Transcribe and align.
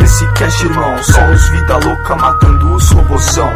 nesse 0.00 0.26
cast, 0.32 0.64
irmão. 0.64 1.02
Só 1.02 1.24
os 1.30 1.48
vida 1.48 1.76
louca 1.76 2.16
matando 2.16 2.74
os 2.74 2.90
robozão. 2.90 3.50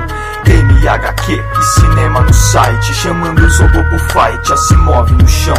Game, 0.44 0.88
HQ 0.88 1.32
e 1.32 1.62
cinema 1.62 2.20
no 2.20 2.32
site. 2.32 2.94
Chamando 2.94 3.38
os 3.40 3.58
robô 3.58 3.82
pro 3.84 3.98
fight, 3.98 4.48
já 4.48 4.56
se 4.56 4.76
move 4.76 5.12
no 5.14 5.28
chão. 5.28 5.56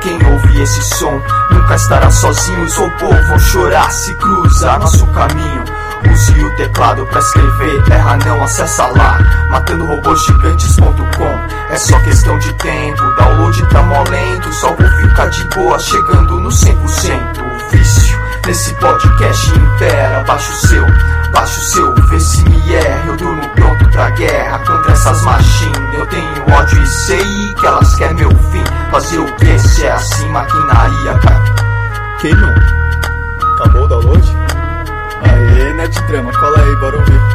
Quem 0.00 0.18
ouve 0.26 0.62
esse 0.62 0.82
som 0.82 1.20
nunca 1.50 1.74
estará 1.74 2.10
sozinho. 2.10 2.64
Os 2.64 2.76
robôs 2.76 3.28
vão 3.28 3.38
chorar 3.38 3.90
se 3.90 4.14
cruzar 4.14 4.78
nosso 4.80 5.06
caminho. 5.08 5.64
Use 6.12 6.44
o 6.44 6.56
teclado 6.56 7.04
pra 7.06 7.18
escrever, 7.18 7.82
erra 7.90 8.16
não, 8.24 8.42
acessa 8.42 8.86
lá. 8.86 9.18
Matandorobôsgigantes.com 9.50 11.70
É 11.70 11.76
só 11.76 11.98
questão 12.00 12.38
de 12.38 12.52
tempo, 12.54 13.02
download 13.16 13.66
tá 13.68 13.82
mó 13.82 14.02
lento 14.08 14.52
Só 14.52 14.68
vou 14.74 14.88
ficar 15.00 15.26
de 15.26 15.44
boa, 15.54 15.78
chegando 15.78 16.40
no 16.40 16.48
100% 16.48 17.38
O 17.38 17.70
vício 17.70 18.18
nesse 18.46 18.74
podcast 18.74 19.50
impera 19.50 20.22
Baixa 20.24 20.50
o 20.50 20.54
seu, 20.66 20.86
baixa 21.32 21.60
o 21.60 21.64
seu, 21.64 21.94
vê 22.08 22.20
se 22.20 22.42
me 22.48 22.74
erra. 22.74 23.06
Eu 23.06 23.16
durmo 23.16 23.48
pronto 23.50 23.88
pra 23.90 24.10
guerra 24.10 24.58
contra 24.60 24.92
essas 24.92 25.22
machines. 25.22 25.94
Eu 25.98 26.06
tenho 26.06 26.54
ódio 26.56 26.82
e 26.82 26.86
sei 26.86 27.54
que 27.54 27.66
elas 27.66 27.94
querem 27.94 28.16
meu 28.16 28.30
fim. 28.30 28.64
Fazer 28.90 29.18
o 29.18 29.26
que 29.36 29.58
se 29.58 29.84
é 29.84 29.92
assim, 29.92 30.28
maquinaria, 30.28 31.14
cara? 31.18 31.44
Que 32.20 32.34
não? 32.34 32.54
Acabou 33.54 33.84
o 33.84 33.88
download? 33.88 34.43
Aê, 35.22 35.72
Netdrama, 35.74 36.32
cola 36.32 36.60
aí, 36.60 36.76
bora 36.76 36.96
ouvir. 36.96 37.33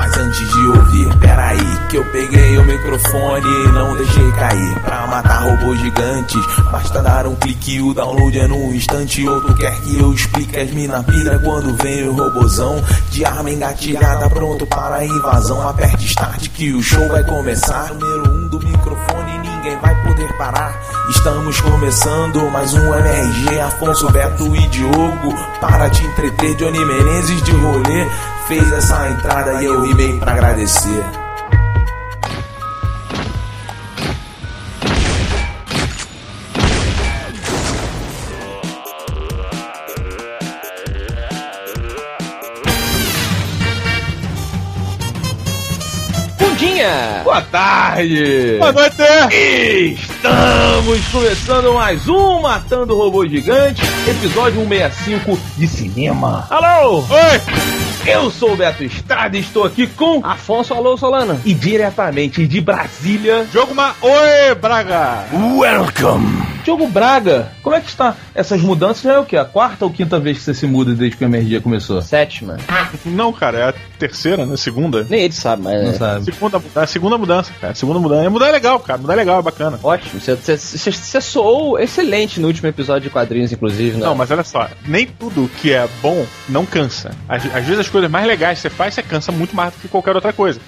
Mas 0.00 0.16
antes 0.16 0.48
de 0.48 0.66
ouvir, 0.66 1.14
peraí, 1.18 1.78
que 1.90 1.96
eu 1.98 2.04
peguei 2.06 2.56
o 2.56 2.64
microfone 2.64 3.46
e 3.46 3.68
não 3.68 3.94
deixei 3.98 4.32
cair. 4.32 4.80
Pra 4.80 5.06
matar 5.06 5.42
robôs 5.42 5.78
gigantes, 5.78 6.42
basta 6.72 7.02
dar 7.02 7.26
um 7.26 7.34
clique 7.34 7.74
e 7.74 7.82
o 7.82 7.92
download 7.92 8.40
é 8.40 8.48
num 8.48 8.74
instante. 8.74 9.28
Ou 9.28 9.42
tu 9.42 9.52
quer 9.56 9.78
que 9.82 9.98
eu 9.98 10.10
explique 10.14 10.58
as 10.58 10.70
mina 10.70 11.02
pira 11.02 11.38
quando 11.40 11.76
vem 11.82 12.08
o 12.08 12.14
robozão 12.14 12.82
de 13.10 13.26
arma 13.26 13.50
engatilhada, 13.50 14.30
pronto 14.30 14.66
para 14.66 14.96
a 14.96 15.04
invasão. 15.04 15.68
Aperte 15.68 16.06
start 16.06 16.48
que 16.48 16.72
o 16.72 16.82
show 16.82 17.06
vai 17.08 17.22
começar. 17.24 17.92
Número 17.92 18.32
um 18.32 18.48
do 18.48 18.58
microfone, 18.58 19.38
ninguém 19.40 19.78
vai 19.80 19.94
poder 20.02 20.32
parar. 20.38 20.80
Estamos 21.10 21.60
começando 21.60 22.50
mais 22.50 22.72
um 22.72 22.94
MRG, 22.94 23.60
Afonso, 23.60 24.10
Beto 24.10 24.56
e 24.56 24.66
Diogo. 24.68 25.34
Para 25.60 25.90
te 25.90 26.02
entreter, 26.06 26.54
Johnny 26.54 26.82
Menezes 26.86 27.42
de 27.42 27.50
rolê. 27.50 28.06
Fez 28.50 28.72
essa 28.72 29.08
entrada 29.08 29.62
e 29.62 29.66
eu 29.66 29.80
rimei 29.80 30.18
pra 30.18 30.32
agradecer. 30.32 31.04
Boa 47.22 47.42
tarde! 47.42 48.56
Boa 48.58 48.72
noite! 48.72 48.96
Estamos 49.94 51.08
começando 51.12 51.74
mais 51.74 52.08
um 52.08 52.40
Matando 52.40 52.96
Robô 52.96 53.24
Gigante, 53.28 53.82
episódio 54.08 54.60
165 54.66 55.38
de 55.56 55.68
cinema. 55.68 56.48
Alô! 56.50 57.04
Oi! 57.08 57.79
Eu 58.06 58.30
sou 58.30 58.52
o 58.52 58.56
Beto 58.56 58.82
Estrada 58.82 59.36
e 59.36 59.40
estou 59.40 59.64
aqui 59.64 59.86
com 59.86 60.24
Afonso 60.24 60.72
Alô 60.72 60.96
Solana. 60.96 61.40
e 61.44 61.52
diretamente 61.52 62.46
de 62.46 62.60
Brasília, 62.60 63.46
Jogo 63.52 63.72
uma... 63.72 63.94
Oi, 64.00 64.54
Braga! 64.54 65.26
Welcome! 65.32 66.59
Diogo 66.70 66.86
Braga, 66.86 67.50
como 67.64 67.74
é 67.74 67.80
que 67.80 67.88
está? 67.88 68.14
Essas 68.32 68.60
mudanças 68.62 69.02
já 69.02 69.14
é 69.14 69.18
o 69.18 69.24
quê? 69.24 69.36
A 69.36 69.44
quarta 69.44 69.84
ou 69.84 69.90
quinta 69.90 70.20
vez 70.20 70.38
que 70.38 70.44
você 70.44 70.54
se 70.54 70.68
muda 70.68 70.94
desde 70.94 71.16
que 71.16 71.24
o 71.24 71.26
MRG 71.26 71.60
começou? 71.60 72.00
Sétima. 72.00 72.58
Não, 73.04 73.32
cara, 73.32 73.58
é 73.58 73.68
a 73.70 73.74
terceira, 73.98 74.46
né? 74.46 74.56
Segunda. 74.56 75.04
Nem 75.10 75.22
ele 75.22 75.34
sabe, 75.34 75.64
mas. 75.64 75.82
Não 75.82 75.90
é 75.90 75.94
sabe. 75.94 76.24
Segunda, 76.26 76.62
é 76.76 76.78
a 76.78 76.86
segunda 76.86 77.18
mudança, 77.18 77.52
cara. 77.60 77.74
Segunda 77.74 77.98
mudança. 77.98 78.30
Mudar 78.30 78.48
é 78.50 78.52
legal, 78.52 78.78
cara. 78.78 79.00
Mudar 79.00 79.14
é 79.14 79.16
legal, 79.16 79.40
é 79.40 79.42
bacana. 79.42 79.80
Ótimo. 79.82 80.20
Você, 80.20 80.36
você, 80.36 80.56
você, 80.56 80.92
você 80.92 81.20
soou 81.20 81.76
excelente 81.76 82.38
no 82.38 82.46
último 82.46 82.68
episódio 82.68 83.02
de 83.02 83.10
quadrinhos, 83.10 83.50
inclusive, 83.50 83.96
né? 83.96 84.06
Não, 84.06 84.14
mas 84.14 84.30
olha 84.30 84.44
só, 84.44 84.68
nem 84.86 85.08
tudo 85.08 85.50
que 85.60 85.72
é 85.72 85.88
bom 86.00 86.24
não 86.48 86.64
cansa. 86.64 87.10
Às, 87.28 87.44
às 87.46 87.64
vezes 87.64 87.80
as 87.80 87.88
coisas 87.88 88.08
mais 88.08 88.24
legais 88.28 88.58
que 88.58 88.62
você 88.62 88.70
faz, 88.70 88.94
você 88.94 89.02
cansa 89.02 89.32
muito 89.32 89.56
mais 89.56 89.74
do 89.74 89.80
que 89.80 89.88
qualquer 89.88 90.14
outra 90.14 90.32
coisa. 90.32 90.60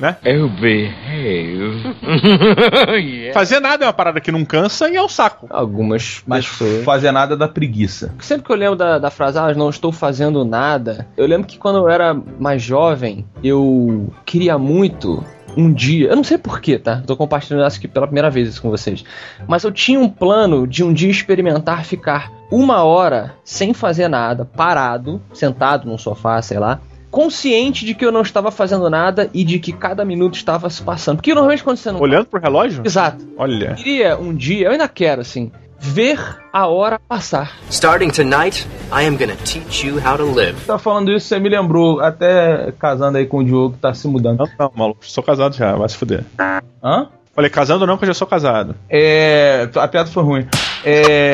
Né? 0.00 0.16
Eu 0.24 0.48
behave. 0.48 1.94
yeah. 2.96 3.34
Fazer 3.34 3.60
nada 3.60 3.84
é 3.84 3.86
uma 3.86 3.92
parada 3.92 4.20
que 4.20 4.32
não 4.32 4.44
cansa 4.44 4.88
e 4.88 4.96
é 4.96 5.02
um 5.02 5.08
saco. 5.08 5.46
Algumas 5.50 6.22
Mas 6.26 6.48
pessoas. 6.48 6.84
fazer 6.84 7.12
nada 7.12 7.36
da 7.36 7.46
preguiça. 7.46 8.14
Sempre 8.20 8.46
que 8.46 8.52
eu 8.52 8.56
lembro 8.56 8.76
da, 8.76 8.98
da 8.98 9.10
frase, 9.10 9.38
ah, 9.38 9.52
não 9.54 9.68
estou 9.68 9.92
fazendo 9.92 10.44
nada, 10.44 11.06
eu 11.16 11.26
lembro 11.26 11.46
que 11.46 11.58
quando 11.58 11.78
eu 11.78 11.88
era 11.88 12.14
mais 12.14 12.62
jovem, 12.62 13.26
eu 13.42 14.12
queria 14.24 14.56
muito 14.58 15.22
um 15.56 15.72
dia, 15.72 16.08
eu 16.08 16.16
não 16.16 16.24
sei 16.24 16.38
porquê, 16.38 16.78
tá? 16.78 17.02
Tô 17.06 17.16
compartilhando 17.16 17.66
isso 17.66 17.78
aqui 17.78 17.88
pela 17.88 18.06
primeira 18.06 18.30
vez 18.30 18.48
isso 18.48 18.62
com 18.62 18.70
vocês. 18.70 19.04
Mas 19.48 19.64
eu 19.64 19.72
tinha 19.72 19.98
um 19.98 20.08
plano 20.08 20.66
de 20.66 20.84
um 20.84 20.92
dia 20.92 21.10
experimentar 21.10 21.84
ficar 21.84 22.30
uma 22.50 22.84
hora 22.84 23.34
sem 23.44 23.74
fazer 23.74 24.08
nada, 24.08 24.44
parado, 24.44 25.20
sentado 25.32 25.88
num 25.88 25.98
sofá, 25.98 26.40
sei 26.42 26.58
lá. 26.58 26.80
Consciente 27.10 27.84
de 27.84 27.94
que 27.94 28.04
eu 28.04 28.12
não 28.12 28.22
estava 28.22 28.50
fazendo 28.50 28.88
nada 28.88 29.28
e 29.34 29.44
de 29.44 29.58
que 29.58 29.72
cada 29.72 30.04
minuto 30.04 30.34
estava 30.34 30.70
se 30.70 30.82
passando. 30.82 31.16
Porque 31.16 31.34
normalmente 31.34 31.64
quando 31.64 31.76
você 31.76 31.90
não. 31.90 32.00
Olhando 32.00 32.26
pro 32.26 32.40
relógio? 32.40 32.82
Exato. 32.84 33.26
Olha. 33.36 33.70
Eu 33.70 33.74
queria 33.74 34.16
um 34.18 34.34
dia, 34.34 34.66
eu 34.66 34.72
ainda 34.72 34.88
quero, 34.88 35.20
assim, 35.20 35.50
ver 35.78 36.20
a 36.52 36.66
hora 36.66 37.00
passar. 37.08 37.56
Starting 37.70 38.10
tonight, 38.10 38.66
I 38.92 39.06
am 39.06 39.16
gonna 39.16 39.36
teach 39.44 39.86
you 39.86 39.96
how 39.98 40.16
to 40.16 40.32
live. 40.32 40.60
Tá 40.66 40.78
falando 40.78 41.10
isso, 41.10 41.26
você 41.26 41.38
me 41.38 41.48
lembrou, 41.48 42.00
até 42.00 42.72
casando 42.78 43.18
aí 43.18 43.26
com 43.26 43.38
o 43.38 43.44
Diogo 43.44 43.74
que 43.74 43.80
tá 43.80 43.94
se 43.94 44.06
mudando. 44.06 44.38
Não, 44.38 44.48
não, 44.58 44.72
maluco. 44.74 45.00
Sou 45.02 45.24
casado 45.24 45.56
já, 45.56 45.74
vai 45.74 45.88
se 45.88 45.96
fuder. 45.96 46.24
Hã? 46.82 47.08
Falei 47.34 47.50
casando 47.50 47.86
não, 47.86 47.94
porque 47.94 48.04
eu 48.04 48.14
já 48.14 48.18
sou 48.18 48.26
casado. 48.26 48.74
É. 48.88 49.68
A 49.74 49.88
piada 49.88 50.10
foi 50.10 50.22
ruim. 50.22 50.46
É. 50.84 51.32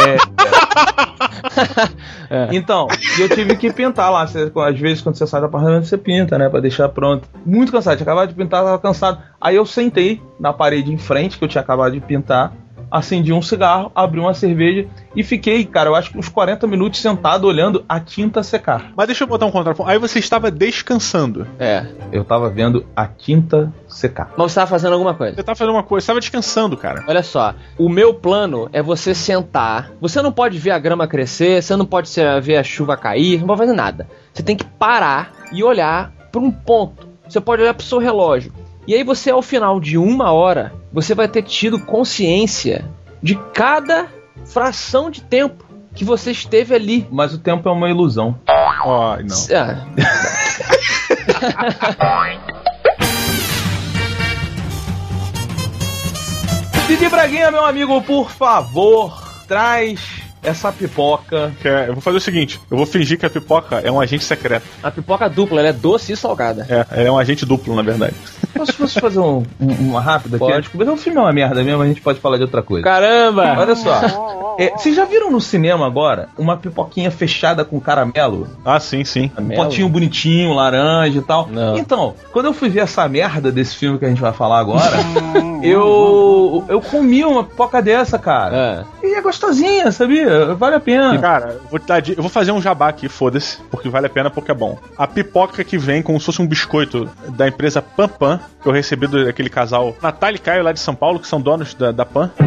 Então, 2.52 2.88
e 3.18 3.20
eu 3.20 3.28
tive 3.28 3.56
que 3.56 3.72
pintar 3.72 4.10
lá. 4.10 4.22
Às 4.22 4.32
vezes, 4.78 5.00
quando 5.00 5.16
você 5.16 5.26
sai 5.26 5.40
do 5.40 5.46
apartamento, 5.46 5.86
você 5.86 5.96
pinta, 5.96 6.36
né? 6.36 6.48
Pra 6.48 6.60
deixar 6.60 6.88
pronto. 6.88 7.28
Muito 7.44 7.70
cansado. 7.72 7.96
Tinha 7.96 8.04
acabado 8.04 8.28
de 8.28 8.34
pintar, 8.34 8.64
tava 8.64 8.78
cansado. 8.78 9.22
Aí 9.40 9.56
eu 9.56 9.64
sentei 9.64 10.20
na 10.38 10.52
parede 10.52 10.92
em 10.92 10.98
frente, 10.98 11.38
que 11.38 11.44
eu 11.44 11.48
tinha 11.48 11.62
acabado 11.62 11.92
de 11.92 12.00
pintar. 12.00 12.52
Acendi 12.96 13.30
um 13.30 13.42
cigarro, 13.42 13.92
abri 13.94 14.18
uma 14.18 14.32
cerveja 14.32 14.88
e 15.14 15.22
fiquei, 15.22 15.66
cara, 15.66 15.90
eu 15.90 15.94
acho 15.94 16.10
que 16.10 16.18
uns 16.18 16.30
40 16.30 16.66
minutos 16.66 16.98
sentado 16.98 17.46
olhando 17.46 17.84
a 17.86 18.00
tinta 18.00 18.42
secar. 18.42 18.90
Mas 18.96 19.06
deixa 19.06 19.24
eu 19.24 19.28
botar 19.28 19.44
um 19.44 19.50
contraponto. 19.50 19.90
Aí 19.90 19.98
você 19.98 20.18
estava 20.18 20.50
descansando. 20.50 21.46
É. 21.58 21.86
Eu 22.10 22.24
tava 22.24 22.48
vendo 22.48 22.86
a 22.96 23.06
tinta 23.06 23.70
secar. 23.86 24.32
Mas 24.34 24.52
você 24.52 24.54
tava 24.54 24.66
fazendo 24.66 24.94
alguma 24.94 25.12
coisa. 25.12 25.36
Você 25.36 25.42
tava 25.42 25.56
fazendo 25.56 25.74
uma 25.74 25.82
coisa, 25.82 26.00
você 26.00 26.04
estava 26.06 26.20
descansando, 26.20 26.74
cara. 26.74 27.04
Olha 27.06 27.22
só, 27.22 27.54
o 27.78 27.90
meu 27.90 28.14
plano 28.14 28.66
é 28.72 28.80
você 28.80 29.14
sentar. 29.14 29.90
Você 30.00 30.22
não 30.22 30.32
pode 30.32 30.58
ver 30.58 30.70
a 30.70 30.78
grama 30.78 31.06
crescer, 31.06 31.62
você 31.62 31.76
não 31.76 31.84
pode 31.84 32.10
ver 32.40 32.56
a 32.56 32.62
chuva 32.62 32.96
cair, 32.96 33.40
não 33.40 33.46
pode 33.46 33.60
fazer 33.60 33.74
nada. 33.74 34.08
Você 34.32 34.42
tem 34.42 34.56
que 34.56 34.64
parar 34.64 35.32
e 35.52 35.62
olhar 35.62 36.12
para 36.32 36.40
um 36.40 36.50
ponto. 36.50 37.06
Você 37.28 37.40
pode 37.40 37.60
olhar 37.60 37.74
para 37.74 37.82
o 37.82 37.86
seu 37.86 37.98
relógio. 37.98 38.52
E 38.86 38.94
aí 38.94 39.02
você, 39.02 39.30
ao 39.30 39.42
final 39.42 39.80
de 39.80 39.98
uma 39.98 40.30
hora, 40.32 40.72
você 40.92 41.12
vai 41.14 41.26
ter 41.26 41.42
tido 41.42 41.80
consciência 41.80 42.84
de 43.20 43.34
cada 43.52 44.06
fração 44.44 45.10
de 45.10 45.22
tempo 45.22 45.64
que 45.94 46.04
você 46.04 46.30
esteve 46.30 46.72
ali. 46.74 47.08
Mas 47.10 47.34
o 47.34 47.38
tempo 47.38 47.68
é 47.68 47.72
uma 47.72 47.90
ilusão. 47.90 48.38
Ó, 48.84 49.16
não. 49.16 49.56
Ah, 49.56 49.84
Didi 56.86 57.08
Braguinha, 57.08 57.50
meu 57.50 57.64
amigo, 57.64 58.00
por 58.02 58.30
favor, 58.30 59.20
traz 59.48 60.25
essa 60.46 60.72
pipoca. 60.72 61.52
Que 61.60 61.68
é- 61.68 61.88
eu 61.88 61.92
vou 61.94 62.00
fazer 62.02 62.16
o 62.16 62.20
seguinte: 62.20 62.60
eu 62.70 62.76
vou 62.76 62.86
fingir 62.86 63.18
que 63.18 63.26
a 63.26 63.30
pipoca 63.30 63.80
é 63.84 63.90
um 63.90 64.00
agente 64.00 64.24
secreto. 64.24 64.64
a 64.82 64.90
pipoca 64.90 65.28
dupla, 65.28 65.60
ela 65.60 65.68
é 65.68 65.72
doce 65.72 66.12
e 66.12 66.16
salgada. 66.16 66.66
É, 66.68 66.86
ela 67.00 67.08
é 67.08 67.12
um 67.12 67.18
agente 67.18 67.44
duplo, 67.44 67.74
na 67.74 67.82
verdade. 67.82 68.14
Posso, 68.54 68.72
posso 68.74 69.00
fazer 69.00 69.18
um, 69.18 69.42
um- 69.60 69.72
uma 69.90 70.00
rápida 70.00 70.36
aqui? 70.36 70.46
Pode. 70.46 70.60
Desculpa, 70.62 70.90
o 70.92 70.96
filme 70.96 71.18
é 71.18 71.22
uma 71.22 71.32
merda 71.32 71.62
mesmo, 71.62 71.82
a 71.82 71.86
gente 71.86 72.00
pode 72.00 72.20
falar 72.20 72.36
de 72.38 72.42
outra 72.44 72.62
coisa. 72.62 72.84
Caramba! 72.84 73.54
Olha 73.58 73.74
só. 73.76 74.56
É, 74.58 74.70
vocês 74.70 74.96
já 74.96 75.04
viram 75.04 75.30
no 75.30 75.40
cinema 75.40 75.86
agora 75.86 76.28
uma 76.38 76.56
pipoquinha 76.56 77.10
fechada 77.10 77.62
com 77.64 77.78
caramelo? 77.78 78.48
Ah, 78.64 78.80
sim, 78.80 79.04
sim. 79.04 79.30
Um 79.38 79.48
potinho 79.50 79.88
bonitinho, 79.88 80.54
laranja 80.54 81.18
e 81.18 81.22
tal. 81.22 81.46
Não. 81.48 81.76
Então, 81.76 82.14
quando 82.32 82.46
eu 82.46 82.54
fui 82.54 82.70
ver 82.70 82.80
essa 82.80 83.06
merda 83.06 83.52
desse 83.52 83.76
filme 83.76 83.98
que 83.98 84.06
a 84.06 84.08
gente 84.08 84.20
vai 84.22 84.32
falar 84.32 84.58
agora, 84.60 84.96
eu 85.62 86.64
eu 86.68 86.80
comi 86.80 87.24
uma 87.24 87.44
pipoca 87.44 87.82
dessa, 87.82 88.18
cara. 88.18 88.84
É. 89.02 89.06
E 89.06 89.14
é 89.14 89.20
gostosinha, 89.20 89.90
sabia? 89.92 90.35
Vale 90.56 90.76
a 90.76 90.80
pena. 90.80 91.18
Cara, 91.18 91.52
eu 91.52 91.60
vou, 91.70 91.78
te 91.78 91.86
dar 91.86 92.08
eu 92.08 92.16
vou 92.22 92.28
fazer 92.28 92.52
um 92.52 92.60
jabá 92.60 92.88
aqui, 92.88 93.08
foda-se, 93.08 93.58
porque 93.70 93.88
vale 93.88 94.06
a 94.06 94.10
pena, 94.10 94.30
porque 94.30 94.50
é 94.50 94.54
bom. 94.54 94.78
A 94.96 95.06
pipoca 95.06 95.62
que 95.64 95.78
vem 95.78 96.02
como 96.02 96.18
se 96.20 96.26
fosse 96.26 96.40
um 96.42 96.46
biscoito 96.46 97.08
da 97.30 97.48
empresa 97.48 97.80
Pan 97.82 98.08
Pan, 98.08 98.40
que 98.62 98.68
eu 98.68 98.72
recebi 98.72 99.06
daquele 99.06 99.48
casal 99.50 99.94
Natália 100.02 100.36
e 100.36 100.40
Caio 100.40 100.62
lá 100.62 100.72
de 100.72 100.80
São 100.80 100.94
Paulo, 100.94 101.18
que 101.20 101.26
são 101.28 101.40
donos 101.40 101.74
da, 101.74 101.92
da 101.92 102.04
Pan. 102.04 102.30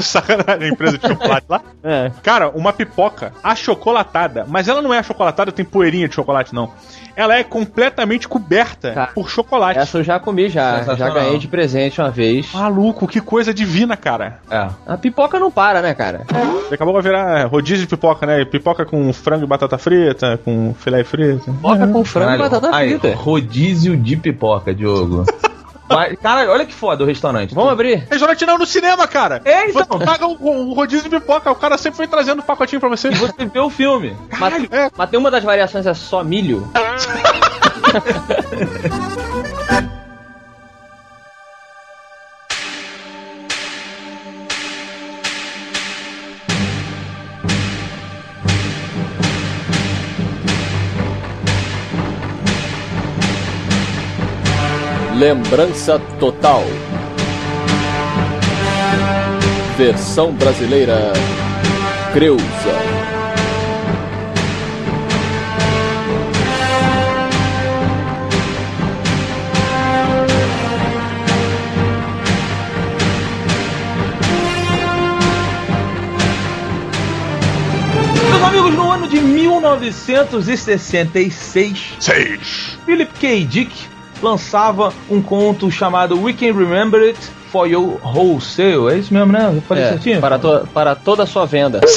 Sacanagem, 0.00 0.68
empresa 0.72 0.98
de 0.98 1.06
chocolate 1.08 1.46
lá. 1.48 1.60
É. 1.82 2.10
Cara, 2.22 2.50
uma 2.50 2.72
pipoca 2.72 3.32
achocolatada, 3.42 4.44
mas 4.48 4.68
ela 4.68 4.82
não 4.82 4.92
é 4.92 4.98
achocolatada, 4.98 5.50
tem 5.50 5.64
poeirinha 5.64 6.08
de 6.08 6.14
chocolate, 6.14 6.54
não. 6.54 6.70
Ela 7.16 7.36
é 7.36 7.44
completamente 7.44 8.26
coberta 8.28 8.92
Tá. 8.92 9.06
por 9.08 9.28
chocolate. 9.28 9.78
Essa 9.78 9.98
eu 9.98 10.04
já 10.04 10.18
comi 10.18 10.48
já. 10.48 10.82
Já 10.94 11.10
ganhei 11.10 11.38
de 11.38 11.46
presente 11.48 12.00
uma 12.00 12.10
vez. 12.10 12.52
Maluco, 12.52 13.06
que 13.06 13.20
coisa 13.20 13.52
divina, 13.52 13.96
cara. 13.96 14.40
É. 14.50 14.68
A 14.86 14.96
pipoca 14.96 15.38
não 15.38 15.50
para, 15.50 15.82
né, 15.82 15.94
cara? 15.94 16.22
Daqui 16.70 16.82
a 16.82 16.86
vai 16.92 17.02
virar 17.02 17.46
rodízio 17.46 17.86
de 17.86 17.88
pipoca, 17.88 18.26
né? 18.26 18.44
Pipoca 18.44 18.84
com 18.84 19.12
frango 19.12 19.44
e 19.44 19.46
batata 19.46 19.78
frita, 19.78 20.38
com 20.44 20.74
filé 20.78 21.04
frito. 21.04 21.44
Pipoca 21.44 21.86
com 21.86 22.04
frango 22.04 22.34
e 22.34 22.38
Caralho, 22.38 22.50
batata 22.50 22.76
aí, 22.76 22.98
frita. 22.98 23.16
rodízio 23.16 23.96
de 23.96 24.16
pipoca, 24.16 24.74
Diogo. 24.74 25.24
Mas, 25.88 26.18
Caralho, 26.18 26.50
olha 26.50 26.64
que 26.64 26.72
foda 26.72 27.04
o 27.04 27.06
restaurante. 27.06 27.54
Vamos 27.54 27.70
abrir? 27.70 28.06
Restaurante 28.10 28.46
não 28.46 28.56
no 28.56 28.64
cinema, 28.64 29.06
cara. 29.06 29.42
É, 29.44 29.68
então. 29.68 29.98
Você 29.98 30.04
paga 30.04 30.26
o, 30.26 30.70
o 30.70 30.72
rodízio 30.72 31.08
de 31.08 31.10
pipoca, 31.10 31.50
o 31.50 31.54
cara 31.54 31.76
sempre 31.76 31.98
foi 31.98 32.06
trazendo 32.06 32.40
um 32.40 32.44
pacotinho 32.44 32.80
pra 32.80 32.88
você. 32.88 33.08
E 33.08 33.14
você 33.14 33.44
vê 33.44 33.60
o 33.60 33.68
filme. 33.68 34.16
Mas, 34.38 34.54
é. 34.70 34.90
mas 34.96 35.10
tem 35.10 35.18
uma 35.18 35.30
das 35.30 35.44
variações 35.44 35.86
é 35.86 35.92
só 35.92 36.24
milho. 36.24 36.66
Lembrança 55.22 56.00
total. 56.18 56.64
Versão 59.78 60.32
brasileira 60.32 61.12
Creuza. 62.12 62.42
Meus 78.28 78.42
amigos, 78.42 78.74
no 78.74 78.90
ano 78.90 79.06
de 79.06 79.20
1966, 79.20 81.94
Seis. 82.00 82.76
Philip 82.84 83.12
K. 83.20 83.44
Dick 83.44 83.91
lançava 84.22 84.92
um 85.10 85.20
conto 85.20 85.70
chamado 85.70 86.20
We 86.22 86.32
Can 86.32 86.52
Remember 86.56 87.00
It 87.02 87.18
for 87.50 87.66
Your 87.66 87.98
Wholesale. 88.04 88.88
É 88.92 88.98
isso 88.98 89.12
mesmo, 89.12 89.32
né? 89.32 89.50
Eu 89.54 89.60
falei 89.62 89.84
É, 89.84 89.88
certinho? 89.90 90.20
para, 90.20 90.38
to- 90.38 90.66
para 90.72 90.94
toda 90.94 91.24
a 91.24 91.26
sua 91.26 91.44
venda. 91.46 91.80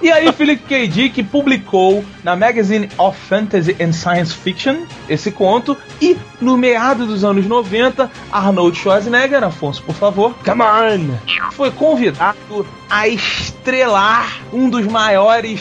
E 0.00 0.12
aí, 0.12 0.32
Philip 0.32 0.62
K. 0.62 0.86
Dick 0.86 1.22
publicou 1.24 2.04
na 2.22 2.36
Magazine 2.36 2.88
of 2.96 3.18
Fantasy 3.28 3.76
and 3.80 3.92
Science 3.92 4.32
Fiction 4.32 4.82
esse 5.08 5.30
conto. 5.32 5.76
E 6.00 6.16
no 6.40 6.56
meado 6.56 7.04
dos 7.04 7.24
anos 7.24 7.44
90, 7.46 8.08
Arnold 8.30 8.78
Schwarzenegger, 8.78 9.42
Afonso, 9.42 9.82
por 9.82 9.96
favor, 9.96 10.34
come 10.44 10.62
on, 10.62 11.16
foi 11.50 11.72
convidado 11.72 12.64
a 12.88 13.08
estrelar 13.08 14.38
um 14.52 14.70
dos 14.70 14.86
maiores 14.86 15.60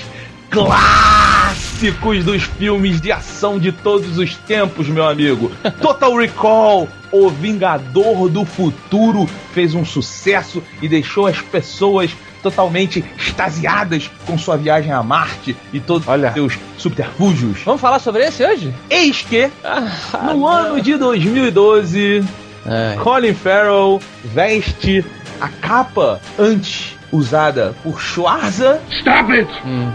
clássicos 0.51 1.36
dos 1.77 2.43
filmes 2.43 2.99
de 2.99 3.11
ação 3.11 3.59
de 3.59 3.71
todos 3.71 4.17
os 4.17 4.35
tempos, 4.35 4.87
meu 4.89 5.07
amigo. 5.07 5.51
Total 5.79 6.15
Recall, 6.15 6.87
O 7.11 7.29
Vingador 7.29 8.27
do 8.29 8.43
Futuro, 8.43 9.29
fez 9.53 9.75
um 9.75 9.85
sucesso 9.85 10.63
e 10.81 10.87
deixou 10.87 11.27
as 11.27 11.39
pessoas 11.39 12.09
totalmente 12.41 13.05
extasiadas 13.17 14.09
com 14.25 14.37
sua 14.39 14.57
viagem 14.57 14.91
a 14.91 15.03
Marte 15.03 15.55
e 15.71 15.79
todos 15.79 16.07
Olha. 16.07 16.29
os 16.29 16.33
seus 16.33 16.53
subterfúgios. 16.79 17.59
Vamos 17.63 17.81
falar 17.81 17.99
sobre 17.99 18.23
esse 18.25 18.43
hoje? 18.43 18.73
Eis 18.89 19.21
que, 19.21 19.49
Ah, 19.63 20.33
no 20.33 20.47
ano 20.47 20.81
de 20.81 20.97
2012, 20.97 22.23
Ai. 22.65 22.97
Colin 22.97 23.33
Farrell 23.35 24.01
veste 24.25 25.05
a 25.39 25.47
capa 25.47 26.19
antes 26.39 26.96
usada 27.11 27.73
por 27.83 28.01
Schwarza 28.01 28.81
Stop 28.89 29.31
it! 29.31 29.49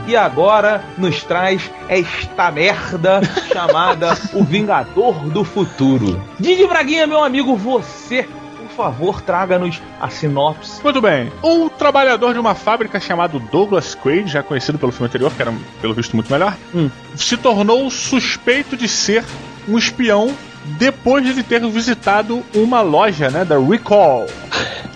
e 0.07 0.17
agora 0.17 0.83
nos 0.97 1.23
traz 1.23 1.71
esta 1.89 2.51
merda 2.51 3.21
chamada 3.53 4.17
O 4.33 4.43
Vingador 4.45 5.15
do 5.31 5.45
Futuro. 5.45 6.23
Didi 6.39 6.67
Braguinha, 6.67 7.07
meu 7.07 7.23
amigo, 7.23 7.55
você, 7.57 8.23
por 8.57 8.69
favor, 8.77 9.21
traga-nos 9.21 9.81
a 10.01 10.09
sinopse. 10.09 10.83
Muito 10.83 11.01
bem. 11.01 11.31
Um 11.45 11.69
trabalhador 11.69 12.33
de 12.33 12.41
uma 12.41 12.55
fábrica 12.55 12.99
chamado 12.99 13.39
Douglas 13.39 13.95
Quaid, 13.95 14.31
já 14.31 14.43
conhecido 14.43 14.79
pelo 14.79 14.93
filme 14.93 15.09
anterior, 15.09 15.31
que 15.33 15.43
era 15.43 15.53
pelo 15.81 15.93
visto 15.95 16.15
muito 16.17 16.33
melhor, 16.33 16.57
Hum. 16.75 16.89
se 17.15 17.37
tornou 17.37 17.91
suspeito 17.91 18.77
de 18.77 18.89
ser 18.89 19.23
um 19.69 19.77
espião 19.77 20.35
depois 20.79 21.25
de 21.25 21.31
ele 21.31 21.43
ter 21.43 21.61
visitado 21.69 22.43
uma 22.55 22.81
loja, 22.81 23.29
né, 23.31 23.45
da 23.45 23.59
Recall. 23.59 24.27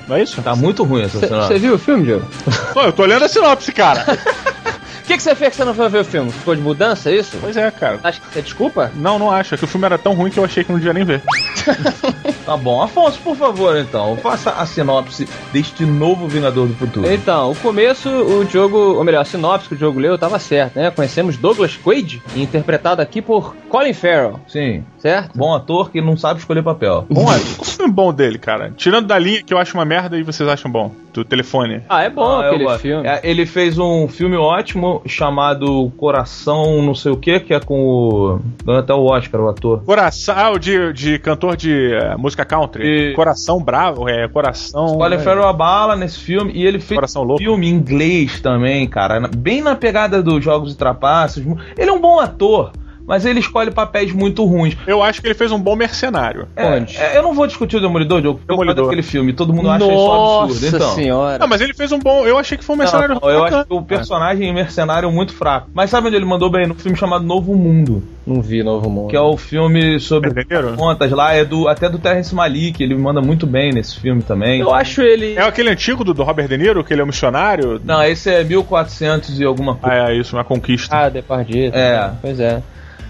Não 0.07 0.17
é 0.17 0.23
isso? 0.23 0.41
Tá 0.43 0.55
muito 0.55 0.85
ruim 0.85 1.03
essa 1.03 1.19
Você 1.19 1.27
sinopse. 1.27 1.59
viu 1.59 1.75
o 1.75 1.79
filme, 1.79 2.05
Diogo? 2.05 2.27
Pô, 2.73 2.83
eu 2.83 2.93
tô 2.93 3.05
lendo 3.05 3.25
a 3.25 3.29
sinopse, 3.29 3.73
cara. 3.73 4.05
O 4.97 5.09
que, 5.09 5.17
que 5.17 5.23
você 5.23 5.37
fez 5.37 5.51
que 5.51 5.57
você 5.59 5.65
não 5.65 5.73
foi 5.73 5.89
ver 5.89 6.01
o 6.01 6.05
filme? 6.05 6.33
Ficou 6.33 6.53
de 6.57 6.61
mudança, 6.61 7.11
é 7.11 7.15
isso? 7.15 7.37
pois 7.41 7.57
é, 7.57 7.71
cara. 7.71 8.01
Acho 8.03 8.21
que 8.21 8.27
você 8.27 8.43
desculpa? 8.43 8.91
Não, 8.97 9.21
não 9.21 9.31
acho. 9.31 9.55
É 9.55 9.57
que 9.57 9.63
o 9.63 9.69
filme 9.69 9.87
era 9.87 9.97
tão 9.97 10.15
ruim 10.15 10.33
que 10.33 10.39
eu 10.41 10.45
achei 10.45 10.65
que 10.65 10.73
não 10.73 10.81
devia 10.81 10.93
nem 10.93 11.05
ver. 11.05 11.23
Tá 12.47 12.57
bom. 12.57 12.81
Afonso, 12.81 13.19
por 13.25 13.35
favor, 13.37 13.77
então, 13.77 14.17
faça 14.19 14.51
a 14.53 14.65
sinopse 14.65 15.29
deste 15.53 15.85
novo 15.85 16.29
Vingador 16.29 16.69
do 16.69 16.75
Futuro. 16.75 17.13
Então, 17.13 17.51
o 17.51 17.57
começo, 17.57 18.09
o 18.09 18.45
Diogo, 18.45 18.79
ou 18.79 19.03
melhor, 19.03 19.23
a 19.23 19.25
sinopse 19.25 19.69
que 19.69 19.75
o 19.75 19.77
Diogo 19.77 19.99
leu 19.99 20.17
tava 20.17 20.39
certo, 20.39 20.77
né? 20.77 20.93
Conhecemos 20.93 21.37
Douglas 21.37 21.77
Quaid, 21.77 22.23
interpretado 22.37 23.03
aqui 23.03 23.21
por 23.21 23.57
Colin 23.69 23.93
Farrell, 23.93 24.39
Sim. 24.47 24.85
certo? 24.99 25.37
Bom 25.37 25.53
ator 25.53 25.91
que 25.91 26.01
não 26.01 26.17
sabe 26.17 26.39
escolher 26.39 26.63
papel. 26.63 27.05
Bom, 27.11 27.27
é 27.35 27.37
o 27.37 27.65
filme 27.65 27.93
bom 27.93 28.13
dele, 28.13 28.39
cara. 28.39 28.73
Tirando 28.77 29.09
da 29.09 29.19
linha 29.19 29.43
que 29.43 29.53
eu 29.53 29.59
acho 29.59 29.77
uma 29.77 29.85
merda 29.85 30.17
e 30.17 30.23
vocês 30.23 30.49
acham 30.49 30.71
bom. 30.71 30.93
Do 31.13 31.25
telefone. 31.25 31.81
Ah, 31.89 32.03
é 32.03 32.11
bom 32.11 32.41
Ah, 32.41 32.47
aquele 32.47 32.79
filme. 32.79 33.09
É, 33.09 33.21
ele 33.25 33.47
fez 33.47 33.79
um 33.79 34.07
filme 34.07 34.37
ótimo 34.37 35.01
chamado 35.07 35.91
Coração 35.97 36.83
não 36.83 36.95
sei 36.95 37.11
o 37.11 37.17
que, 37.17 37.41
que 37.41 37.55
é 37.55 37.59
com 37.61 37.81
o. 37.81 38.41
ganhou 38.63 38.81
até 38.81 38.93
o 38.93 39.03
Oscar, 39.03 39.41
o 39.41 39.49
ator. 39.49 39.83
Coração, 39.83 40.35
ah, 40.37 40.51
o 40.51 40.59
de, 40.59 40.93
de 40.93 41.19
cantor 41.19 41.57
de 41.57 41.95
eh, 41.95 42.15
música 42.19 42.36
country. 42.45 43.11
E- 43.11 43.15
Coração 43.15 43.63
Bravo, 43.63 44.09
é, 44.09 44.29
Coração. 44.29 44.97
Colin 44.99 45.15
é, 45.17 45.19
Farrell 45.19 45.47
abala 45.47 45.97
nesse 45.97 46.19
filme 46.19 46.53
e 46.55 46.65
ele 46.67 46.79
fez 46.79 46.97
Coração 46.97 47.23
Louco. 47.23 47.43
filme 47.43 47.69
em 47.69 47.75
inglês 47.75 48.41
também, 48.41 48.87
cara. 48.87 49.29
Bem 49.37 49.63
na 49.63 49.75
pegada 49.75 50.23
dos 50.23 50.43
Jogos 50.45 50.71
de 50.71 50.77
Trapaços. 50.77 51.45
Ele 51.77 51.91
é 51.91 51.93
um 51.93 52.01
bom 52.01 52.21
ator, 52.21 52.73
mas 53.07 53.25
ele 53.25 53.41
escolhe 53.41 53.71
papéis 53.71 54.13
muito 54.13 54.45
ruins. 54.45 54.77
Eu 54.87 55.03
acho 55.03 55.21
que 55.21 55.27
ele 55.27 55.35
fez 55.35 55.53
um 55.53 55.59
bom 55.59 55.77
mercenário. 55.77 56.49
É, 56.57 56.67
Onde? 56.67 56.97
é, 56.97 57.17
eu 57.17 57.23
não 57.23 57.35
vou 57.35 57.47
discutir 57.47 57.77
o 57.77 57.81
Demolidor, 57.81 58.21
Diogo, 58.21 58.39
porque 58.39 58.53
eu 58.53 58.57
gosto 58.57 58.67
Demolidor. 58.67 58.85
daquele 58.87 59.03
filme. 59.03 59.33
Todo 59.33 59.53
mundo 59.53 59.71
acha 59.71 59.85
isso 59.85 59.93
um 59.93 59.97
Nossa 59.97 60.45
absurdo. 60.53 60.77
Então. 60.77 60.95
senhora. 60.95 61.39
Não, 61.39 61.47
mas 61.47 61.61
ele 61.61 61.75
fez 61.75 61.93
um 61.93 61.99
bom. 61.99 62.27
Eu 62.27 62.39
achei 62.39 62.59
que 62.59 62.65
foi 62.65 62.75
um 62.75 62.79
mercenário. 62.79 63.15
Não, 63.15 63.21
não, 63.21 63.31
eu 63.31 63.45
acho 63.45 63.65
que 63.65 63.75
o 63.75 63.83
personagem 63.83 64.53
mercenário 64.53 65.09
é 65.09 65.13
muito 65.13 65.33
fraco. 65.33 65.69
Mas 65.73 65.91
sabe 65.91 66.09
onde 66.09 66.17
ele 66.17 66.25
mandou 66.25 66.51
bem? 66.51 66.67
No 66.67 66.75
filme 66.75 66.97
chamado 66.97 67.25
Novo 67.25 67.55
Mundo. 67.55 68.03
Não 68.27 68.43
vi 68.43 68.63
Novo 68.63 68.91
Mundo. 68.91 69.09
Que 69.11 69.17
é 69.17 69.21
o 69.21 69.37
filme 69.37 70.01
sobre 70.01 70.31
Entenderam? 70.31 70.75
contas 70.77 71.11
lá, 71.13 71.33
é 71.33 71.45
do 71.45 71.69
até 71.69 71.89
do 71.89 71.99
Terrence 71.99 72.35
Malick, 72.35 72.83
ele 72.83 72.97
manda 72.97 73.21
muito 73.21 73.47
bem 73.47 73.73
nesse 73.73 74.01
filme 74.01 74.21
também. 74.23 74.61
Eu 74.61 74.75
acho 74.75 75.01
ele... 75.01 75.35
É 75.35 75.43
aquele 75.43 75.71
antigo 75.71 76.03
do, 76.03 76.13
do 76.13 76.25
Robert 76.25 76.49
De 76.49 76.59
Niro, 76.59 76.83
que 76.83 76.93
ele 76.93 77.01
é 77.01 77.05
um 77.05 77.07
missionário? 77.07 77.81
Não, 77.85 78.03
esse 78.03 78.29
é 78.29 78.43
1400 78.43 79.39
e 79.39 79.45
alguma 79.45 79.77
coisa. 79.77 80.07
Ah, 80.07 80.11
é 80.11 80.17
isso, 80.17 80.35
uma 80.35 80.43
conquista. 80.43 80.97
Ah, 80.97 81.09
Depardieu. 81.09 81.71
É. 81.73 82.11
Pois 82.21 82.41
é. 82.41 82.63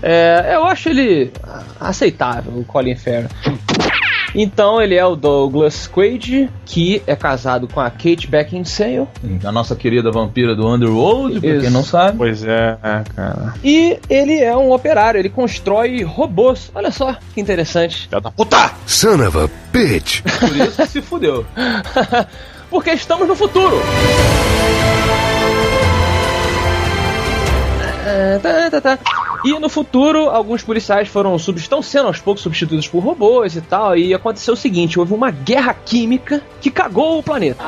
É, 0.02 0.52
eu 0.54 0.64
acho 0.64 0.88
ele 0.88 1.32
aceitável, 1.80 2.52
o 2.58 2.64
Colin 2.64 2.96
Farrell. 2.96 3.28
Então 4.38 4.82
ele 4.82 4.94
é 4.94 5.04
o 5.04 5.16
Douglas 5.16 5.88
Quaid, 5.88 6.50
que 6.66 7.02
é 7.06 7.16
casado 7.16 7.66
com 7.66 7.80
a 7.80 7.90
Kate 7.90 8.26
Beckinsale. 8.28 9.08
A 9.42 9.50
nossa 9.50 9.74
querida 9.74 10.10
vampira 10.10 10.54
do 10.54 10.68
Underworld, 10.68 11.40
pra 11.40 11.48
Isso. 11.48 11.60
quem 11.62 11.70
não 11.70 11.82
sabe. 11.82 12.18
Pois 12.18 12.44
é, 12.44 12.76
é, 12.82 13.02
cara. 13.14 13.54
E 13.64 13.98
ele 14.10 14.38
é 14.38 14.54
um 14.54 14.72
operário, 14.72 15.18
ele 15.18 15.30
constrói 15.30 16.02
robôs. 16.02 16.70
Olha 16.74 16.90
só 16.90 17.16
que 17.34 17.40
interessante. 17.40 18.08
Filha 18.08 18.20
da 18.20 18.30
puta! 18.30 18.72
Son 18.86 19.26
of 19.26 19.38
a 19.38 19.48
bitch. 19.72 20.20
Por 20.20 20.54
isso 20.54 20.82
que 20.82 20.86
se 20.88 21.00
fudeu. 21.00 21.46
Porque 22.68 22.90
estamos 22.90 23.26
no 23.26 23.34
futuro. 23.34 23.80
É, 28.04 28.38
tá, 28.38 28.70
tá, 28.70 28.80
tá. 28.80 29.25
E 29.44 29.58
no 29.58 29.68
futuro, 29.68 30.30
alguns 30.30 30.62
policiais 30.62 31.08
foram 31.08 31.36
estão 31.36 31.82
sendo 31.82 32.06
aos 32.06 32.20
poucos 32.20 32.42
substituídos 32.42 32.88
por 32.88 33.00
robôs 33.00 33.56
e 33.56 33.60
tal. 33.60 33.96
E 33.96 34.14
aconteceu 34.14 34.54
o 34.54 34.56
seguinte: 34.56 34.98
houve 34.98 35.14
uma 35.14 35.30
guerra 35.30 35.74
química 35.74 36.42
que 36.60 36.70
cagou 36.70 37.18
o 37.18 37.22
planeta. 37.22 37.62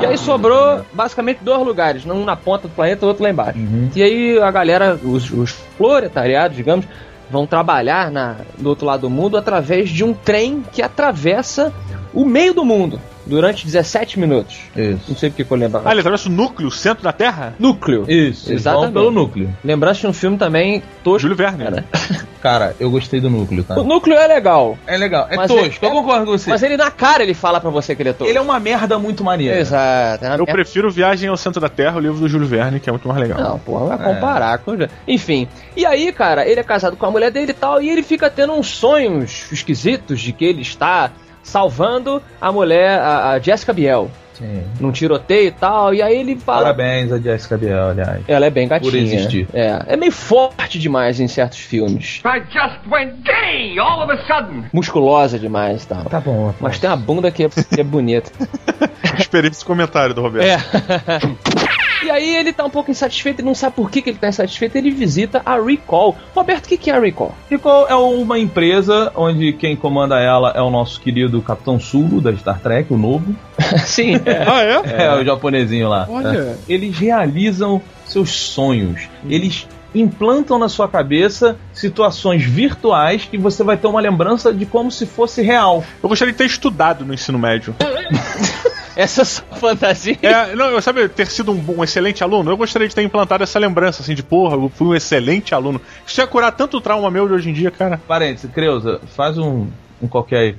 E 0.00 0.06
aí 0.06 0.18
sobrou 0.18 0.84
basicamente 0.92 1.38
dois 1.42 1.64
lugares, 1.64 2.04
um 2.04 2.24
na 2.24 2.36
ponta 2.36 2.68
do 2.68 2.74
planeta 2.74 3.04
e 3.04 3.08
outro 3.08 3.22
lá 3.22 3.30
embaixo. 3.30 3.58
E 3.94 4.02
aí 4.02 4.38
a 4.38 4.50
galera, 4.50 4.98
os, 5.02 5.30
os 5.30 5.52
proletariados, 5.76 6.56
digamos, 6.56 6.86
vão 7.30 7.46
trabalhar 7.46 8.10
na, 8.10 8.36
do 8.58 8.68
outro 8.68 8.86
lado 8.86 9.02
do 9.02 9.10
mundo 9.10 9.36
através 9.36 9.90
de 9.90 10.04
um 10.04 10.12
trem 10.12 10.62
que 10.72 10.82
atravessa 10.82 11.72
o 12.14 12.24
meio 12.24 12.54
do 12.54 12.64
mundo 12.64 13.00
durante 13.26 13.64
17 13.66 14.18
minutos. 14.18 14.56
Isso. 14.76 15.00
Não 15.08 15.16
sei 15.16 15.30
porque 15.30 15.44
que 15.44 15.50
eu 15.52 15.56
lembro. 15.56 15.82
Ah, 15.84 15.90
ele 15.90 16.00
atravessa 16.00 16.28
o 16.28 16.32
núcleo, 16.32 16.68
o 16.68 16.72
centro 16.72 17.02
da 17.04 17.12
Terra? 17.12 17.54
Núcleo. 17.58 18.04
Isso, 18.08 18.52
Exatamente. 18.52 18.92
Pelo 18.92 19.10
núcleo. 19.10 19.54
Lembrando 19.64 19.96
de 19.96 20.06
um 20.06 20.12
filme 20.12 20.36
também 20.38 20.82
tosco. 21.02 21.20
Júlio 21.20 21.36
Verne. 21.36 21.64
Cara. 21.64 21.84
Cara, 22.46 22.76
eu 22.78 22.88
gostei 22.90 23.20
do 23.20 23.28
núcleo, 23.28 23.64
tá? 23.64 23.74
O 23.74 23.82
núcleo 23.82 24.16
é 24.16 24.24
legal. 24.28 24.78
É 24.86 24.96
legal, 24.96 25.26
é 25.28 25.48
tosco, 25.48 25.84
é- 25.84 25.88
eu 25.88 25.90
concordo 25.90 26.26
com 26.26 26.30
você. 26.38 26.48
Mas 26.48 26.62
ele 26.62 26.76
na 26.76 26.92
cara 26.92 27.24
ele 27.24 27.34
fala 27.34 27.60
pra 27.60 27.70
você 27.70 27.96
que 27.96 28.02
ele 28.02 28.10
é 28.10 28.12
tosco. 28.12 28.30
Ele 28.30 28.38
é 28.38 28.40
uma 28.40 28.60
merda 28.60 29.00
muito 29.00 29.24
maneira. 29.24 29.58
Exato. 29.58 30.24
é 30.24 30.28
Eu 30.28 30.30
merda. 30.30 30.52
prefiro 30.52 30.88
Viagem 30.88 31.28
ao 31.28 31.36
Centro 31.36 31.60
da 31.60 31.68
Terra, 31.68 31.96
o 31.96 32.00
livro 32.00 32.20
do 32.20 32.28
Júlio 32.28 32.46
Verne, 32.46 32.78
que 32.78 32.88
é 32.88 32.92
muito 32.92 33.08
mais 33.08 33.18
legal. 33.20 33.40
Não, 33.40 33.58
porra, 33.58 33.96
vai 33.96 34.14
comparar 34.14 34.58
com. 34.58 34.76
Enfim. 35.08 35.48
E 35.76 35.84
aí, 35.84 36.12
cara, 36.12 36.46
ele 36.46 36.60
é 36.60 36.62
casado 36.62 36.96
com 36.96 37.04
a 37.06 37.10
mulher 37.10 37.32
dele 37.32 37.50
e 37.50 37.54
tal, 37.54 37.82
e 37.82 37.90
ele 37.90 38.02
fica 38.04 38.30
tendo 38.30 38.52
uns 38.52 38.68
sonhos 38.68 39.50
esquisitos 39.50 40.20
de 40.20 40.32
que 40.32 40.44
ele 40.44 40.62
está 40.62 41.10
salvando 41.46 42.20
a 42.40 42.50
mulher, 42.52 42.98
a, 42.98 43.30
a 43.30 43.38
Jessica 43.38 43.72
Biel, 43.72 44.10
Sim. 44.34 44.64
num 44.80 44.90
tiroteio 44.90 45.48
e 45.48 45.50
tal, 45.52 45.94
e 45.94 46.02
aí 46.02 46.18
ele 46.18 46.36
fala. 46.36 46.62
Parabéns 46.62 47.12
a 47.12 47.18
Jessica 47.18 47.56
Biel, 47.56 47.90
aliás. 47.90 48.22
Ela 48.26 48.46
é 48.46 48.50
bem 48.50 48.68
gatinha. 48.68 48.90
Por 48.90 48.98
existir. 48.98 49.48
É, 49.54 49.80
é 49.86 49.96
meio 49.96 50.12
forte 50.12 50.78
demais 50.78 51.20
em 51.20 51.28
certos 51.28 51.58
filmes. 51.58 52.20
I 52.24 52.40
just 52.50 52.80
went 52.90 53.14
gay 53.22 53.78
all 53.78 54.02
of 54.02 54.12
a 54.12 54.18
sudden. 54.26 54.64
Musculosa 54.72 55.38
demais 55.38 55.84
e 55.84 55.88
tal. 55.88 56.04
Tá 56.04 56.20
bom. 56.20 56.52
Mas 56.60 56.78
tem 56.78 56.90
uma 56.90 56.96
bunda 56.96 57.30
que 57.30 57.44
é, 57.44 57.48
que 57.48 57.80
é 57.80 57.84
bonita. 57.84 58.30
Esperei 59.16 59.50
esse 59.50 59.64
comentário 59.64 60.14
do 60.14 60.20
Roberto. 60.20 60.46
É. 60.46 61.85
e 62.02 62.10
aí 62.10 62.36
ele 62.36 62.52
tá 62.52 62.64
um 62.64 62.70
pouco 62.70 62.90
insatisfeito, 62.90 63.40
ele 63.40 63.48
não 63.48 63.54
sabe 63.54 63.76
por 63.76 63.90
que, 63.90 64.02
que 64.02 64.10
ele 64.10 64.18
tá 64.18 64.28
insatisfeito, 64.28 64.76
ele 64.76 64.90
visita 64.90 65.42
a 65.44 65.58
Recall. 65.60 66.16
Roberto, 66.34 66.66
o 66.66 66.68
que, 66.68 66.76
que 66.76 66.90
é 66.90 66.94
a 66.94 67.00
Recall? 67.00 67.34
Recall 67.50 67.86
é 67.88 67.94
uma 67.94 68.38
empresa 68.38 69.12
onde 69.14 69.52
quem 69.52 69.76
comanda 69.76 70.18
ela 70.18 70.52
é 70.54 70.60
o 70.60 70.70
nosso 70.70 71.00
querido 71.00 71.40
Capitão 71.42 71.78
Sulu 71.78 72.20
da 72.20 72.34
Star 72.36 72.60
Trek, 72.60 72.92
o 72.92 72.96
novo. 72.96 73.34
Sim, 73.84 74.14
é. 74.26 74.44
Ah, 74.46 74.62
é? 74.62 75.04
É, 75.04 75.14
o 75.14 75.24
japonesinho 75.24 75.88
lá. 75.88 76.06
Olha. 76.08 76.58
Eles 76.68 76.98
realizam 76.98 77.80
seus 78.04 78.30
sonhos. 78.30 79.08
Eles 79.28 79.66
implantam 79.94 80.58
na 80.58 80.68
sua 80.68 80.88
cabeça 80.88 81.56
situações 81.72 82.44
virtuais 82.44 83.24
que 83.24 83.38
você 83.38 83.62
vai 83.62 83.76
ter 83.76 83.86
uma 83.86 84.00
lembrança 84.00 84.52
de 84.52 84.66
como 84.66 84.90
se 84.90 85.06
fosse 85.06 85.42
real. 85.42 85.82
Eu 86.02 86.08
gostaria 86.08 86.32
de 86.32 86.38
ter 86.38 86.46
estudado 86.46 87.04
no 87.04 87.14
ensino 87.14 87.38
médio. 87.38 87.74
Essa 88.96 89.24
sua 89.24 89.44
fantasia. 89.60 90.16
É, 90.22 90.56
não, 90.56 90.66
eu 90.70 90.80
sabe, 90.80 91.06
ter 91.08 91.26
sido 91.26 91.52
um, 91.52 91.56
bom- 91.56 91.74
um 91.78 91.84
excelente 91.84 92.24
aluno, 92.24 92.50
eu 92.50 92.56
gostaria 92.56 92.88
de 92.88 92.94
ter 92.94 93.02
implantado 93.02 93.44
essa 93.44 93.58
lembrança, 93.58 94.02
assim, 94.02 94.14
de 94.14 94.22
porra, 94.22 94.56
eu 94.56 94.70
fui 94.74 94.86
um 94.88 94.94
excelente 94.94 95.54
aluno. 95.54 95.80
Isso 96.06 96.20
ia 96.20 96.26
curar 96.26 96.50
tanto 96.52 96.80
trauma 96.80 97.10
meu 97.10 97.28
de 97.28 97.34
hoje 97.34 97.50
em 97.50 97.52
dia, 97.52 97.70
cara. 97.70 98.00
Parênteses, 98.08 98.50
Creuza, 98.50 99.00
faz 99.14 99.36
um, 99.36 99.66
um 100.00 100.08
qualquer 100.08 100.38
aí. 100.38 100.56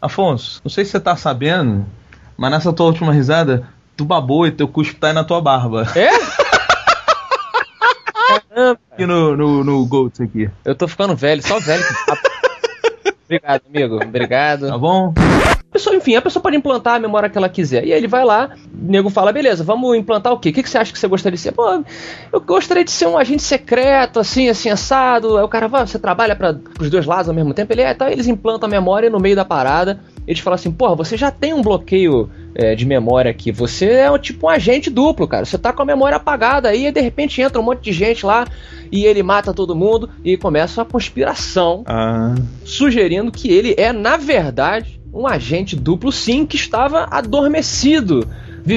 Afonso, 0.00 0.60
não 0.64 0.70
sei 0.70 0.84
se 0.84 0.92
você 0.92 1.00
tá 1.00 1.16
sabendo, 1.16 1.84
mas 2.36 2.50
nessa 2.50 2.72
tua 2.72 2.86
última 2.86 3.12
risada, 3.12 3.66
tu 3.96 4.04
babou 4.04 4.46
e 4.46 4.52
teu 4.52 4.68
cuspe 4.68 4.94
tá 4.96 5.08
aí 5.08 5.12
na 5.12 5.24
tua 5.24 5.40
barba. 5.40 5.86
É? 5.96 6.08
Aqui 8.92 9.04
no, 9.06 9.36
no, 9.36 9.64
no 9.64 9.84
Golds 9.86 10.20
aqui. 10.20 10.48
Eu 10.64 10.74
tô 10.74 10.86
ficando 10.86 11.16
velho, 11.16 11.42
só 11.42 11.58
velho. 11.58 11.82
Obrigado, 13.26 13.62
amigo. 13.68 13.96
Obrigado. 14.04 14.68
Tá 14.68 14.78
bom? 14.78 15.12
Pessoa, 15.74 15.96
enfim, 15.96 16.14
a 16.14 16.22
pessoa 16.22 16.40
pode 16.40 16.56
implantar 16.56 16.94
a 16.94 17.00
memória 17.00 17.28
que 17.28 17.36
ela 17.36 17.48
quiser. 17.48 17.84
E 17.84 17.92
aí 17.92 17.98
ele 17.98 18.06
vai 18.06 18.24
lá, 18.24 18.50
o 18.72 18.92
nego 18.92 19.10
fala, 19.10 19.32
beleza, 19.32 19.64
vamos 19.64 19.96
implantar 19.96 20.32
o 20.32 20.38
quê? 20.38 20.50
O 20.50 20.52
que, 20.52 20.62
que 20.62 20.70
você 20.70 20.78
acha 20.78 20.92
que 20.92 20.98
você 21.00 21.08
gostaria 21.08 21.34
de 21.34 21.42
ser? 21.42 21.50
Pô, 21.50 21.82
eu 22.32 22.40
gostaria 22.40 22.84
de 22.84 22.92
ser 22.92 23.08
um 23.08 23.18
agente 23.18 23.42
secreto, 23.42 24.20
assim, 24.20 24.48
assim, 24.48 24.70
assado. 24.70 25.36
Aí 25.36 25.42
o 25.42 25.48
cara, 25.48 25.66
vai, 25.66 25.84
você 25.84 25.98
trabalha 25.98 26.36
para 26.36 26.56
os 26.80 26.88
dois 26.88 27.04
lados 27.06 27.28
ao 27.28 27.34
mesmo 27.34 27.52
tempo? 27.52 27.72
Ele 27.72 27.82
é, 27.82 27.90
então 27.90 28.06
eles 28.08 28.28
implantam 28.28 28.68
a 28.68 28.70
memória 28.70 29.10
no 29.10 29.18
meio 29.18 29.34
da 29.34 29.44
parada. 29.44 29.98
Eles 30.28 30.40
falam 30.40 30.54
assim, 30.54 30.70
porra, 30.70 30.94
você 30.94 31.16
já 31.16 31.32
tem 31.32 31.52
um 31.52 31.60
bloqueio 31.60 32.30
é, 32.54 32.76
de 32.76 32.86
memória 32.86 33.28
aqui. 33.28 33.50
Você 33.50 33.86
é 33.86 34.08
um, 34.08 34.16
tipo 34.16 34.46
um 34.46 34.50
agente 34.50 34.88
duplo, 34.88 35.26
cara. 35.26 35.44
Você 35.44 35.58
tá 35.58 35.72
com 35.72 35.82
a 35.82 35.84
memória 35.84 36.16
apagada 36.18 36.68
aí, 36.68 36.86
e 36.86 36.92
de 36.92 37.00
repente 37.00 37.42
entra 37.42 37.60
um 37.60 37.64
monte 37.64 37.82
de 37.82 37.92
gente 37.92 38.24
lá 38.24 38.46
e 38.92 39.06
ele 39.06 39.24
mata 39.24 39.52
todo 39.52 39.74
mundo 39.74 40.08
e 40.24 40.36
começa 40.36 40.80
uma 40.80 40.86
conspiração 40.86 41.82
Ah. 41.84 42.36
sugerindo 42.64 43.32
que 43.32 43.52
ele 43.52 43.74
é, 43.76 43.92
na 43.92 44.16
verdade, 44.16 45.00
um 45.14 45.26
agente 45.26 45.76
duplo, 45.76 46.10
sim, 46.10 46.44
que 46.44 46.56
estava 46.56 47.06
adormecido. 47.10 48.28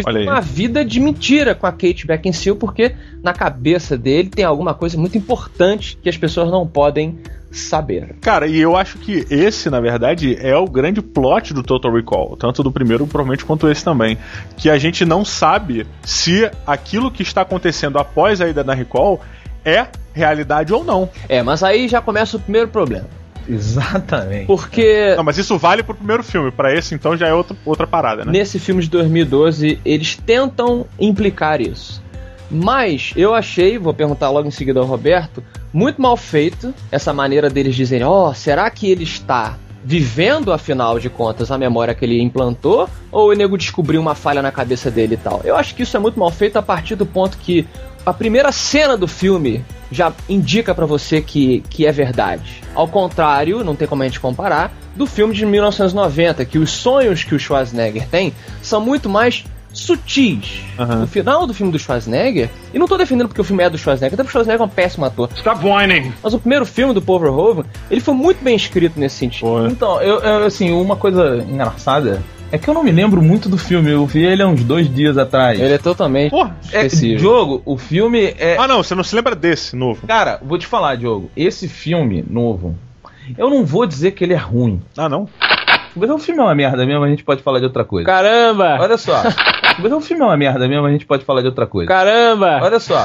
Aí. 0.06 0.28
uma 0.28 0.42
vida 0.42 0.84
de 0.84 1.00
mentira 1.00 1.56
com 1.56 1.66
a 1.66 1.72
Kate 1.72 2.06
Beckinsale, 2.06 2.58
porque 2.58 2.94
na 3.24 3.32
cabeça 3.32 3.98
dele 3.98 4.30
tem 4.30 4.44
alguma 4.44 4.74
coisa 4.74 4.98
muito 4.98 5.18
importante 5.18 5.98
que 6.02 6.10
as 6.10 6.18
pessoas 6.18 6.52
não 6.52 6.68
podem 6.68 7.18
saber. 7.50 8.16
Cara, 8.20 8.48
e 8.48 8.60
eu 8.60 8.76
acho 8.76 8.98
que 8.98 9.26
esse, 9.30 9.70
na 9.70 9.80
verdade, 9.80 10.38
é 10.42 10.56
o 10.58 10.68
grande 10.68 11.02
plot 11.02 11.54
do 11.54 11.64
Total 11.64 11.94
Recall, 11.94 12.36
tanto 12.36 12.62
do 12.62 12.70
primeiro, 12.70 13.08
provavelmente, 13.08 13.46
quanto 13.46 13.70
esse 13.70 13.84
também. 13.84 14.18
Que 14.58 14.70
a 14.70 14.78
gente 14.78 15.06
não 15.06 15.24
sabe 15.24 15.88
se 16.04 16.52
aquilo 16.66 17.10
que 17.10 17.24
está 17.24 17.42
acontecendo 17.42 17.98
após 17.98 18.42
a 18.42 18.50
ida 18.50 18.66
na 18.66 18.74
Recall 18.74 19.22
é 19.64 19.88
realidade 20.14 20.74
ou 20.74 20.84
não. 20.84 21.10
É, 21.30 21.42
mas 21.42 21.64
aí 21.64 21.88
já 21.88 22.02
começa 22.02 22.36
o 22.38 22.40
primeiro 22.40 22.68
problema. 22.68 23.08
Exatamente. 23.54 24.46
Porque 24.46 25.14
Não, 25.16 25.24
mas 25.24 25.38
isso 25.38 25.58
vale 25.58 25.84
pro 25.84 25.96
primeiro 25.96 26.24
filme, 26.24 26.52
pra 26.52 26.74
esse 26.74 26.94
então 26.94 27.16
já 27.16 27.28
é 27.28 27.34
outra, 27.34 27.56
outra 27.66 27.88
parada, 27.88 28.26
né? 28.26 28.32
nesse 28.32 28.60
filme 28.60 28.82
de 28.82 28.90
2012 28.90 29.80
eles 29.86 30.16
tentam 30.16 30.86
implicar 31.00 31.62
isso. 31.62 32.06
Mas 32.50 33.14
eu 33.16 33.34
achei, 33.34 33.78
vou 33.78 33.94
perguntar 33.94 34.30
logo 34.30 34.48
em 34.48 34.52
seguida 34.52 34.80
ao 34.80 34.86
Roberto, 34.86 35.44
muito 35.74 36.02
mal 36.02 36.16
feito 36.16 36.74
essa 36.92 37.14
maneira 37.14 37.50
deles 37.50 37.76
dizerem: 37.76 38.06
ó, 38.08 38.34
será 38.34 38.70
que 38.70 38.90
ele 38.90 39.04
está 39.04 39.58
vivendo, 39.84 40.52
afinal 40.52 41.00
de 41.00 41.10
contas, 41.10 41.52
a 41.52 41.58
memória 41.58 41.94
que 41.94 42.04
ele 42.04 42.22
implantou? 42.22 42.90
Ou 43.12 43.30
o 43.30 43.34
nego 43.34 43.58
descobriu 43.58 44.02
uma 44.02 44.16
falha 44.16 44.42
na 44.42 44.52
cabeça 44.52 44.90
dele 44.90 45.16
e 45.16 45.18
tal? 45.18 45.42
Eu 45.44 45.56
acho 45.56 45.76
que 45.76 45.84
isso 45.84 45.96
é 45.96 46.00
muito 46.00 46.20
mal 46.20 46.32
feito 46.32 46.58
a 46.58 46.62
partir 46.62 46.96
do 46.96 47.06
ponto 47.06 47.38
que 47.38 47.68
a 48.06 48.14
primeira 48.14 48.52
cena 48.52 48.98
do 48.98 49.08
filme 49.08 49.64
já 49.92 50.12
indica 50.28 50.74
pra 50.76 50.86
você 50.86 51.22
que, 51.22 51.64
que 51.70 51.86
é 51.86 51.92
verdade. 51.92 52.62
Ao 52.76 52.88
contrário, 52.88 53.64
não 53.64 53.76
tem 53.76 53.88
como 53.88 54.04
a 54.04 54.06
gente 54.06 54.20
comparar, 54.20 54.74
do 54.96 55.06
filme 55.06 55.34
de 55.34 55.46
1990, 55.46 56.44
que 56.46 56.58
os 56.58 56.72
sonhos 56.72 57.24
que 57.24 57.36
o 57.36 57.40
Schwarzenegger 57.40 58.08
tem 58.08 58.34
são 58.62 58.82
muito 58.82 59.08
mais 59.10 59.44
sutis. 59.72 60.64
Aham. 60.80 61.02
No 61.02 61.08
final 61.08 61.46
do 61.46 61.54
filme 61.54 61.72
do 61.72 61.78
Schwarzenegger, 61.78 62.50
e 62.74 62.80
não 62.80 62.88
tô 62.88 62.98
defendendo 62.98 63.28
porque 63.28 63.42
o 63.42 63.44
filme 63.44 63.64
é 63.64 63.70
do 63.70 63.78
Schwarzenegger, 63.78 64.16
até 64.16 64.24
porque 64.24 64.30
o 64.30 64.32
Schwarzenegger 64.32 64.62
é 64.62 64.66
um 64.66 64.70
péssimo 64.70 65.06
ator. 65.06 65.30
Stop 65.36 65.64
whining. 65.66 66.12
Mas 66.22 66.34
o 66.34 66.40
primeiro 66.40 66.66
filme 66.66 66.94
do 66.94 67.02
Paul 67.02 67.20
Verhoeven, 67.20 67.64
ele 67.92 68.02
foi 68.02 68.14
muito 68.14 68.44
bem 68.44 68.56
escrito 68.56 69.00
nesse 69.00 69.18
sentido. 69.18 69.42
Pô, 69.48 69.68
Então, 69.68 70.02
eu, 70.02 70.20
eu, 70.20 70.46
assim, 70.46 70.72
uma 70.72 70.96
coisa 70.96 71.46
engraçada 71.48 72.22
é 72.52 72.58
que 72.58 72.70
eu 72.70 72.74
não 72.74 72.84
me 72.84 72.92
lembro 72.92 73.22
muito 73.22 73.50
do 73.50 73.58
filme. 73.58 73.92
Eu 73.92 74.06
vi 74.06 74.26
ele 74.26 74.42
há 74.42 74.48
uns 74.48 74.64
dois 74.64 74.94
dias 74.94 75.18
atrás. 75.18 75.60
Ele 75.60 75.74
é 75.74 75.78
totalmente 75.78 76.32
Porra. 76.32 76.56
É, 76.72 76.86
esquecível. 76.86 77.18
Diogo, 77.18 77.62
o 77.66 77.78
filme 77.78 78.36
é. 78.38 78.58
Ah, 78.58 78.68
não, 78.68 78.84
você 78.84 78.96
não 78.96 79.04
se 79.04 79.16
lembra 79.16 79.36
desse 79.36 79.76
novo. 79.76 80.06
Cara, 80.08 80.40
vou 80.42 80.58
te 80.58 80.66
falar, 80.66 80.96
Diogo. 80.96 81.30
Esse 81.36 81.68
filme 81.68 82.24
novo, 82.30 82.76
eu 83.38 83.50
não 83.50 83.66
vou 83.66 83.86
dizer 83.86 84.12
que 84.12 84.24
ele 84.24 84.34
é 84.34 84.38
ruim. 84.38 84.82
Ah, 84.98 85.10
não? 85.10 85.28
Mas 85.96 86.10
o 86.10 86.18
filme 86.20 86.40
é 86.40 86.44
uma 86.44 86.56
merda 86.56 86.86
mesmo, 86.86 87.04
a 87.04 87.10
gente 87.10 87.24
pode 87.24 87.42
falar 87.42 87.60
de 87.60 87.66
outra 87.66 87.84
coisa. 87.84 88.06
Caramba! 88.06 88.78
Olha 88.80 88.98
só. 88.98 89.24
Mas 89.80 89.92
o 89.92 90.00
filme 90.00 90.22
é 90.22 90.26
uma 90.26 90.38
merda 90.38 90.68
mesmo, 90.68 90.86
a 90.86 90.92
gente 90.92 91.06
pode 91.06 91.26
falar 91.26 91.42
de 91.42 91.48
outra 91.48 91.66
coisa. 91.66 91.88
Caramba! 91.88 92.60
Olha 92.62 92.80
só. 92.80 93.04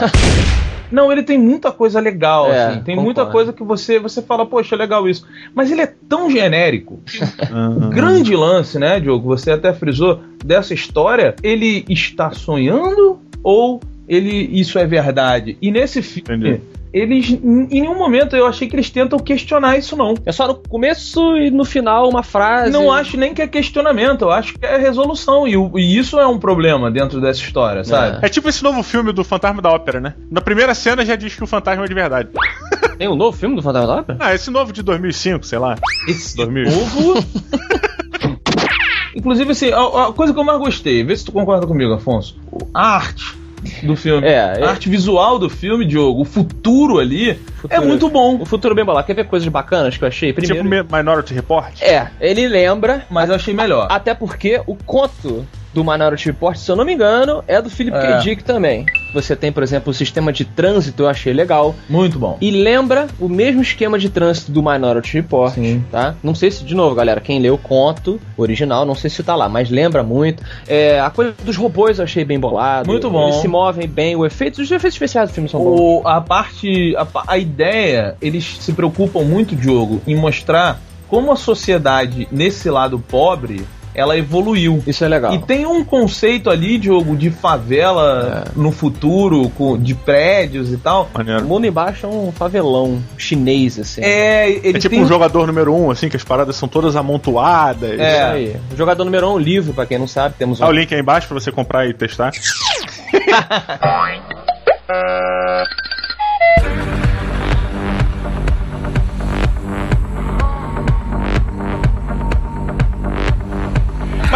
Não, 0.92 1.10
ele 1.10 1.22
tem 1.22 1.38
muita 1.38 1.72
coisa 1.72 1.98
legal, 2.00 2.52
É, 2.52 2.66
assim. 2.66 2.82
Tem 2.82 2.94
concordo. 2.96 3.02
muita 3.02 3.26
coisa 3.26 3.52
que 3.52 3.64
você, 3.64 3.98
você 3.98 4.20
fala, 4.22 4.44
poxa, 4.46 4.76
legal 4.76 5.08
isso. 5.08 5.26
Mas 5.54 5.70
ele 5.70 5.80
é 5.82 5.92
tão 6.08 6.30
genérico. 6.30 7.00
O 7.52 7.88
grande 7.88 8.34
lance, 8.36 8.78
né, 8.78 9.00
Diogo? 9.00 9.28
Você 9.28 9.50
até 9.50 9.72
frisou 9.72 10.20
dessa 10.44 10.74
história. 10.74 11.34
Ele 11.42 11.84
está 11.88 12.30
sonhando 12.32 13.18
ou 13.42 13.80
ele 14.08 14.48
isso 14.52 14.78
é 14.78 14.86
verdade? 14.86 15.56
E 15.60 15.70
nesse 15.70 16.02
filme, 16.02 16.48
Entendi. 16.50 16.60
Eles, 16.92 17.30
em 17.30 17.66
nenhum 17.80 17.96
momento 17.96 18.36
eu 18.36 18.46
achei 18.46 18.68
que 18.68 18.76
eles 18.76 18.90
tentam 18.90 19.18
questionar 19.18 19.78
isso, 19.78 19.96
não. 19.96 20.14
É 20.26 20.32
só 20.32 20.46
no 20.46 20.54
começo 20.54 21.36
e 21.38 21.50
no 21.50 21.64
final 21.64 22.08
uma 22.08 22.22
frase. 22.22 22.70
Não 22.70 22.92
acho 22.92 23.16
nem 23.16 23.32
que 23.32 23.40
é 23.40 23.46
questionamento, 23.46 24.22
eu 24.22 24.30
acho 24.30 24.54
que 24.58 24.64
é 24.66 24.76
resolução. 24.76 25.48
E, 25.48 25.56
o- 25.56 25.78
e 25.78 25.96
isso 25.96 26.18
é 26.20 26.26
um 26.26 26.38
problema 26.38 26.90
dentro 26.90 27.20
dessa 27.20 27.40
história, 27.40 27.82
sabe? 27.84 28.18
É 28.24 28.28
tipo 28.28 28.48
esse 28.48 28.62
novo 28.62 28.82
filme 28.82 29.12
do 29.12 29.24
Fantasma 29.24 29.62
da 29.62 29.70
Ópera, 29.70 30.00
né? 30.00 30.14
Na 30.30 30.40
primeira 30.40 30.74
cena 30.74 31.04
já 31.04 31.16
diz 31.16 31.34
que 31.34 31.42
o 31.42 31.46
fantasma 31.46 31.84
é 31.84 31.88
de 31.88 31.94
verdade. 31.94 32.28
Tem 32.98 33.08
um 33.08 33.16
novo 33.16 33.36
filme 33.36 33.56
do 33.56 33.62
Fantasma 33.62 33.86
da 33.88 34.00
Ópera? 34.00 34.18
Ah, 34.20 34.34
esse 34.34 34.50
novo 34.50 34.72
de 34.72 34.82
2005, 34.82 35.44
sei 35.46 35.58
lá. 35.58 35.76
Esse 36.06 36.36
2000. 36.36 36.64
novo. 36.70 37.24
Inclusive, 39.16 39.50
assim, 39.52 39.70
a, 39.72 40.08
a 40.08 40.12
coisa 40.12 40.32
que 40.32 40.38
eu 40.38 40.44
mais 40.44 40.58
gostei, 40.58 41.02
vê 41.04 41.14
se 41.16 41.24
tu 41.24 41.32
concorda 41.32 41.66
comigo, 41.66 41.92
Afonso. 41.92 42.36
A 42.72 42.94
arte 42.96 43.36
do 43.82 43.96
filme. 43.96 44.26
É, 44.26 44.32
é. 44.58 44.64
A 44.64 44.70
arte 44.70 44.88
visual 44.88 45.38
do 45.38 45.48
filme, 45.48 45.84
Diogo, 45.84 46.20
o 46.22 46.24
futuro 46.24 46.98
ali, 46.98 47.30
é 47.30 47.34
Futuro. 47.60 47.86
muito 47.86 48.08
bom. 48.08 48.36
O 48.40 48.44
futuro 48.44 48.74
bem 48.74 48.84
bolado. 48.84 49.06
Quer 49.06 49.14
ver 49.14 49.24
coisas 49.26 49.48
bacanas 49.48 49.96
que 49.96 50.04
eu 50.04 50.08
achei? 50.08 50.32
Primeiro. 50.32 50.64
Tipo 50.82 50.96
Minority 50.96 51.34
Report. 51.34 51.80
É, 51.82 52.08
ele 52.20 52.46
lembra, 52.48 53.06
Mas 53.10 53.28
eu 53.28 53.34
achei 53.36 53.54
melhor. 53.54 53.88
até 53.90 54.14
porque 54.14 54.60
o 54.66 54.76
conto 54.76 55.46
do 55.72 55.82
Minority 55.82 56.26
Report, 56.26 56.56
se 56.56 56.70
eu 56.70 56.76
não 56.76 56.84
me 56.84 56.92
engano, 56.94 57.42
é 57.46 57.60
do 57.60 57.70
Philip 57.70 57.96
É. 57.96 58.00
K. 58.00 58.18
Dick 58.18 58.44
também. 58.44 58.86
Você 59.14 59.36
tem, 59.36 59.52
por 59.52 59.62
exemplo, 59.62 59.90
o 59.90 59.94
sistema 59.94 60.32
de 60.32 60.44
trânsito, 60.44 61.02
eu 61.02 61.08
achei 61.08 61.32
legal. 61.32 61.74
Muito 61.88 62.18
bom. 62.18 62.36
E 62.40 62.50
lembra 62.50 63.08
o 63.20 63.28
mesmo 63.28 63.60
esquema 63.62 63.98
de 63.98 64.08
trânsito 64.08 64.50
do 64.52 64.62
Minority 64.62 65.14
Report, 65.14 65.54
Sim. 65.54 65.84
tá? 65.90 66.14
Não 66.22 66.34
sei 66.34 66.50
se, 66.50 66.64
de 66.64 66.74
novo, 66.74 66.94
galera, 66.94 67.20
quem 67.20 67.38
leu 67.38 67.54
o 67.54 67.58
conto 67.58 68.20
original, 68.36 68.84
não 68.86 68.94
sei 68.94 69.10
se 69.10 69.22
tá 69.22 69.34
lá, 69.34 69.48
mas 69.48 69.70
lembra 69.70 70.02
muito. 70.02 70.42
É, 70.66 70.98
a 71.00 71.10
coisa 71.10 71.34
dos 71.44 71.56
robôs 71.56 71.98
eu 71.98 72.04
achei 72.04 72.24
bem 72.24 72.38
bolado. 72.40 72.88
Muito 72.88 73.10
bom. 73.10 73.24
Eles 73.28 73.36
se 73.36 73.48
movem 73.48 73.86
bem, 73.86 74.16
o 74.16 74.24
efeito, 74.24 74.62
os 74.62 74.70
efeitos 74.70 74.94
especiais 74.94 75.30
do 75.30 75.34
filme 75.34 75.48
são 75.48 75.60
bons. 75.62 75.80
O, 75.80 76.02
a 76.06 76.20
parte. 76.20 76.94
A, 76.96 77.06
a 77.28 77.38
ideia, 77.38 78.16
eles 78.20 78.56
se 78.60 78.72
preocupam 78.72 79.20
muito, 79.22 79.54
Diogo, 79.54 80.00
em 80.06 80.16
mostrar 80.16 80.80
como 81.08 81.30
a 81.30 81.36
sociedade, 81.36 82.26
nesse 82.32 82.70
lado 82.70 82.98
pobre, 82.98 83.66
ela 83.94 84.16
evoluiu. 84.16 84.82
Isso 84.86 85.04
é 85.04 85.08
legal. 85.08 85.34
E 85.34 85.38
tem 85.38 85.66
um 85.66 85.84
conceito 85.84 86.50
ali, 86.50 86.78
Diogo, 86.78 87.16
de 87.16 87.30
favela 87.30 88.44
no 88.56 88.72
futuro, 88.72 89.48
com, 89.50 89.78
de 89.78 89.94
prédios 89.94 90.72
e 90.72 90.76
tal. 90.76 91.08
O 91.14 91.18
Maneiro. 91.18 91.44
mundo 91.44 91.66
embaixo 91.66 92.06
é 92.06 92.08
um 92.08 92.32
favelão 92.32 93.02
chinês, 93.16 93.78
assim. 93.78 94.02
É, 94.02 94.50
ele 94.50 94.76
É 94.76 94.80
tipo 94.80 94.94
tem 94.94 95.02
um 95.02 95.06
jogador 95.06 95.46
número 95.46 95.74
um, 95.74 95.90
assim, 95.90 96.08
que 96.08 96.16
as 96.16 96.24
paradas 96.24 96.56
são 96.56 96.68
todas 96.68 96.96
amontoadas. 96.96 97.98
É. 97.98 98.12
Isso 98.12 98.24
aí. 98.24 98.56
O 98.72 98.76
jogador 98.76 99.04
número 99.04 99.30
um, 99.30 99.38
livro, 99.38 99.74
pra 99.74 99.86
quem 99.86 99.98
não 99.98 100.06
sabe, 100.06 100.34
temos 100.38 100.60
um. 100.60 100.64
Dá 100.64 100.68
o 100.68 100.72
link 100.72 100.92
aí 100.92 101.00
embaixo 101.00 101.28
pra 101.28 101.38
você 101.38 101.52
comprar 101.52 101.86
e 101.86 101.94
testar. 101.94 102.32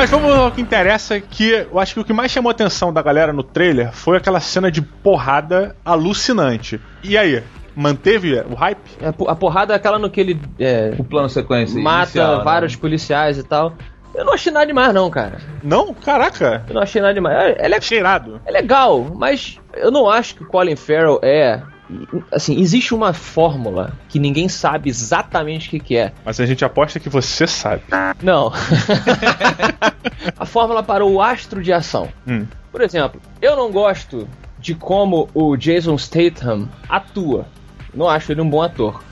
Mas 0.08 0.10
vamos 0.12 0.32
ao 0.36 0.52
que 0.52 0.60
interessa, 0.60 1.20
que 1.20 1.50
eu 1.68 1.80
acho 1.80 1.94
que 1.94 1.98
o 2.00 2.04
que 2.04 2.12
mais 2.12 2.30
chamou 2.30 2.48
a 2.48 2.52
atenção 2.52 2.92
da 2.92 3.02
galera 3.02 3.32
no 3.32 3.42
trailer 3.42 3.90
foi 3.92 4.16
aquela 4.16 4.38
cena 4.38 4.70
de 4.70 4.80
porrada 4.80 5.74
alucinante. 5.84 6.80
E 7.02 7.18
aí, 7.18 7.42
manteve 7.74 8.38
o 8.48 8.54
hype? 8.54 8.78
A 9.04 9.12
po- 9.12 9.28
A 9.28 9.34
porrada 9.34 9.72
é 9.72 9.76
aquela 9.76 9.98
no 9.98 10.08
que 10.08 10.20
ele 10.20 10.40
é, 10.60 10.94
o 10.96 11.02
plano 11.02 11.28
sequência 11.28 11.82
mata 11.82 12.04
inicial, 12.04 12.38
né? 12.38 12.44
vários 12.44 12.76
policiais 12.76 13.36
e 13.36 13.42
tal. 13.42 13.72
Eu 14.14 14.24
não 14.24 14.32
achei 14.34 14.52
nada 14.52 14.64
demais, 14.66 14.94
não, 14.94 15.10
cara. 15.10 15.38
Não? 15.60 15.92
Caraca! 15.92 16.64
Eu 16.68 16.74
não 16.74 16.82
achei 16.82 17.02
nada 17.02 17.12
demais. 17.12 17.36
É, 17.36 17.66
é 17.66 17.68
le- 17.68 17.80
Cheirado. 17.80 18.40
é 18.46 18.50
legal, 18.52 19.04
mas 19.12 19.58
eu 19.74 19.90
não 19.90 20.08
acho 20.08 20.36
que 20.36 20.44
o 20.44 20.46
Colin 20.46 20.76
Farrell 20.76 21.18
é. 21.20 21.60
Assim, 22.32 22.60
existe 22.60 22.94
uma 22.94 23.12
fórmula 23.12 23.92
que 24.08 24.18
ninguém 24.18 24.48
sabe 24.48 24.88
exatamente 24.90 25.68
o 25.68 25.70
que, 25.70 25.80
que 25.80 25.96
é. 25.96 26.12
Mas 26.24 26.40
a 26.40 26.46
gente 26.46 26.64
aposta 26.64 26.98
que 26.98 27.08
você 27.08 27.46
sabe. 27.46 27.82
Não. 28.22 28.52
a 30.36 30.44
fórmula 30.44 30.82
para 30.82 31.04
o 31.04 31.22
astro 31.22 31.62
de 31.62 31.72
ação. 31.72 32.08
Hum. 32.26 32.46
Por 32.72 32.80
exemplo, 32.80 33.20
eu 33.40 33.56
não 33.56 33.70
gosto 33.70 34.28
de 34.58 34.74
como 34.74 35.28
o 35.32 35.56
Jason 35.56 35.96
Statham 35.96 36.68
atua. 36.88 37.46
Não 37.94 38.08
acho 38.08 38.32
ele 38.32 38.40
um 38.40 38.50
bom 38.50 38.62
ator. 38.62 39.02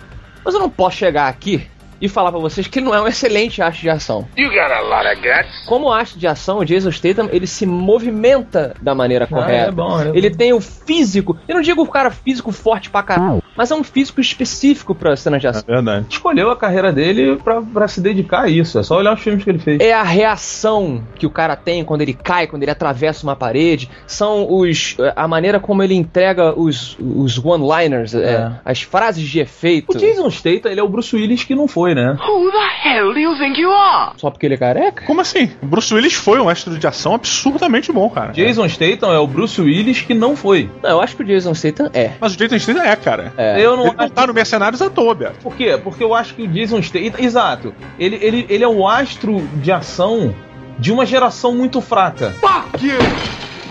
Mas 0.44 0.54
eu 0.54 0.60
não 0.60 0.68
posso 0.68 0.96
chegar 0.96 1.28
aqui 1.28 1.66
e 2.04 2.08
falar 2.08 2.30
pra 2.30 2.40
vocês 2.40 2.66
que 2.66 2.78
ele 2.78 2.86
não 2.86 2.94
é 2.94 3.00
um 3.00 3.06
excelente 3.08 3.62
astro 3.62 3.82
de 3.82 3.90
ação. 3.90 4.26
You 4.36 4.48
got 4.50 4.70
a 4.72 4.80
lot 4.80 5.06
of 5.06 5.16
guts. 5.16 5.66
Como 5.66 5.90
astro 5.92 6.18
de 6.18 6.26
ação, 6.26 6.58
o 6.58 6.64
Jason 6.64 6.90
Statham, 6.90 7.28
ele 7.32 7.46
se 7.46 7.64
movimenta 7.66 8.74
da 8.80 8.94
maneira 8.94 9.26
correta. 9.26 9.68
é 9.68 9.70
bom, 9.70 10.00
é 10.00 10.08
ele 10.14 10.30
bom. 10.30 10.36
tem 10.36 10.52
o 10.52 10.60
físico, 10.60 11.36
eu 11.48 11.54
não 11.54 11.62
digo 11.62 11.82
o 11.82 11.86
cara 11.88 12.10
físico 12.10 12.52
forte 12.52 12.90
pra 12.90 13.02
caralho, 13.02 13.42
mas 13.56 13.70
é 13.70 13.74
um 13.74 13.82
físico 13.84 14.20
específico 14.20 14.94
pra 14.94 15.16
cenas 15.16 15.40
de 15.40 15.46
ação. 15.48 15.62
Verdade. 15.66 16.06
Escolheu 16.10 16.50
a 16.50 16.56
carreira 16.56 16.92
dele 16.92 17.36
pra, 17.36 17.62
pra 17.62 17.88
se 17.88 18.00
dedicar 18.00 18.42
a 18.42 18.48
isso. 18.48 18.78
É 18.78 18.82
só 18.82 18.96
olhar 18.98 19.14
os 19.14 19.20
filmes 19.20 19.42
que 19.44 19.50
ele 19.50 19.58
fez. 19.58 19.80
É 19.80 19.92
a 19.92 20.02
reação 20.02 21.02
que 21.14 21.26
o 21.26 21.30
cara 21.30 21.56
tem 21.56 21.84
quando 21.84 22.02
ele 22.02 22.12
cai, 22.14 22.46
quando 22.46 22.62
ele 22.62 22.70
atravessa 22.70 23.22
uma 23.24 23.36
parede. 23.36 23.88
São 24.06 24.46
os. 24.52 24.96
a 25.16 25.26
maneira 25.28 25.58
como 25.60 25.82
ele 25.82 25.94
entrega 25.94 26.52
os, 26.58 26.96
os 27.00 27.38
one-liners, 27.42 28.14
é, 28.14 28.24
É. 28.34 28.52
as 28.64 28.82
frases 28.82 29.26
de 29.28 29.40
efeito. 29.40 29.94
O 29.94 29.98
Jason 29.98 30.28
Statham, 30.30 30.70
ele 30.70 30.80
é 30.80 30.82
o 30.82 30.88
Bruce 30.88 31.14
Willis 31.14 31.44
que 31.44 31.54
não 31.54 31.68
foi, 31.68 31.93
né? 31.94 32.16
Who 32.26 32.50
the 32.50 32.88
hell 32.88 33.12
do 33.12 33.18
you 33.18 33.36
think 33.38 33.60
you 33.60 33.72
are? 33.72 34.12
Só 34.16 34.30
porque 34.30 34.46
ele 34.46 34.54
é 34.54 34.58
careca? 34.58 35.04
Como 35.06 35.20
assim? 35.20 35.50
O 35.62 35.66
Bruce 35.66 35.92
Willis 35.94 36.14
foi 36.14 36.40
um 36.40 36.48
astro 36.48 36.78
de 36.78 36.86
ação 36.86 37.14
absurdamente 37.14 37.92
bom, 37.92 38.08
cara. 38.10 38.32
Jason 38.32 38.68
Statham 38.68 39.12
é 39.12 39.18
o 39.18 39.26
Bruce 39.26 39.60
Willis 39.60 40.02
que 40.02 40.14
não 40.14 40.36
foi. 40.36 40.70
Não, 40.82 40.90
eu 40.90 41.00
acho 41.00 41.16
que 41.16 41.22
o 41.22 41.26
Jason 41.26 41.54
Statham 41.54 41.90
é. 41.92 42.12
Mas 42.20 42.34
o 42.34 42.36
Jason 42.36 42.58
Statham 42.58 42.82
é, 42.82 42.96
cara. 42.96 43.32
É. 43.36 43.60
Eu 43.60 43.76
não 43.76 43.86
Ele 43.88 43.96
não 43.96 44.08
tá 44.08 44.26
no 44.26 44.34
Mercenários 44.34 44.82
à 44.82 44.90
toa, 44.90 45.14
Beto. 45.14 45.38
Por 45.42 45.54
quê? 45.54 45.78
Porque 45.82 46.02
eu 46.02 46.14
acho 46.14 46.34
que 46.34 46.42
o 46.42 46.48
Jason 46.48 46.80
Statham. 46.82 47.24
Exato. 47.24 47.74
Ele, 47.98 48.18
ele, 48.20 48.46
ele 48.48 48.64
é 48.64 48.68
o 48.68 48.86
astro 48.86 49.40
de 49.56 49.70
ação 49.70 50.34
de 50.78 50.92
uma 50.92 51.06
geração 51.06 51.54
muito 51.54 51.80
fraca. 51.80 52.34
Fuck 52.40 52.84
you! 52.84 52.98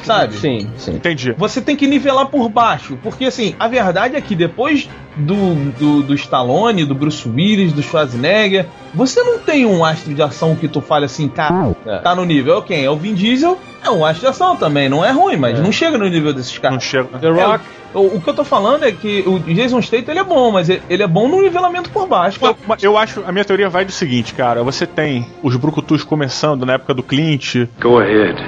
Sabe? 0.04 0.36
Sim, 0.36 0.70
sim. 0.78 0.96
Entendi. 0.96 1.34
Você 1.38 1.62
tem 1.62 1.76
que 1.76 1.88
nivelar 1.88 2.28
por 2.28 2.50
baixo. 2.50 2.98
Porque, 3.02 3.26
assim, 3.26 3.56
a 3.58 3.68
verdade 3.68 4.16
é 4.16 4.22
que 4.22 4.36
depois 4.36 4.90
do, 5.16 5.56
do, 5.78 6.04
do 6.04 6.14
Stallone, 6.16 6.86
do 6.86 6.96
Bruce 6.96 7.28
Willis, 7.28 7.72
do 7.74 7.82
Schwarzenegger, 7.84 8.66
você 8.94 9.22
não 9.24 9.40
tem 9.40 9.66
um 9.66 9.84
astro 9.86 10.14
de 10.14 10.22
ação 10.22 10.56
que 10.56 10.68
tu 10.68 10.82
fale 10.82 11.06
assim, 11.06 11.28
cara, 11.28 11.76
É. 11.86 11.98
tá 12.00 12.16
no 12.16 12.26
nível. 12.26 12.58
É 12.58 12.62
quem? 12.62 12.84
É 12.86 12.90
o 12.90 12.96
Vin 12.96 13.14
Diesel. 13.14 13.58
É 13.84 13.90
um 13.90 14.06
astro 14.06 14.22
de 14.22 14.28
ação 14.28 14.56
também. 14.56 14.88
Não 14.90 15.04
é 15.04 15.12
ruim, 15.12 15.36
mas 15.38 15.60
É. 15.60 15.62
não 15.62 15.72
chega 15.72 15.98
no 15.98 16.08
nível 16.08 16.34
desses 16.34 16.54
Não 16.56 16.62
caras. 16.62 16.84
chega. 16.84 17.18
The 17.20 17.30
Rock. 17.30 17.64
É, 17.94 17.98
o, 17.98 18.16
o 18.16 18.22
que 18.22 18.30
eu 18.30 18.34
tô 18.34 18.44
falando 18.44 18.84
é 18.86 18.92
que 18.92 19.24
o 19.28 19.38
Jason 19.40 19.82
Statham 19.82 20.12
ele 20.14 20.20
é 20.20 20.24
bom, 20.24 20.52
mas 20.52 20.68
ele, 20.70 20.82
ele 20.90 21.04
é 21.04 21.08
bom 21.08 21.28
no 21.28 21.42
nivelamento 21.42 21.90
por 21.92 22.08
baixo. 22.08 22.40
Mas 22.68 22.82
Eu 22.82 22.98
acho, 22.98 23.24
a 23.28 23.32
minha 23.32 23.46
teoria 23.46 23.70
vai 23.70 23.86
do 23.86 23.92
seguinte, 23.92 24.34
cara. 24.34 24.64
Você 24.64 24.88
tem 24.88 25.28
os 25.44 25.56
brucutus 25.58 26.04
começando 26.04 26.66
na 26.66 26.74
época 26.74 26.94
do 26.94 27.04
Clint, 27.04 27.56
Go 27.82 28.00
ahead. 28.00 28.42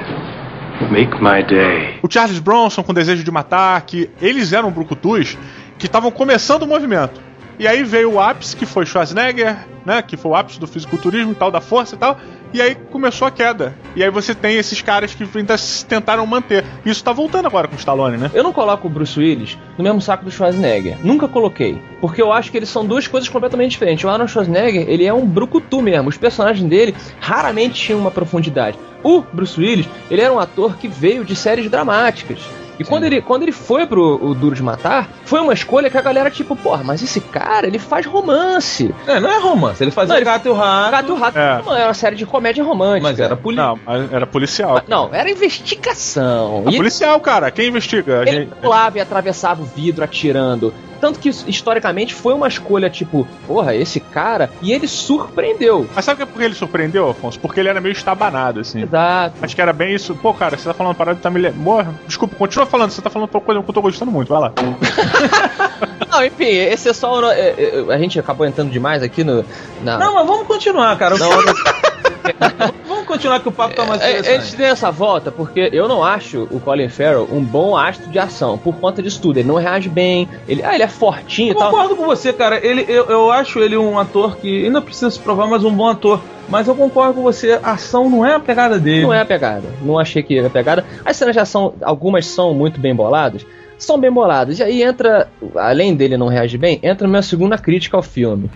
Make 0.92 1.22
my 1.24 1.42
day. 1.42 2.00
o 2.04 2.12
Charles 2.12 2.38
Bronson 2.40 2.84
com 2.84 2.94
desejo 2.94 3.24
de 3.24 3.32
matar, 3.32 3.80
que 3.84 4.10
eles 4.22 4.52
eram 4.52 4.70
brucutus 4.72 5.38
que 5.78 5.86
estavam 5.86 6.12
começando 6.12 6.64
o 6.64 6.68
movimento. 6.68 7.22
E 7.58 7.68
aí 7.68 7.84
veio 7.84 8.14
o 8.14 8.20
ápice, 8.20 8.56
que 8.56 8.66
foi 8.66 8.86
Schwarzenegger, 8.86 9.58
né? 9.86 10.02
Que 10.02 10.18
foi 10.18 10.32
o 10.32 10.36
ápice 10.36 10.60
do 10.60 10.68
fisiculturismo 10.68 11.32
e 11.32 11.36
tal, 11.36 11.50
da 11.50 11.62
força 11.62 11.96
e 11.96 11.98
tal. 11.98 12.18
E 12.54 12.62
aí 12.62 12.76
começou 12.76 13.28
a 13.28 13.32
queda. 13.32 13.74
E 13.96 14.04
aí 14.04 14.10
você 14.10 14.36
tem 14.36 14.58
esses 14.58 14.82
caras 14.82 15.14
que 15.14 15.26
ainda 15.36 15.56
tentaram 15.88 16.26
manter. 16.26 16.66
Isso 16.86 17.02
tá 17.02 17.14
voltando 17.14 17.46
agora 17.46 17.68
com 17.68 17.76
o 17.76 17.78
Stallone, 17.78 18.18
né? 18.18 18.30
Eu 18.34 18.44
não 18.44 18.52
coloco 18.52 18.88
o 18.88 18.90
Bruce 18.90 19.18
Willis 19.18 19.58
no 19.78 19.84
mesmo 19.84 20.02
saco 20.02 20.26
do 20.26 20.32
Schwarzenegger. 20.32 20.98
Nunca 21.02 21.30
coloquei. 21.30 21.82
Porque 22.02 22.22
eu 22.22 22.34
acho 22.34 22.52
que 22.52 22.58
eles 22.58 22.70
são 22.70 22.86
duas 22.86 23.08
coisas 23.08 23.30
completamente 23.30 23.72
diferentes. 23.72 24.04
O 24.04 24.10
Arnold 24.10 24.32
Schwarzenegger, 24.32 24.90
ele 24.90 25.06
é 25.06 25.14
um 25.14 25.26
brucutu 25.26 25.82
mesmo. 25.82 26.10
Os 26.10 26.18
personagens 26.18 26.68
dele 26.70 26.94
raramente 27.22 27.76
tinham 27.82 28.00
uma 28.00 28.12
profundidade. 28.12 28.78
O 29.02 29.22
Bruce 29.22 29.60
Willis, 29.60 29.88
ele 30.12 30.22
era 30.22 30.34
um 30.34 30.40
ator 30.40 30.76
que 30.78 30.90
veio 30.90 31.24
de 31.24 31.36
séries 31.36 31.70
dramáticas. 31.70 32.40
E 32.80 32.84
quando 32.84 33.06
ele, 33.06 33.22
quando 33.22 33.44
ele 33.44 33.52
foi 33.52 33.86
pro 33.88 34.20
o 34.24 34.34
Duro 34.36 34.56
de 34.56 34.62
Matar, 34.64 35.08
foi 35.26 35.40
uma 35.40 35.54
escolha 35.54 35.90
que 35.90 35.98
a 35.98 36.02
galera, 36.02 36.30
tipo, 36.30 36.56
porra, 36.56 36.84
mas 36.84 37.02
esse 37.02 37.20
cara, 37.22 37.68
ele 37.68 37.80
faz 37.80 38.06
romance. 38.06 38.94
É, 39.08 39.20
não 39.20 39.30
é 39.30 39.40
romance. 39.40 39.84
Ele 39.84 39.92
fazia 39.92 40.10
Não, 40.14 40.18
ele- 40.18 40.26
Gato 40.26 40.48
e 40.48 40.50
o 40.52 40.54
Rato, 40.54 40.92
Gato 40.92 41.10
e 41.10 41.12
o 41.12 41.16
Rato 41.16 41.38
É. 41.40 41.62
não 41.66 41.76
era 41.76 41.88
uma 41.88 41.94
série 41.94 42.16
de 42.16 42.26
comédia 42.26 42.64
romântica. 42.64 43.08
mas 43.10 43.20
era 43.20 43.36
político. 43.36 43.68
Não, 43.68 43.80
mas 43.86 44.12
era 44.14 44.28
policial. 44.28 44.82
Não, 44.88 45.10
era 45.14 45.30
investigação. 45.30 46.64
É 46.68 46.72
E- 46.72 46.78
policial, 46.78 47.20
cara. 47.20 47.52
Quem 47.52 47.68
investiga? 47.68 48.20
A 48.20 48.22
Ele 48.24 48.32
gente- 48.32 48.56
pulava 48.56 48.98
e 48.98 49.02
atravessava 49.02 49.62
o 49.62 49.66
vidro 49.66 50.04
atirando. 50.04 50.74
Tanto 51.06 51.20
que, 51.20 51.30
historicamente, 51.30 52.16
foi 52.16 52.34
uma 52.34 52.48
escolha 52.48 52.90
tipo, 52.90 53.28
porra, 53.46 53.76
esse 53.76 54.00
cara. 54.00 54.50
E 54.60 54.74
ele 54.74 54.88
surpreendeu. 54.88 55.88
Mas 55.94 56.04
sabe 56.04 56.26
por 56.26 56.40
que 56.40 56.44
ele 56.44 56.56
surpreendeu, 56.56 57.08
Afonso? 57.08 57.40
Porque 57.40 57.60
ele 57.60 57.70
era 57.70 57.80
meio 57.80 57.92
estabanado, 57.94 58.62
assim. 58.62 58.82
Exato. 58.82 59.36
Acho 59.40 59.54
que 59.56 59.62
era 59.62 59.72
bem 59.72 59.94
isso. 59.94 60.16
Pô, 60.16 60.34
cara, 60.34 60.58
você 60.58 60.64
tá 60.68 60.74
falando 60.74 60.96
parada 60.96 61.20
tá 61.22 61.30
me 61.30 61.48
Morra. 61.52 61.94
Desculpa, 62.08 62.36
continua 62.36 62.66
falando. 62.66 62.90
Você 62.90 63.04
tá 63.04 63.10
falando 63.12 63.30
uma 63.32 63.40
coisa 63.40 63.62
que 63.62 63.70
eu 63.70 63.74
tô 63.76 63.84
gostando 63.84 64.12
muito. 64.12 64.30
Vai 64.30 64.40
lá. 64.42 64.54
Não, 66.10 66.26
enfim, 66.26 66.46
esse 66.46 66.90
é 66.90 66.94
só. 66.94 67.20
o- 67.20 67.30
é, 67.32 67.50
é, 67.56 67.86
a 67.94 67.98
gente 68.00 68.20
acabou 68.20 68.48
entrando 68.48 68.72
demais 68.72 69.04
aqui 69.04 69.24
no. 69.24 69.46
Na, 69.84 70.00
Não, 70.00 70.16
mas 70.16 70.26
vamos 70.26 70.48
continuar, 70.48 70.98
cara. 70.98 71.16
Não, 71.20 71.30
continuar. 73.16 73.40
que 73.40 73.48
o 73.50 73.52
papo 73.52 73.76
tá 73.76 73.86
mais 73.86 74.02
É, 74.02 74.12
interessante. 74.12 74.38
antes 74.38 74.54
dessa 74.54 74.92
volta, 74.92 75.32
porque 75.32 75.70
eu 75.74 75.88
não 75.88 76.04
acho 76.04 76.48
o 76.52 76.60
Colin 76.60 76.90
Farrell 76.90 77.28
um 77.32 77.42
bom 77.44 77.76
astro 77.76 78.10
de 78.10 78.20
ação, 78.20 78.58
por 78.58 78.76
conta 78.76 79.02
disso 79.02 79.22
tudo. 79.22 79.38
Ele 79.38 79.48
não 79.48 79.56
reage 79.56 79.90
bem, 79.90 80.28
ele, 80.48 80.64
ah, 80.64 80.74
ele 80.74 80.84
é 80.84 80.88
fortinho 80.88 81.50
e 81.50 81.52
Eu 81.52 81.56
tal. 81.60 81.72
concordo 81.72 81.96
com 81.96 82.06
você, 82.06 82.32
cara. 82.34 82.64
Ele, 82.66 82.86
eu, 82.88 83.06
eu 83.06 83.32
acho 83.32 83.60
ele 83.60 83.76
um 83.78 83.98
ator 84.00 84.38
que 84.38 84.66
ainda 84.66 84.82
precisa 84.82 85.10
se 85.12 85.20
provar, 85.20 85.48
mas 85.48 85.64
um 85.64 85.72
bom 85.74 85.88
ator. 85.90 86.22
Mas 86.48 86.68
eu 86.68 86.76
concordo 86.76 87.16
com 87.16 87.22
você, 87.24 87.60
a 87.64 87.72
ação 87.72 88.08
não 88.10 88.24
é 88.26 88.36
a 88.36 88.40
pegada 88.40 88.78
dele. 88.78 89.02
Não 89.02 89.14
é 89.14 89.20
a 89.22 89.26
pegada. 89.26 89.64
Não 89.82 89.98
achei 89.98 90.22
que 90.22 90.38
era 90.38 90.46
a 90.48 90.50
pegada. 90.52 90.86
As 91.04 91.18
cenas 91.18 91.34
de 91.34 91.40
ação, 91.40 91.74
algumas 91.82 92.28
são 92.28 92.54
muito 92.54 92.80
bem 92.80 92.94
boladas. 92.96 93.44
São 93.80 94.00
bem 94.00 94.12
boladas. 94.12 94.60
E 94.60 94.64
aí 94.64 94.84
entra, 94.84 95.28
além 95.56 95.96
dele 95.96 96.18
não 96.18 96.28
reagir 96.28 96.58
bem, 96.60 96.80
entra 96.84 97.08
a 97.08 97.10
minha 97.10 97.24
segunda 97.24 97.58
crítica 97.58 97.98
ao 97.98 98.04
filme. 98.04 98.50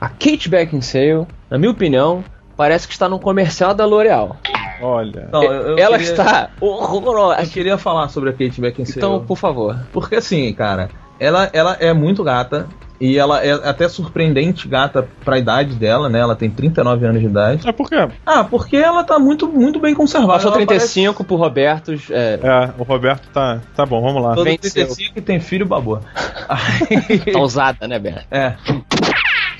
A 0.00 0.08
Kate 0.08 0.48
Beckinsale, 0.48 1.24
na 1.48 1.56
minha 1.56 1.70
opinião, 1.70 2.24
parece 2.60 2.86
que 2.86 2.92
está 2.92 3.08
num 3.08 3.18
comercial 3.18 3.72
da 3.72 3.86
L'Oreal. 3.86 4.36
Olha. 4.82 5.30
Não, 5.32 5.42
eu- 5.42 5.52
eu 5.52 5.78
Ela 5.78 5.96
queria- 5.96 6.10
está 6.12 6.50
Eu 6.60 6.68
horrorosa. 6.68 7.46
queria 7.46 7.78
falar 7.78 8.08
sobre 8.10 8.28
a 8.28 8.32
Kate 8.34 8.60
Beckinsale. 8.60 8.98
Então, 8.98 9.24
por 9.24 9.38
favor. 9.38 9.78
Porque 9.90 10.16
assim, 10.16 10.52
cara, 10.52 10.90
ela, 11.18 11.48
ela 11.54 11.74
é 11.80 11.94
muito 11.94 12.22
gata. 12.22 12.66
E 13.00 13.16
ela 13.16 13.42
é 13.42 13.52
até 13.52 13.88
surpreendente 13.88 14.68
gata 14.68 15.08
pra 15.24 15.38
idade 15.38 15.74
dela, 15.74 16.10
né? 16.10 16.18
Ela 16.18 16.36
tem 16.36 16.50
39 16.50 17.06
anos 17.06 17.18
de 17.22 17.26
idade. 17.28 17.66
É 17.66 17.72
porque 17.72 17.94
Ah, 18.26 18.44
porque 18.44 18.76
ela 18.76 19.02
tá 19.02 19.18
muito, 19.18 19.48
muito 19.48 19.80
bem 19.80 19.94
conservada. 19.94 20.34
Passou 20.34 20.50
Ela 20.50 20.58
35 20.66 21.24
pro 21.24 21.36
Roberto. 21.36 21.92
É, 22.10 22.38
é, 22.42 22.70
o 22.78 22.82
Roberto 22.82 23.26
tá. 23.32 23.58
Tá 23.74 23.86
bom, 23.86 24.02
vamos 24.02 24.22
lá. 24.22 24.34
Todo 24.34 24.44
Venceu. 24.44 24.70
35 24.70 25.18
e 25.18 25.22
tem 25.22 25.40
filho 25.40 25.64
babô. 25.64 25.98
Aí- 26.46 27.18
tá 27.32 27.40
usada, 27.40 27.88
né, 27.88 27.98
Berto? 27.98 28.26
é. 28.30 28.54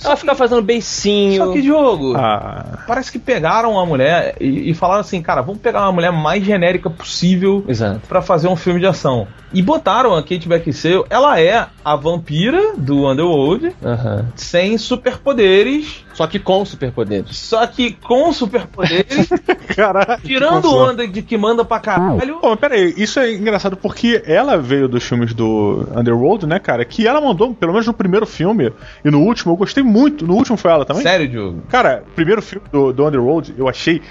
Ela 0.04 0.16
fica 0.16 0.34
fazendo 0.34 0.62
beicinho. 0.62 1.44
Só 1.44 1.52
que, 1.52 1.60
Diogo, 1.62 2.14
Ah, 2.16 2.78
parece 2.86 3.12
que 3.12 3.18
pegaram 3.18 3.78
a 3.78 3.84
mulher 3.84 4.34
e, 4.40 4.70
e 4.70 4.74
falaram 4.74 5.00
assim, 5.00 5.20
cara, 5.22 5.42
vamos 5.42 5.60
pegar 5.60 5.82
uma 5.82 5.92
mulher 5.92 6.12
mais 6.12 6.42
genérica 6.44 6.88
possível 6.88 7.64
pra 8.08 8.22
fazer 8.22 8.48
um 8.48 8.56
filme 8.56 8.80
de 8.80 8.86
ação. 8.86 9.26
E 9.52 9.60
botaram 9.62 10.14
a 10.14 10.22
Kate 10.22 10.48
Beckinsale, 10.48 11.04
ela 11.10 11.40
é 11.40 11.66
a 11.84 11.96
vampira 11.96 12.74
do 12.76 13.08
Underworld, 13.10 13.74
Aham. 13.84 14.26
sem 14.36 14.78
superpoderes, 14.78 16.04
Só 16.20 16.26
que 16.26 16.38
com 16.38 16.62
superpoderes. 16.66 17.35
só 17.35 17.66
que 17.66 17.92
com 17.92 18.30
superpoderes, 18.30 19.30
caralho. 19.74 20.20
tirando 20.22 20.70
onda 20.70 21.09
de 21.09 21.22
que 21.22 21.38
manda 21.38 21.64
pra 21.64 21.80
caralho. 21.80 22.40
Pô, 22.40 22.50
mas 22.50 22.61
pera 22.61 22.74
aí, 22.74 22.92
isso 22.94 23.18
é 23.18 23.33
engraçado 23.33 23.74
porque 23.74 24.22
ela 24.26 24.59
veio 24.59 24.87
dos 24.87 25.02
filmes 25.02 25.33
do 25.33 25.88
Underworld, 25.96 26.46
né, 26.46 26.59
cara? 26.59 26.85
Que 26.85 27.09
ela 27.09 27.22
mandou, 27.22 27.54
pelo 27.54 27.72
menos 27.72 27.87
no 27.87 27.94
primeiro 27.94 28.26
filme 28.26 28.70
e 29.02 29.11
no 29.11 29.20
último, 29.22 29.54
eu 29.54 29.56
gostei 29.56 29.83
muito. 29.83 30.26
No 30.26 30.35
último 30.35 30.59
foi 30.59 30.70
ela 30.70 30.85
também? 30.85 31.02
Sério, 31.02 31.26
Diogo? 31.26 31.62
Cara, 31.70 32.04
o 32.06 32.14
primeiro 32.14 32.42
filme 32.42 32.66
do, 32.70 32.92
do 32.92 33.06
Underworld 33.06 33.54
eu 33.56 33.66
achei 33.66 34.02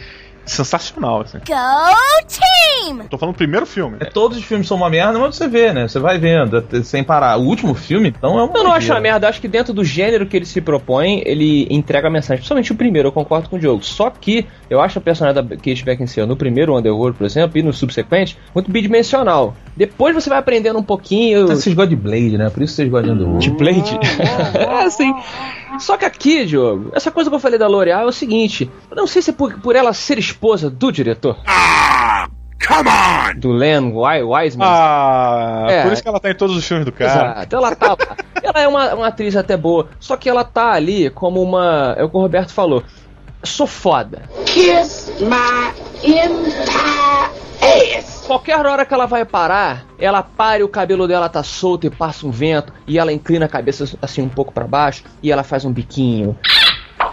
sensacional, 0.50 1.22
assim. 1.22 1.38
Go 1.40 2.28
team! 2.28 3.08
Tô 3.10 3.18
falando 3.18 3.36
do 3.36 3.38
primeiro 3.38 3.66
filme. 3.66 3.98
É, 4.00 4.06
todos 4.06 4.38
os 4.38 4.44
filmes 4.44 4.68
são 4.68 4.78
uma 4.78 4.90
merda, 4.90 5.18
mas 5.20 5.36
você 5.36 5.48
vê, 5.48 5.74
né? 5.74 5.88
Você 5.88 6.00
vai 6.00 6.18
vendo, 6.18 6.58
até- 6.58 6.84
sem 6.84 7.04
parar. 7.04 7.38
O 7.38 7.44
último 7.44 7.74
filme, 7.74 8.10
então, 8.10 8.40
é 8.40 8.44
uma 8.44 8.58
Eu 8.58 8.64
não 8.64 8.72
acho 8.72 8.92
uma 8.92 9.00
merda, 9.00 9.26
eu 9.26 9.30
acho 9.30 9.42
que 9.42 9.48
dentro 9.48 9.74
do 9.74 9.84
gênero 9.84 10.26
que 10.26 10.36
ele 10.36 10.46
se 10.46 10.62
propõe, 10.62 11.22
ele 11.26 11.68
entrega 11.70 12.08
a 12.08 12.12
mensagem. 12.12 12.38
Principalmente 12.38 12.72
o 12.72 12.76
primeiro, 12.76 13.08
eu 13.08 13.12
concordo 13.12 13.50
com 13.50 13.56
o 13.56 13.60
Diogo. 13.60 13.84
Só 13.84 14.10
que 14.10 14.46
eu 14.70 14.82
acho 14.82 14.98
a 15.00 15.02
personagem 15.02 15.42
da 15.44 15.56
Kate 15.56 15.84
Beckinsale 15.84 16.28
no 16.28 16.36
primeiro 16.36 16.78
Underworld, 16.78 17.18
por 17.18 17.26
exemplo, 17.26 17.58
e 17.58 17.64
no 17.64 17.74
subsequente, 17.74 18.38
muito 18.54 18.72
bidimensional. 18.72 19.56
Depois 19.76 20.14
você 20.14 20.30
vai 20.30 20.40
aprendendo 20.40 20.78
um 20.80 20.84
pouquinho. 20.84 21.48
Vocês 21.48 21.74
gostam 21.76 21.88
de 21.88 21.96
Blade, 21.96 22.38
né? 22.38 22.50
Por 22.50 22.64
isso 22.64 22.74
vocês 22.74 22.90
gostam 22.90 23.16
de 23.16 23.22
Underworld. 23.22 23.50
De 23.50 23.56
Blade? 23.56 24.00
é, 24.58 24.84
assim. 24.84 25.14
Só 25.80 25.96
que 25.96 26.04
aqui, 26.04 26.46
Diogo, 26.46 26.92
essa 26.94 27.10
coisa 27.12 27.30
que 27.30 27.36
eu 27.36 27.40
falei 27.40 27.58
da 27.58 27.68
L'Oreal 27.68 28.02
é 28.02 28.06
o 28.06 28.12
seguinte: 28.12 28.70
eu 28.90 28.98
não 28.98 29.08
sei 29.08 29.22
se 29.22 29.30
é 29.30 29.34
por, 29.34 29.54
por 29.62 29.76
ela 29.76 29.94
ser 29.94 30.18
esposa 30.40 30.70
do 30.70 30.90
diretor. 30.90 31.36
Come 32.66 32.90
on! 32.90 33.40
Do 33.40 33.52
Len 33.52 33.92
Wi- 33.94 34.24
Wiseman. 34.24 34.66
Ah, 34.68 35.66
É. 35.70 35.84
por 35.84 35.92
isso 35.94 36.02
que 36.02 36.08
ela 36.08 36.20
tá 36.20 36.32
em 36.32 36.36
todos 36.36 36.56
os 36.56 36.66
filmes 36.66 36.86
do 36.86 36.92
cara. 36.94 37.32
Exato, 37.42 37.56
ela 37.58 37.76
tá 37.76 37.88
lá. 37.90 37.98
Ela 38.42 38.62
é 38.62 38.68
uma, 38.68 38.94
uma 38.96 39.08
atriz 39.08 39.36
até 39.36 39.58
boa, 39.58 39.90
só 40.00 40.16
que 40.16 40.30
ela 40.30 40.44
tá 40.46 40.72
ali 40.72 41.10
como 41.10 41.42
uma. 41.42 41.94
É 41.98 42.04
o 42.04 42.10
que 42.10 42.16
o 42.16 42.22
Roberto 42.22 42.52
falou. 42.54 42.84
Sou 43.44 43.68
foda. 43.68 44.24
Kiss 44.46 45.12
my 45.22 45.74
entire 46.04 47.32
ass! 47.98 48.24
Qualquer 48.28 48.64
hora 48.66 48.86
que 48.86 48.94
ela 48.94 49.08
vai 49.08 49.26
parar, 49.26 49.86
ela 49.98 50.22
para 50.22 50.60
e 50.60 50.64
o 50.64 50.68
cabelo 50.70 51.08
dela 51.08 51.28
tá 51.28 51.42
solto 51.44 51.88
e 51.88 51.90
passa 51.90 52.28
um 52.28 52.32
vento, 52.32 52.72
e 52.86 53.00
ela 53.00 53.12
inclina 53.12 53.46
a 53.46 53.50
cabeça 53.50 53.86
assim 54.02 54.22
um 54.22 54.30
pouco 54.30 54.54
pra 54.54 54.66
baixo, 54.68 55.04
e 55.24 55.32
ela 55.32 55.44
faz 55.44 55.66
um 55.66 55.72
biquinho. 55.72 56.38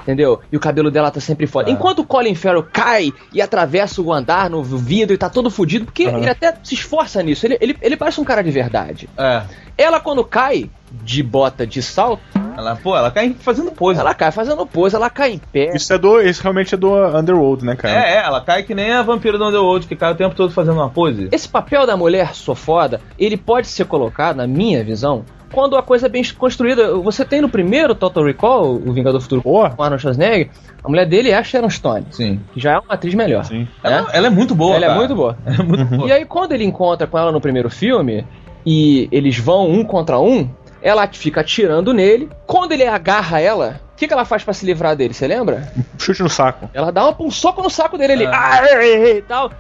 Entendeu? 0.07 0.39
E 0.53 0.57
o 0.57 0.61
cabelo 0.61 0.89
dela 0.89 1.11
tá 1.11 1.19
sempre 1.19 1.49
foda. 1.49 1.69
Enquanto 1.69 1.99
o 1.99 2.07
Colin 2.07 2.37
Farrell 2.37 2.63
cai 2.63 3.13
e 3.33 3.43
atravessa 3.43 4.01
o 4.01 4.13
andar 4.13 4.49
no 4.49 4.63
vidro 4.63 5.13
e 5.13 5.19
tá 5.19 5.29
todo 5.29 5.51
fudido, 5.51 5.85
porque 5.87 6.05
ele 6.05 6.29
até 6.29 6.55
se 6.63 6.75
esforça 6.75 7.21
nisso. 7.25 7.45
Ele, 7.45 7.59
ele, 7.61 7.77
ele 7.83 7.97
parece 7.97 8.21
um 8.21 8.25
cara 8.25 8.41
de 8.41 8.53
verdade. 8.53 9.09
É. 9.19 9.43
Ela, 9.77 9.99
quando 9.99 10.25
cai 10.25 10.71
de 11.03 11.25
bota 11.25 11.67
de 11.67 11.83
salto, 11.83 12.23
Ela, 12.57 12.77
pô, 12.77 12.97
ela 12.97 13.11
cai 13.11 13.35
fazendo 13.41 13.73
pose. 13.73 13.99
ela 13.99 14.15
cai 14.15 14.31
fazendo 14.31 14.65
pose, 14.65 14.95
ela 14.95 15.11
cai 15.11 15.33
em 15.33 15.39
pé. 15.39 15.73
Isso 15.75 15.93
é 15.93 15.99
do. 15.99 16.21
Isso 16.21 16.41
realmente 16.41 16.75
é 16.75 16.79
do 16.79 16.95
Underworld, 16.95 17.65
né, 17.65 17.75
cara? 17.75 18.07
É, 18.07 18.13
é, 18.15 18.17
ela 18.19 18.41
cai 18.41 18.63
que 18.63 18.77
nem 18.77 18.93
a 18.93 19.03
vampira 19.03 19.37
do 19.37 19.45
Underworld, 19.45 19.89
que 19.89 19.97
cai 19.97 20.13
o 20.13 20.15
tempo 20.15 20.37
todo 20.37 20.53
fazendo 20.53 20.77
uma 20.77 20.89
pose. 20.89 21.29
Esse 21.33 21.49
papel 21.49 21.85
da 21.85 21.97
mulher 21.97 22.33
sou 22.33 22.55
foda, 22.55 23.01
ele 23.19 23.37
pode 23.37 23.67
ser 23.67 23.87
colocado, 23.87 24.37
na 24.37 24.47
minha 24.47 24.85
visão, 24.85 25.25
quando 25.53 25.77
a 25.77 25.83
coisa 25.83 26.07
é 26.07 26.09
bem 26.09 26.23
construída. 26.37 26.95
Você 26.97 27.25
tem 27.25 27.41
no 27.41 27.49
primeiro 27.49 27.95
Total 27.95 28.25
Recall, 28.25 28.75
o 28.75 28.93
Vingador 28.93 29.21
Futuro 29.21 29.43
Porra. 29.43 29.71
com 29.71 29.83
Arnold 29.83 30.03
Schwarzenegger, 30.03 30.51
a 30.83 30.89
mulher 30.89 31.07
dele 31.07 31.31
é 31.31 31.37
a 31.37 31.43
Sharon 31.43 31.71
Stone, 31.71 32.07
Sim. 32.11 32.41
que 32.53 32.61
já 32.61 32.73
é 32.73 32.79
uma 32.79 32.95
atriz 32.95 33.15
melhor. 33.15 33.45
Sim. 33.45 33.61
né? 33.61 33.69
Ela, 33.83 34.09
ela 34.13 34.27
é 34.27 34.31
muito 34.31 34.55
boa, 34.55 34.77
Ela 34.77 34.85
é 34.85 34.89
cara. 34.89 34.99
muito 34.99 35.15
boa. 35.15 35.37
Ela 35.47 35.57
é 35.57 35.63
muito 35.63 35.85
boa. 35.85 36.09
E 36.09 36.13
aí, 36.13 36.25
quando 36.25 36.53
ele 36.53 36.65
encontra 36.65 37.07
com 37.07 37.19
ela 37.19 37.33
no 37.33 37.41
primeiro 37.41 37.71
filme, 37.71 38.25
e 38.65 39.09
eles 39.13 39.39
vão 39.39 39.71
um 39.71 39.85
contra 39.85 40.19
um, 40.19 40.49
ela 40.83 41.07
fica 41.09 41.41
atirando 41.41 41.95
nele. 41.95 42.29
Quando 42.47 42.73
ele 42.73 42.85
agarra 42.85 43.41
ela, 43.41 43.81
o 43.97 43.99
que, 43.99 44.07
que 44.07 44.13
ela 44.13 44.27
faz 44.27 44.45
pra 44.45 44.53
se 44.53 44.67
livrar 44.67 44.95
dele? 44.95 45.15
Você 45.15 45.27
lembra? 45.27 45.73
Chute 45.99 46.23
no 46.23 46.29
saco. 46.29 46.69
Ela 46.75 46.93
dá 46.93 47.09
um, 47.09 47.15
um 47.19 47.31
soco 47.31 47.63
no 47.63 47.71
saco 47.71 47.97
dele 47.97 48.13
ali. 48.13 48.25
É. 48.25 48.31
Ah, 48.31 48.85
e, 48.85 49.23
tal. 49.23 49.51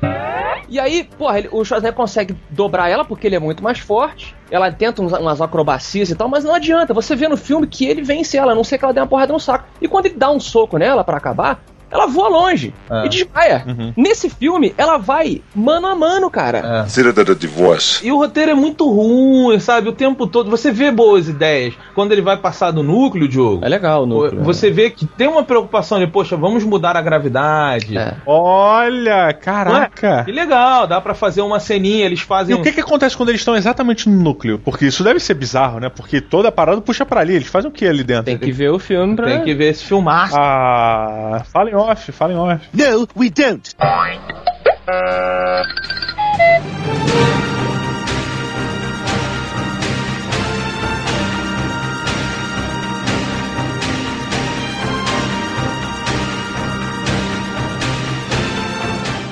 E 0.68 0.78
aí, 0.78 1.04
porra, 1.16 1.38
ele- 1.38 1.48
o 1.50 1.64
Schwarzenegger 1.64 1.96
consegue 1.96 2.36
dobrar 2.50 2.90
ela 2.90 3.02
porque 3.02 3.26
ele 3.26 3.36
é 3.36 3.38
muito 3.38 3.62
mais 3.64 3.78
forte. 3.78 4.36
Ela 4.50 4.70
tenta 4.70 5.00
uns- 5.00 5.12
umas 5.14 5.40
acrobacias 5.40 6.10
e 6.10 6.14
tal, 6.14 6.28
mas 6.28 6.44
não 6.44 6.54
adianta. 6.54 6.92
Você 6.92 7.16
vê 7.16 7.28
no 7.28 7.36
filme 7.36 7.66
que 7.66 7.86
ele 7.86 8.02
vence 8.02 8.36
ela, 8.36 8.52
a 8.52 8.54
não 8.54 8.62
sei 8.62 8.76
que 8.76 8.84
ela 8.84 8.92
dê 8.92 9.00
uma 9.00 9.06
porrada 9.06 9.32
no 9.32 9.40
saco. 9.40 9.64
E 9.80 9.88
quando 9.88 10.06
ele 10.06 10.16
dá 10.16 10.30
um 10.30 10.38
soco 10.38 10.76
nela 10.76 11.02
pra 11.02 11.16
acabar, 11.16 11.60
ela 11.90 12.06
voa 12.06 12.28
longe 12.28 12.74
É. 12.90 13.06
e 13.06 13.08
desmaia. 13.08 13.64
Uhum. 13.66 13.92
Nesse 13.96 14.28
filme, 14.28 14.74
ela 14.76 14.96
vai 14.98 15.40
mano 15.54 15.86
a 15.86 15.94
mano, 15.94 16.30
cara. 16.30 16.58
É. 16.58 16.82
Consider 16.82 17.12
that 17.12 17.30
a 17.30 17.34
divorce. 17.34 18.06
E 18.06 18.10
o 18.12 18.18
roteiro 18.18 18.50
é 18.50 18.54
muito 18.54 18.88
ruim, 18.90 19.58
sabe? 19.60 19.88
O 19.88 19.92
tempo 19.92 20.26
todo. 20.26 20.50
Você 20.50 20.70
vê 20.70 20.90
boas 20.90 21.28
ideias. 21.28 21.74
Quando 21.94 22.12
ele 22.12 22.22
vai 22.22 22.36
passar 22.36 22.70
do 22.70 22.82
núcleo, 22.82 23.28
Diogo. 23.28 23.64
É 23.64 23.68
legal 23.68 24.02
o 24.02 24.06
núcleo. 24.06 24.42
Você 24.42 24.70
vê 24.70 24.90
que 24.90 25.06
tem 25.06 25.28
uma 25.28 25.42
preocupação 25.44 25.98
de, 25.98 26.06
poxa, 26.06 26.36
vamos 26.36 26.64
mudar 26.64 26.96
a 26.96 27.00
gravidade. 27.02 27.96
É. 27.96 28.14
Olha, 28.26 29.32
caraca. 29.32 30.24
Que 30.24 30.32
legal, 30.32 30.86
dá 30.86 31.00
pra 31.00 31.14
fazer 31.14 31.40
uma 31.42 31.60
ceninha, 31.60 32.04
eles 32.04 32.20
E 32.20 32.24
fazem. 32.24 32.54
o 32.56 32.62
que 32.62 32.72
que 32.72 32.80
acontece 32.80 33.16
quando 33.16 33.28
eles 33.30 33.40
estão 33.40 33.56
exatamente 33.56 34.08
no 34.08 34.16
núcleo? 34.22 34.58
Porque 34.58 34.86
isso 34.86 35.02
deve 35.04 35.20
ser 35.20 35.34
bizarro, 35.34 35.78
né? 35.80 35.88
Porque 35.88 36.20
toda 36.20 36.48
a 36.48 36.52
parada 36.52 36.80
puxa 36.80 37.04
pra 37.06 37.20
ali. 37.20 37.34
Eles 37.34 37.48
fazem 37.48 37.70
o 37.70 37.72
que 37.72 37.86
ali 37.86 38.02
dentro? 38.04 38.24
Tem 38.24 38.38
que 38.38 38.50
ver 38.52 38.70
o 38.70 38.78
filme 38.78 39.14
pra. 39.16 39.26
Tem 39.26 39.44
que 39.44 39.54
ver 39.54 39.70
esse 39.70 39.84
filmaço. 39.84 40.34
Ah, 40.38 41.42
fala 41.52 41.70
em 41.70 41.74
off, 41.86 42.12
fala 42.12 42.32
em 42.32 42.36
off. 42.36 42.68
No, 42.72 43.06
we 43.16 43.30
don't. 43.30 43.74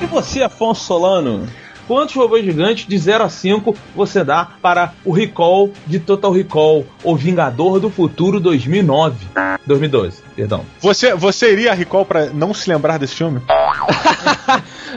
E 0.01 0.05
você, 0.07 0.43
Afonso 0.43 0.83
Solano? 0.85 1.47
Quantos 1.87 2.15
robôs 2.15 2.43
gigantes 2.43 2.87
de 2.87 2.97
0 2.97 3.23
a 3.23 3.29
5 3.29 3.75
você 3.95 4.23
dá 4.23 4.49
para 4.61 4.93
o 5.03 5.11
Recall 5.11 5.71
de 5.85 5.99
Total 5.99 6.31
Recall, 6.31 6.85
o 7.03 7.15
Vingador 7.15 7.79
do 7.79 7.89
Futuro 7.89 8.39
2009? 8.39 9.27
2012, 9.65 10.21
perdão. 10.35 10.65
Você, 10.79 11.13
você 11.13 11.51
iria 11.53 11.71
a 11.71 11.75
Recall 11.75 12.05
pra 12.05 12.27
não 12.27 12.53
se 12.53 12.69
lembrar 12.69 12.97
desse 12.97 13.15
filme? 13.15 13.41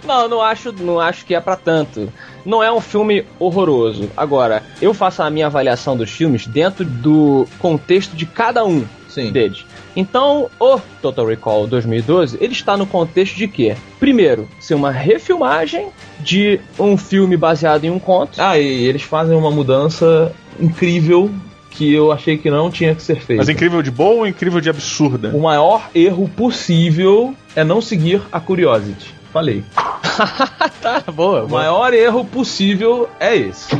Não, 0.06 0.28
não 0.28 0.40
acho, 0.40 0.70
não 0.72 1.00
acho 1.00 1.24
que 1.26 1.34
é 1.34 1.40
pra 1.40 1.56
tanto. 1.56 2.12
Não 2.44 2.62
é 2.62 2.70
um 2.70 2.80
filme 2.80 3.24
horroroso. 3.38 4.08
Agora, 4.16 4.62
eu 4.80 4.94
faço 4.94 5.22
a 5.22 5.30
minha 5.30 5.46
avaliação 5.46 5.96
dos 5.96 6.10
filmes 6.10 6.46
dentro 6.46 6.84
do 6.84 7.46
contexto 7.58 8.14
de 8.14 8.24
cada 8.24 8.64
um 8.64 8.84
Sim. 9.08 9.32
deles. 9.32 9.64
Então, 9.98 10.48
o 10.60 10.78
Total 11.02 11.26
Recall 11.26 11.66
2012, 11.66 12.38
ele 12.40 12.52
está 12.52 12.76
no 12.76 12.86
contexto 12.86 13.34
de 13.34 13.48
quê? 13.48 13.74
Primeiro, 13.98 14.48
ser 14.60 14.74
uma 14.74 14.92
refilmagem 14.92 15.88
de 16.20 16.60
um 16.78 16.96
filme 16.96 17.36
baseado 17.36 17.84
em 17.84 17.90
um 17.90 17.98
conto. 17.98 18.40
Ah, 18.40 18.56
e 18.56 18.84
eles 18.84 19.02
fazem 19.02 19.36
uma 19.36 19.50
mudança 19.50 20.32
incrível 20.60 21.28
que 21.68 21.92
eu 21.92 22.12
achei 22.12 22.38
que 22.38 22.48
não 22.48 22.70
tinha 22.70 22.94
que 22.94 23.02
ser 23.02 23.16
feita. 23.16 23.42
Mas 23.42 23.48
incrível 23.48 23.82
de 23.82 23.90
boa 23.90 24.20
ou 24.20 24.26
incrível 24.26 24.60
de 24.60 24.70
absurda? 24.70 25.32
O 25.34 25.40
maior 25.40 25.90
erro 25.92 26.28
possível 26.28 27.34
é 27.56 27.64
não 27.64 27.80
seguir 27.80 28.22
a 28.30 28.38
Curiosity. 28.38 29.12
Falei. 29.32 29.64
tá, 30.80 31.02
boa. 31.12 31.42
O 31.44 31.50
maior 31.50 31.92
erro 31.92 32.24
possível 32.24 33.08
é 33.18 33.36
esse. 33.36 33.76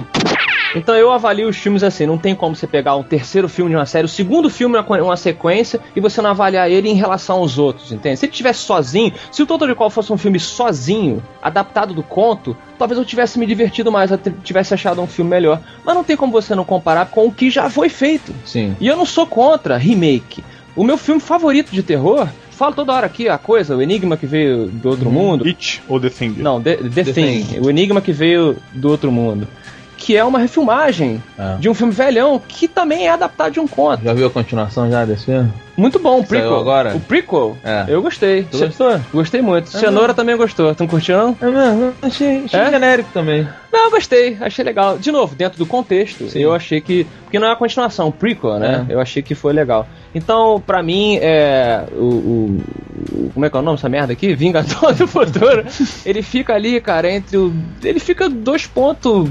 Então 0.75 0.95
eu 0.95 1.11
avalio 1.13 1.49
os 1.49 1.57
filmes 1.57 1.83
assim, 1.83 2.07
não 2.07 2.19
tem 2.19 2.35
como 2.35 2.55
você 2.55 2.67
pegar 2.67 2.97
um 2.97 3.03
terceiro 3.03 3.49
filme 3.49 3.71
de 3.71 3.77
uma 3.77 3.87
série, 3.87 4.05
o 4.05 4.09
segundo 4.09 4.51
filme 4.51 4.77
é 4.77 5.03
uma 5.03 5.17
sequência 5.17 5.81
e 5.95 6.01
você 6.01 6.21
não 6.21 6.31
avaliar 6.31 6.71
ele 6.71 6.89
em 6.89 6.95
relação 6.95 7.39
aos 7.39 7.59
outros, 7.59 7.93
entende? 7.93 8.19
Se 8.19 8.27
ele 8.27 8.33
tivesse 8.33 8.61
sozinho, 8.61 9.13
se 9.31 9.43
o 9.43 9.47
Total 9.47 9.69
Recall 9.69 9.91
fosse 9.91 10.13
um 10.13 10.19
filme 10.19 10.39
sozinho, 10.39 11.23
adaptado 11.43 11.95
do 11.95 12.03
conto, 12.03 12.57
talvez 12.79 12.99
eu 12.99 13.05
tivesse 13.05 13.39
me 13.39 13.47
divertido 13.47 13.91
mais, 13.91 14.11
eu 14.11 14.19
tivesse 14.43 14.75
achado 14.75 15.01
um 15.01 15.07
filme 15.07 15.31
melhor. 15.31 15.61
Mas 15.85 15.95
não 15.95 16.05
tem 16.05 16.17
como 16.17 16.33
você 16.33 16.55
não 16.55 16.65
comparar 16.65 17.07
com 17.07 17.27
o 17.27 17.33
que 17.33 17.51
já 17.51 17.71
foi 17.71 17.89
feito. 17.89 18.35
Sim. 18.45 18.77
E 18.81 18.87
eu 18.87 18.97
não 18.97 19.07
sou 19.07 19.27
contra 19.27 19.77
remake. 19.77 20.45
O 20.77 20.85
meu 20.85 20.97
filme 20.97 21.21
favorito 21.21 21.73
de 21.73 21.83
terror 21.83 22.29
falo 22.51 22.75
toda 22.75 22.93
hora 22.93 23.07
aqui 23.07 23.29
a 23.29 23.39
coisa, 23.39 23.77
o 23.77 23.83
enigma 23.83 24.17
que 24.17 24.27
veio 24.27 24.67
do 24.67 24.89
outro 24.89 25.11
mundo. 25.11 25.47
It 25.47 25.83
ou 25.89 26.01
The 26.01 26.11
Thing? 26.11 26.35
Não, 26.39 26.61
The, 26.61 26.77
The, 26.77 27.05
The 27.05 27.13
Thing. 27.13 27.45
Thing. 27.45 27.61
O 27.61 27.71
enigma 27.71 28.01
que 28.01 28.13
veio 28.13 28.57
do 28.73 28.91
outro 28.91 29.13
mundo. 29.13 29.47
Que 29.99 30.17
é 30.17 30.25
uma 30.25 30.39
refilmagem 30.39 31.21
Ah. 31.39 31.57
de 31.61 31.69
um 31.69 31.75
filme 31.75 31.93
velhão 31.93 32.41
que 32.47 32.67
também 32.69 33.07
é 33.09 33.11
adaptado 33.11 33.53
de 33.53 33.61
um 33.61 33.67
conto. 33.69 34.03
Já 34.05 34.15
viu 34.15 34.29
a 34.29 34.31
continuação 34.31 34.89
já 34.91 35.05
desse 35.05 35.27
filme? 35.27 35.53
Muito 35.77 35.99
bom, 35.99 36.21
o 36.21 36.25
prequel. 36.27 36.49
Saiu 36.49 36.61
agora? 36.61 36.97
O 36.97 37.01
prequel, 37.01 37.57
É. 37.65 37.85
eu 37.89 38.01
gostei. 38.01 38.45
Tu 38.45 38.59
gostou? 38.59 39.01
Gostei 39.13 39.43
muito. 39.43 39.69
Cenoura 39.69 40.15
também 40.15 40.37
gostou. 40.37 40.75
Curtiu, 40.75 41.17
não? 41.19 41.37
É 41.41 41.47
mesmo? 41.51 41.93
Achei, 42.01 42.45
achei 42.45 42.61
É? 42.61 42.71
genérico 42.71 43.11
também. 43.13 43.47
Não, 43.73 43.85
eu 43.87 43.91
gostei. 43.91 44.37
Achei 44.41 44.65
legal. 44.65 44.99
De 44.99 45.13
novo, 45.13 45.35
dentro 45.37 45.59
do 45.59 45.67
contexto, 45.67 46.29
Sim. 46.29 46.39
eu 46.41 46.53
achei 46.55 46.81
que... 46.81 47.05
Porque 47.25 47.39
não 47.39 47.47
é 47.49 47.53
a 47.53 47.57
continuação, 47.57 48.09
o 48.09 48.13
prequel, 48.13 48.59
né? 48.59 48.87
É. 48.89 48.95
Eu 48.95 49.01
achei 49.01 49.23
que 49.23 49.35
foi 49.35 49.53
legal. 49.53 49.87
Então, 50.15 50.61
pra 50.67 50.83
mim, 50.83 51.19
é... 51.21 51.85
O, 51.93 52.05
o- 52.05 53.31
como 53.35 53.45
é 53.47 53.51
que 53.51 53.57
é 53.57 53.61
o 53.61 53.63
nome 53.63 53.77
dessa 53.77 53.89
merda 53.89 54.13
aqui? 54.13 54.35
Vingador 54.35 54.95
do 54.97 55.07
Futuro. 55.07 55.65
ele 56.07 56.23
fica 56.23 56.55
ali, 56.55 56.81
cara, 56.81 57.11
entre 57.11 57.37
o... 57.37 57.53
Ele 57.85 57.99
fica 58.01 58.29
2 58.29 58.67
ponto... 58.67 59.29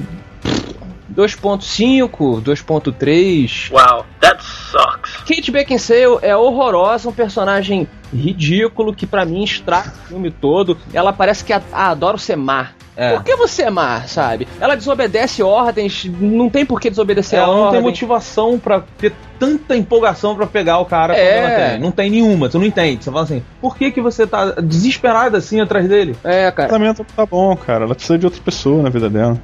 2.5, 1.18 2.44
2.3. 2.44 3.72
Wow, 3.72 4.06
that 4.22 4.40
sucks. 4.72 5.18
Kate 5.28 5.52
Beckinsale 5.52 6.20
é 6.22 6.36
horrorosa, 6.36 7.10
um 7.10 7.14
personagem 7.14 7.88
ridículo 8.14 8.94
que 8.94 9.06
pra 9.06 9.26
mim 9.26 9.44
estraga 9.44 9.94
o 10.06 10.08
filme 10.08 10.32
todo. 10.32 10.78
Ela 10.94 11.12
parece 11.14 11.44
que 11.44 11.54
adora 11.72 12.18
ser 12.18 12.36
má. 12.36 12.70
É. 13.00 13.14
Por 13.14 13.24
que 13.24 13.36
você 13.36 13.62
é 13.64 13.70
má, 13.70 14.02
sabe? 14.08 14.48
Ela 14.60 14.74
desobedece 14.76 15.44
ordens, 15.44 16.10
não 16.20 16.50
tem 16.50 16.66
por 16.66 16.82
que 16.82 16.90
desobedecer 16.90 17.38
ela 17.38 17.48
não 17.54 17.60
ordem. 17.66 17.74
tem 17.80 17.82
motivação 17.90 18.58
pra 18.58 18.82
ter 18.98 19.14
tanta 19.38 19.76
empolgação 19.78 20.36
pra 20.36 20.48
pegar 20.48 20.80
o 20.80 20.86
cara 20.86 21.16
É. 21.16 21.34
quando 21.42 21.46
ela 21.52 21.70
tem. 21.70 21.80
Não 21.80 21.92
tem 21.92 22.10
nenhuma, 22.10 22.50
tu 22.50 22.58
não 22.58 22.66
entende. 22.66 23.04
Você 23.04 23.12
fala 23.12 23.24
assim, 23.24 23.44
por 23.62 23.78
que 23.78 23.92
que 23.92 24.02
você 24.02 24.26
tá 24.26 24.50
desesperado 24.64 25.38
assim 25.38 25.60
atrás 25.60 25.88
dele? 25.88 26.16
É, 26.24 26.50
O 26.50 26.54
cara. 26.54 26.70
casamento 26.70 27.06
tá 27.16 27.24
bom, 27.24 27.56
cara. 27.56 27.86
Ela 27.86 27.94
precisa 27.94 28.18
de 28.18 28.26
outra 28.26 28.42
pessoa 28.44 28.82
na 28.82 28.90
vida 28.90 29.08
dela. 29.12 29.40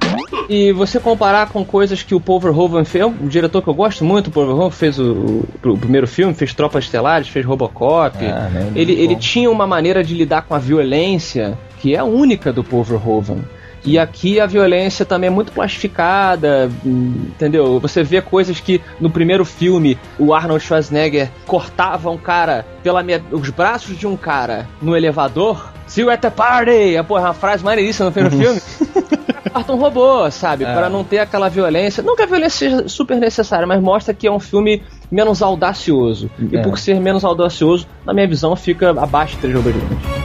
E 0.48 0.72
você 0.72 0.98
comparar 0.98 1.48
com 1.50 1.64
coisas 1.64 2.02
que 2.02 2.12
o 2.14 2.20
Paul 2.20 2.40
Verhoeven 2.40 2.84
fez, 2.84 3.04
um 3.04 3.28
diretor 3.28 3.62
que 3.62 3.68
eu 3.68 3.74
gosto 3.74 4.04
muito, 4.04 4.26
o 4.28 4.30
Paul 4.32 4.46
Verhoeven 4.46 4.70
fez 4.72 4.98
o, 4.98 5.04
o- 5.14 5.70
o 5.70 5.78
primeiro 5.78 6.06
filme, 6.06 6.34
fez 6.34 6.52
Tropas 6.54 6.84
Estelares, 6.84 7.28
fez 7.28 7.44
Robocop. 7.46 8.16
Ah, 8.24 8.48
né, 8.52 8.72
ele, 8.74 8.92
ele 8.92 9.16
tinha 9.16 9.50
uma 9.50 9.66
maneira 9.66 10.02
de 10.02 10.14
lidar 10.14 10.42
com 10.42 10.54
a 10.54 10.58
violência 10.58 11.58
que 11.80 11.94
é 11.94 12.02
única 12.02 12.52
do 12.52 12.64
Paul 12.64 12.82
Verhoeven. 12.82 13.42
E 13.86 13.98
aqui 13.98 14.40
a 14.40 14.46
violência 14.46 15.04
também 15.04 15.28
é 15.28 15.30
muito 15.30 15.52
plastificada, 15.52 16.70
entendeu? 16.86 17.78
Você 17.80 18.02
vê 18.02 18.20
coisas 18.22 18.58
que 18.58 18.80
no 19.00 19.10
primeiro 19.10 19.44
filme 19.44 19.98
o 20.18 20.32
Arnold 20.32 20.64
Schwarzenegger 20.64 21.30
cortava 21.46 22.10
um 22.10 22.16
cara 22.16 22.64
pela 22.82 23.04
os 23.30 23.50
braços 23.50 23.98
de 23.98 24.06
um 24.06 24.16
cara 24.16 24.66
no 24.80 24.96
elevador. 24.96 25.70
See 25.86 26.02
you 26.02 26.10
at 26.10 26.20
the 26.20 26.30
party! 26.30 26.96
Ah, 26.96 27.04
Pô, 27.04 27.18
é 27.18 27.20
uma 27.20 27.34
frase 27.34 27.62
maneiríssima 27.62 28.06
no 28.06 28.12
primeiro 28.12 28.36
filme. 28.36 28.60
Corta 29.52 29.72
um 29.72 29.76
robô, 29.76 30.28
sabe? 30.30 30.64
É. 30.64 30.72
Pra 30.74 30.88
não 30.88 31.04
ter 31.04 31.18
aquela 31.18 31.48
violência. 31.48 32.02
Não 32.02 32.16
que 32.16 32.22
a 32.22 32.26
violência 32.26 32.70
seja 32.70 32.88
super 32.88 33.18
necessária, 33.18 33.66
mas 33.66 33.80
mostra 33.80 34.12
que 34.14 34.26
é 34.26 34.32
um 34.32 34.40
filme 34.40 34.82
menos 35.10 35.42
audacioso. 35.42 36.30
E 36.50 36.56
É. 36.56 36.62
por 36.62 36.78
ser 36.78 37.00
menos 37.00 37.24
audacioso, 37.24 37.86
na 38.04 38.12
minha 38.12 38.26
visão, 38.26 38.54
fica 38.56 38.90
abaixo 38.90 39.34
de 39.36 39.42
três 39.42 39.54
robôs 39.56 39.74
gigantes. 39.74 40.24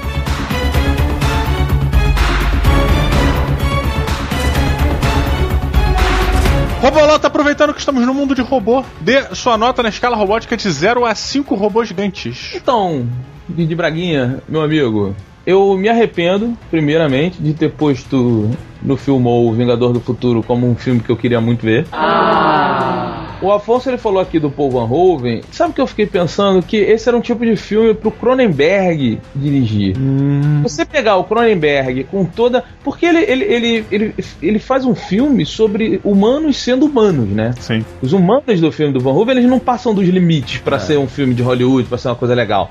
Robolota, 6.82 7.28
aproveitando 7.28 7.74
que 7.74 7.80
estamos 7.80 8.06
no 8.06 8.14
mundo 8.14 8.34
de 8.34 8.42
robô, 8.42 8.84
dê 9.02 9.36
sua 9.36 9.58
nota 9.58 9.84
na 9.84 9.90
escala 9.90 10.16
robótica 10.16 10.56
de 10.56 10.70
0 10.72 11.06
a 11.06 11.14
5 11.14 11.54
robôs 11.56 11.90
gigantes. 11.90 12.54
Então, 12.56 13.06
Didi 13.50 13.76
Braguinha, 13.76 14.42
meu 14.48 14.62
amigo, 14.62 15.14
eu 15.50 15.76
me 15.76 15.90
arrependo, 15.90 16.56
primeiramente, 16.70 17.42
de 17.42 17.56
ter 17.56 17.72
posto 17.72 18.52
no 18.84 18.96
Filmou 18.96 19.50
o 19.50 19.54
Vingador 19.54 19.92
do 19.92 20.00
Futuro 20.00 20.44
como 20.44 20.70
um 20.70 20.76
filme 20.76 21.00
que 21.00 21.10
eu 21.10 21.18
queria 21.18 21.42
muito 21.42 21.64
ver. 21.64 21.88
O 23.42 23.52
Afonso 23.52 23.90
ele 23.90 23.98
falou 23.98 24.22
aqui 24.22 24.38
do 24.38 24.52
Paul 24.52 24.70
Van 24.70 24.84
Hoven. 24.84 25.42
Sabe 25.50 25.72
o 25.72 25.74
que 25.74 25.82
eu 25.82 25.88
fiquei 25.88 26.06
pensando? 26.06 26.62
Que 26.62 26.78
esse 26.78 27.10
era 27.10 27.18
um 27.18 27.22
tipo 27.22 27.44
de 27.44 27.56
filme 27.56 27.96
pro 27.96 28.12
Cronenberg 28.12 29.20
dirigir. 29.34 29.96
Você 30.62 30.86
pegar 30.86 31.16
o 31.16 31.24
Cronenberg 31.24 32.04
com 32.04 32.26
toda. 32.26 32.64
Porque 32.84 33.08
ele, 33.08 33.20
ele, 33.20 33.46
ele, 33.46 33.86
ele, 33.90 34.16
ele 34.44 34.60
faz 34.60 34.86
um 34.86 34.94
filme 34.94 35.48
sobre 35.48 36.00
humanos 36.04 36.58
sendo 36.58 36.86
humanos, 36.86 37.28
né? 37.28 37.54
Sim. 37.60 37.84
Os 38.04 38.14
humanos 38.14 38.62
do 38.62 38.72
filme 38.72 38.94
do 38.94 39.00
Van 39.00 39.14
Hove, 39.14 39.32
eles 39.32 39.46
não 39.46 39.58
passam 39.58 39.96
dos 39.96 40.08
limites 40.08 40.60
pra 40.60 40.78
ser 40.78 41.00
um 41.00 41.08
filme 41.08 41.34
de 41.34 41.42
Hollywood, 41.42 41.88
pra 41.88 41.98
ser 41.98 42.10
uma 42.10 42.16
coisa 42.16 42.36
legal. 42.36 42.70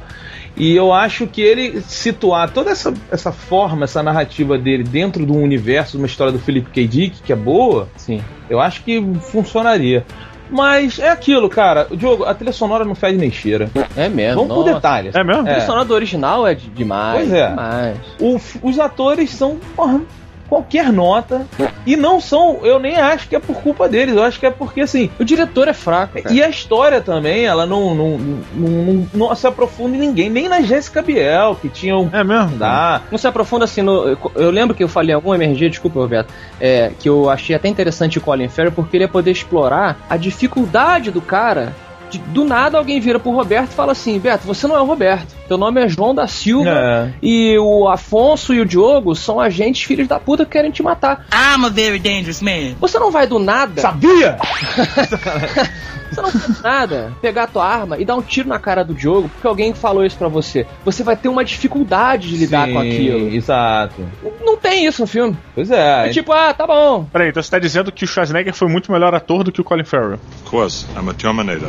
E 0.59 0.75
eu 0.75 0.92
acho 0.92 1.27
que 1.29 1.40
ele 1.40 1.81
situar 1.83 2.51
toda 2.51 2.71
essa, 2.71 2.92
essa 3.12 3.31
forma, 3.31 3.85
essa 3.85 4.03
narrativa 4.03 4.59
dele 4.59 4.83
dentro 4.83 5.25
do 5.25 5.35
universo, 5.37 5.97
uma 5.97 6.07
história 6.07 6.33
do 6.33 6.38
Philip 6.40 6.68
K. 6.71 6.87
Dick, 6.87 7.23
que 7.23 7.33
é 7.33 7.37
boa, 7.37 7.88
Sim. 7.97 8.21
eu 8.51 8.59
acho 8.61 8.83
que 8.83 9.01
funcionaria. 9.21 10.05
Mas 10.51 10.99
é 10.99 11.11
aquilo, 11.11 11.49
cara. 11.49 11.87
O 11.90 11.97
Diogo, 11.97 12.25
a 12.25 12.35
trilha 12.35 12.53
sonora 12.53 12.83
não 12.85 12.94
fede 12.94 13.18
nem 13.18 13.31
cheira. 13.31 13.71
É 13.94 14.09
mesmo. 14.09 14.40
Vamos 14.40 14.55
por 14.57 14.61
nossa. 14.64 14.75
detalhes. 14.77 15.14
É 15.14 15.23
mesmo? 15.23 15.42
A 15.42 15.44
trilha 15.44 15.61
sonora 15.61 15.85
do 15.85 15.92
original 15.94 16.47
é 16.47 16.55
de- 16.55 16.71
demais. 16.71 17.18
Pois 17.18 17.33
é. 17.33 17.49
Demais. 17.51 17.97
O- 18.18 18.40
os 18.62 18.79
atores 18.81 19.31
são 19.31 19.59
porra, 19.77 20.01
qualquer 20.49 20.93
nota. 20.93 21.47
E 21.87 21.97
não 21.97 22.21
são, 22.21 22.61
eu 22.65 22.79
nem 22.79 22.97
acho 22.97 23.29
que 23.29 23.37
é 23.37 23.39
por 23.41 23.57
culpa 23.63 23.89
deles, 23.89 24.15
eu 24.17 24.23
acho 24.23 24.39
que 24.41 24.47
é 24.47 24.51
porque 24.51 24.81
assim. 24.81 25.11
O 25.19 25.25
diretor 25.25 25.69
é 25.69 25.73
fraco. 25.73 26.21
cara. 26.23 26.35
E 26.35 26.43
a 26.43 26.49
história 26.49 27.01
também, 27.01 27.45
ela 27.45 27.67
não, 27.67 27.95
não, 27.95 28.19
não, 28.19 28.69
não- 28.69 29.07
não 29.15 29.35
se 29.35 29.47
aprofunda 29.47 29.97
em 29.97 30.01
ninguém, 30.01 30.29
nem 30.31 30.49
na 30.49 30.61
Jéssica 30.61 31.03
Biel, 31.03 31.57
que 31.61 31.69
tinha 31.69 31.97
um. 31.97 32.09
É 32.13 32.23
mesmo? 32.25 32.57
Dá. 32.57 33.03
Não 33.11 33.19
se 33.19 33.27
aprofunda 33.27 33.65
assim 33.65 33.83
no. 33.83 34.17
Eu 34.35 34.51
lembro 34.51 34.75
que 34.75 34.83
eu 34.85 34.89
falei 34.89 35.13
em 35.13 35.15
algum 35.15 35.35
MRG, 35.35 35.69
desculpa, 35.71 36.01
Roberto, 36.01 36.33
é, 36.61 36.91
que 36.99 37.09
eu 37.09 37.29
achei 37.31 37.55
até 37.55 37.69
interessante 37.69 38.19
o 38.19 38.21
Colin 38.21 38.49
Farrell 38.49 38.73
porque 38.73 38.97
ele 38.97 39.05
ia 39.05 39.09
poder 39.09 39.31
explorar 39.31 39.99
a 40.09 40.17
dificuldade 40.17 41.11
do 41.11 41.21
cara. 41.21 41.75
De- 42.11 42.18
do 42.18 42.44
nada 42.44 42.79
alguém 42.79 43.01
vira 43.01 43.18
pro 43.18 43.31
Roberto 43.33 43.71
e 43.71 43.75
fala 43.75 43.92
assim: 43.92 44.18
Beto, 44.18 44.47
você 44.47 44.66
não 44.66 44.77
é 44.77 44.81
o 44.81 44.85
Roberto. 44.85 45.37
Teu 45.47 45.57
nome 45.59 45.81
é 45.83 45.88
João 45.88 46.14
da 46.14 46.27
Silva. 46.27 46.71
É. 46.71 47.11
E 47.23 47.59
o 47.59 47.88
Afonso 47.88 48.53
e 48.53 48.61
o 48.61 48.66
Diogo 48.66 49.14
são 49.14 49.40
agentes 49.40 49.83
filhos 49.83 50.07
da 50.09 50.18
puta 50.21 50.44
que 50.44 50.53
querem 50.53 50.71
te 50.71 50.83
matar. 50.83 51.27
I'm 51.33 51.64
a 51.64 51.68
very 51.68 51.99
dangerous 51.99 52.40
man. 52.42 52.75
Você 52.81 52.99
não 52.99 53.11
vai 53.11 53.27
do 53.27 53.38
nada. 53.38 53.81
Sabia? 53.81 54.37
Você 56.11 56.21
não 56.21 56.31
faz 56.31 56.62
nada. 56.62 57.12
Pegar 57.21 57.44
a 57.44 57.47
tua 57.47 57.66
arma 57.66 57.99
e 57.99 58.05
dar 58.05 58.16
um 58.16 58.23
tiro 58.23 58.49
na 58.49 58.59
cara 58.59 58.85
do 58.85 58.94
Diogo 58.94 59.29
porque 59.29 59.47
alguém 59.47 59.75
falou 59.75 60.05
isso 60.05 60.16
pra 60.16 60.29
você. 60.29 60.66
Você 60.85 61.03
vai 61.03 61.16
ter 61.16 61.29
uma 61.29 61.44
dificuldade 61.44 62.29
de 62.29 62.37
lidar 62.37 62.66
Sim, 62.66 62.73
com 62.73 62.79
aquilo. 62.79 63.35
Exato. 63.35 64.07
Não 64.40 64.57
tem 64.57 64.87
isso 64.87 65.03
no 65.03 65.07
filme. 65.07 65.37
Pois 65.55 65.71
é. 65.71 66.09
É 66.09 66.11
tipo, 66.11 66.33
ah, 66.33 66.53
tá 66.53 66.66
bom. 66.66 67.05
Peraí, 67.05 67.31
então 67.31 67.42
você 67.42 67.51
tá 67.51 67.59
dizendo 67.59 67.92
que 67.92 68.05
o 68.05 68.07
Schwarzenegger 68.07 68.55
foi 68.55 68.68
muito 68.68 68.90
melhor 68.90 69.14
ator 69.14 69.44
do 69.44 69.53
que 69.53 69.61
o 69.61 69.64
Colin 69.64 69.85
Farrell? 69.85 70.14
Of 70.14 70.51
course, 70.51 70.87
I'm 70.97 71.09
a 71.09 71.14
Terminator. 71.14 71.68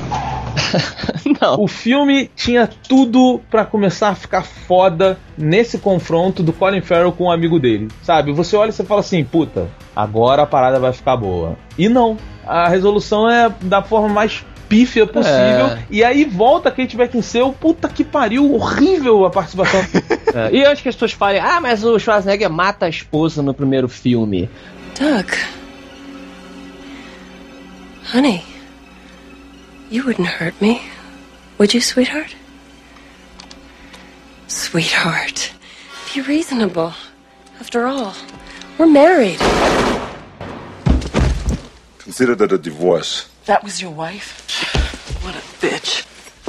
Não. 1.41 1.61
O 1.61 1.67
filme 1.67 2.29
tinha 2.35 2.67
tudo 2.67 3.41
pra 3.49 3.65
começar 3.65 4.09
a 4.09 4.15
ficar 4.15 4.43
foda 4.43 5.17
nesse 5.37 5.77
confronto 5.77 6.43
do 6.43 6.53
Colin 6.53 6.81
Farrell 6.81 7.11
com 7.11 7.25
um 7.25 7.31
amigo 7.31 7.59
dele. 7.59 7.87
Sabe? 8.03 8.31
Você 8.33 8.55
olha 8.55 8.69
e 8.69 8.73
você 8.73 8.83
fala 8.83 9.01
assim, 9.01 9.23
puta, 9.23 9.69
agora 10.01 10.43
a 10.43 10.45
parada 10.45 10.79
vai 10.79 10.93
ficar 10.93 11.17
boa. 11.17 11.57
E 11.77 11.89
não. 11.89 12.17
A 12.45 12.67
resolução 12.67 13.29
é 13.29 13.49
da 13.61 13.81
forma 13.83 14.09
mais 14.09 14.43
pífia 14.67 15.05
possível. 15.05 15.67
É. 15.67 15.83
E 15.89 16.03
aí 16.03 16.23
volta 16.25 16.69
a 16.69 16.71
Kate 16.71 16.95
Beckinsale, 16.95 17.51
puta 17.59 17.89
que 17.89 18.03
pariu, 18.03 18.53
horrível 18.53 19.25
a 19.25 19.29
participação. 19.29 19.81
É, 20.31 20.55
E 20.55 20.63
antes 20.63 20.83
que 20.83 20.89
as 20.89 20.93
pessoas 20.93 21.13
falem, 21.13 21.39
ah, 21.41 21.59
mas 21.59 21.83
o 21.83 21.97
Schwarzenegger 21.97 22.51
mata 22.51 22.85
a 22.85 22.89
esposa 22.89 23.41
no 23.41 23.51
primeiro 23.51 23.89
filme. 23.89 24.47
Doug. 24.99 25.27
Honey. 28.13 28.43
You 29.89 30.05
wouldn't 30.05 30.27
hurt 30.39 30.53
me. 30.61 30.79
Would 31.57 31.73
you, 31.75 31.81
sweetheart? 31.81 32.35
Sweetheart. 34.47 35.51
Be 36.13 36.21
reasonable. 36.21 36.93
After 37.59 37.87
all, 37.87 38.13
we're 38.79 38.87
married. 38.87 39.37
Consider 41.99 42.35
that 42.37 42.51
a 42.53 42.57
divorce. 42.57 43.27
That 43.45 43.63
was 43.63 43.81
your 43.81 43.91
wife? 43.91 44.33
What 45.23 45.35
a 45.37 45.41
bitch. 45.61 46.05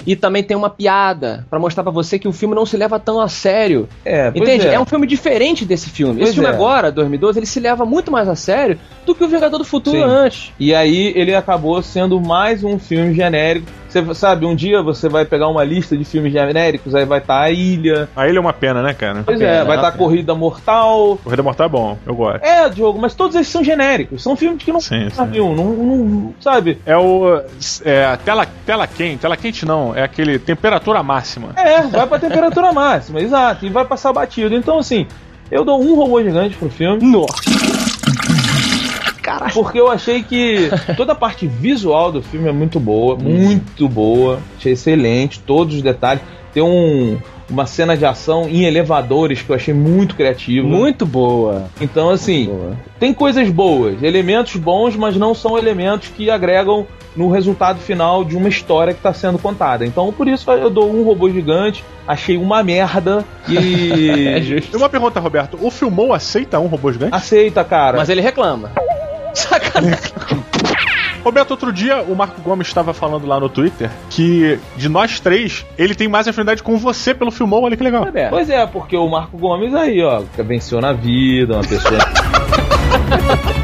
E 0.07 0.17
também 0.17 0.43
tem 0.43 0.57
uma 0.57 0.71
piada 0.71 1.47
pra 1.51 1.59
mostrar 1.59 1.83
pra 1.83 1.93
você 1.93 2.19
que 2.19 2.27
o 2.27 2.33
filme 2.33 2.55
não 2.55 2.65
se 2.65 2.75
leva 2.75 2.99
tão 2.99 3.21
a 3.21 3.29
sério. 3.29 3.87
É, 4.03 4.31
pois 4.31 4.43
Entende? 4.43 4.67
é. 4.69 4.75
É. 4.75 4.81
um 4.81 4.87
filme 4.87 5.07
diferente 5.07 5.67
desse 5.67 5.91
filme. 5.91 6.15
Pois 6.15 6.29
Esse 6.31 6.35
filme 6.35 6.49
é. 6.49 6.53
agora, 6.53 6.91
2012, 6.91 7.39
ele 7.39 7.47
se 7.47 7.61
leva 7.61 7.85
muito 7.85 8.11
mais 8.11 8.27
a 8.27 8.35
sério 8.35 8.79
do 9.05 9.15
que 9.15 9.23
o 9.23 9.29
Vingador 9.29 9.59
do 9.59 9.65
Futuro 9.65 9.99
Sim. 9.99 10.03
antes. 10.05 10.53
E 10.59 10.75
aí 10.75 11.13
ele 11.15 11.35
acabou 11.35 11.83
sendo 11.83 12.19
mais 12.19 12.65
um 12.65 12.79
filme 12.79 13.13
genérico. 13.13 13.67
Você 13.91 14.15
sabe, 14.15 14.47
um 14.47 14.55
dia 14.55 14.83
você 14.83 15.09
vai 15.09 15.25
pegar 15.25 15.49
uma 15.49 15.65
lista 15.65 15.97
de 15.97 16.05
filmes 16.05 16.33
genéricos, 16.33 16.95
aí 16.95 17.05
vai 17.05 17.19
estar 17.19 17.41
a 17.41 17.51
Ilha. 17.51 18.09
A 18.15 18.29
ilha 18.29 18.39
é 18.39 18.41
uma 18.41 18.53
pena, 18.53 18.83
né, 18.83 18.95
cara? 18.95 19.23
Pois 19.25 19.39
pena, 19.39 19.51
é, 19.51 19.65
vai 19.65 19.77
estar 19.77 19.93
pena. 19.93 20.05
Corrida 20.05 20.35
Mortal. 20.35 21.19
Corrida 21.23 21.43
Mortal 21.43 21.67
é 21.67 21.69
bom, 21.69 21.99
eu 22.07 22.15
gosto. 22.15 22.45
É, 22.45 22.69
Diogo, 22.69 22.99
mas 23.01 23.15
todos 23.15 23.35
esses 23.35 23.49
são 23.49 23.65
genéricos. 23.65 24.23
São 24.23 24.37
filmes 24.37 24.63
que 24.63 24.73
não 24.73 24.81
Sim, 24.81 25.11
sim. 25.11 25.17
sabiam, 25.17 25.55
não, 25.55 25.65
não, 25.73 26.35
sabe? 26.41 26.79
É 26.87 26.97
o. 26.97 27.43
É, 27.85 28.17
tela, 28.25 28.47
tela 28.65 28.87
quente. 28.87 29.19
Tela 29.19 29.37
quente 29.37 29.67
não, 29.67 29.95
é 29.95 30.03
aquele 30.03 30.39
temperatura 30.39 31.03
máxima. 31.03 31.51
É, 31.57 31.83
vai 31.83 32.07
pra 32.07 32.19
temperatura 32.19 32.71
máxima, 32.73 33.21
exato, 33.21 33.67
e 33.67 33.71
vai 33.71 33.85
passar 33.85 34.13
batido. 34.13 34.55
Então, 34.55 34.79
assim, 34.79 35.07
eu 35.51 35.65
dou 35.65 35.83
um 35.83 35.97
robô 35.97 36.23
gigante 36.23 36.57
pro 36.57 36.71
filme. 36.71 37.05
Nossa. 37.05 37.60
Porque 39.53 39.81
eu 39.81 39.91
achei 39.91 40.23
que 40.23 40.71
toda 40.97 41.13
a 41.13 41.15
parte 41.15 41.47
visual 41.47 42.11
do 42.13 42.23
filme 42.23 42.49
é 42.49 42.53
muito 42.53 42.81
boa, 42.81 43.17
muito 43.17 43.89
boa. 43.89 44.41
Achei 44.57 44.73
excelente, 44.73 45.41
todos 45.41 45.77
os 45.77 45.83
detalhes. 45.83 46.23
Tem 46.53 46.63
um, 46.63 47.19
uma 47.51 47.67
cena 47.67 47.97
de 47.97 48.05
ação 48.05 48.49
em 48.49 48.65
elevadores 48.65 49.43
que 49.43 49.51
eu 49.51 49.57
achei 49.57 49.75
muito 49.75 50.15
criativa. 50.15 50.67
Muito 50.67 51.05
boa. 51.05 51.65
Então, 51.81 52.11
assim, 52.11 52.47
Boa. 52.47 52.77
tem 52.99 53.13
coisas 53.13 53.49
boas, 53.51 54.03
elementos 54.03 54.57
bons, 54.57 54.97
mas 54.97 55.17
não 55.17 55.35
são 55.35 55.59
elementos 55.59 56.09
que 56.09 56.31
agregam 56.31 56.87
no 57.17 57.31
resultado 57.31 57.81
final 57.81 58.25
de 58.25 58.37
uma 58.37 58.49
história 58.49 58.93
que 58.93 59.01
está 59.01 59.13
sendo 59.13 59.39
contada. 59.39 59.85
Então, 59.85 60.13
por 60.13 60.29
isso 60.29 60.51
eu 60.53 60.71
dou 60.71 60.91
um 60.91 61.03
robô 61.03 61.29
gigante, 61.29 61.85
achei 62.07 62.37
uma 62.37 62.63
merda 62.63 63.25
e. 63.49 64.29
É 64.31 64.41
justo. 64.41 64.77
E 64.77 64.77
uma 64.77 64.89
pergunta, 64.89 65.19
Roberto: 65.19 65.59
o 65.61 65.71
Filmou 65.71 66.13
aceita 66.13 66.59
um 66.59 66.67
robô 66.67 66.93
gigante? 66.93 67.15
Aceita, 67.15 67.65
cara. 67.65 67.99
Mas 67.99 68.09
ele 68.09 68.21
reclama. 68.21 68.71
Sacanagem. 69.35 70.13
Roberto, 71.23 71.51
outro 71.51 71.73
dia 71.73 72.03
o 72.03 72.15
Marco 72.15 72.41
Gomes 72.41 72.67
estava 72.67 72.95
falando 72.95 73.27
lá 73.27 73.39
no 73.39 73.49
Twitter 73.49 73.91
que 74.09 74.59
de 74.77 74.89
nós 74.89 75.21
três, 75.21 75.67
ele 75.77 75.95
tem 75.95 76.09
mais 76.09 76.27
afinidade 76.27 76.63
com 76.63 76.79
você 76.79 77.15
pelo 77.15 77.31
Filmou, 77.31 77.65
olha 77.65 77.77
que 77.77 77.83
legal. 77.83 78.05
Roberto. 78.05 78.31
Pois 78.31 78.49
é, 78.49 78.67
porque 78.67 78.97
o 78.97 79.09
Marco 79.09 79.37
Gomes 79.37 79.75
aí, 79.75 80.03
ó, 80.03 80.23
venceu 80.39 80.81
na 80.81 80.93
vida, 80.93 81.55
uma 81.55 81.63
pessoa. 81.63 81.99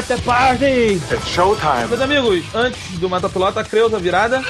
at 0.00 0.06
the 0.08 0.16
party! 0.22 0.94
It's 1.12 1.28
showtime. 1.28 1.88
Meus 1.88 2.00
amigos, 2.00 2.42
antes 2.54 2.98
do 2.98 3.08
Mata 3.08 3.28
Pilota, 3.28 3.62
Creuza 3.62 3.98
virada. 3.98 4.42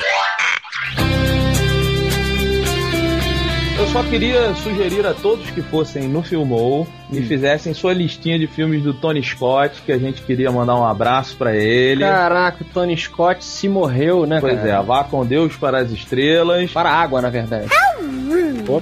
Eu 3.76 3.86
só 3.88 4.02
queria 4.04 4.54
sugerir 4.56 5.04
a 5.06 5.14
todos 5.14 5.50
que 5.50 5.62
fossem 5.62 6.06
no 6.06 6.22
Filmou 6.22 6.86
e 7.10 7.22
fizessem 7.22 7.72
sua 7.74 7.92
listinha 7.94 8.38
de 8.38 8.46
filmes 8.46 8.82
do 8.84 8.92
Tony 8.94 9.22
Scott, 9.22 9.80
que 9.84 9.90
a 9.90 9.98
gente 9.98 10.20
queria 10.22 10.52
mandar 10.52 10.76
um 10.76 10.86
abraço 10.86 11.34
pra 11.36 11.56
ele. 11.56 12.02
Caraca, 12.04 12.62
o 12.62 12.66
Tony 12.66 12.96
Scott 12.96 13.42
se 13.44 13.68
morreu, 13.68 14.26
né, 14.26 14.38
Pois 14.40 14.56
cara? 14.56 14.68
é, 14.68 14.82
vá 14.82 15.02
com 15.02 15.24
Deus 15.24 15.56
para 15.56 15.78
as 15.80 15.90
estrelas. 15.90 16.70
Para 16.70 16.90
a 16.90 16.94
água, 16.94 17.20
na 17.22 17.30
verdade. 17.30 17.68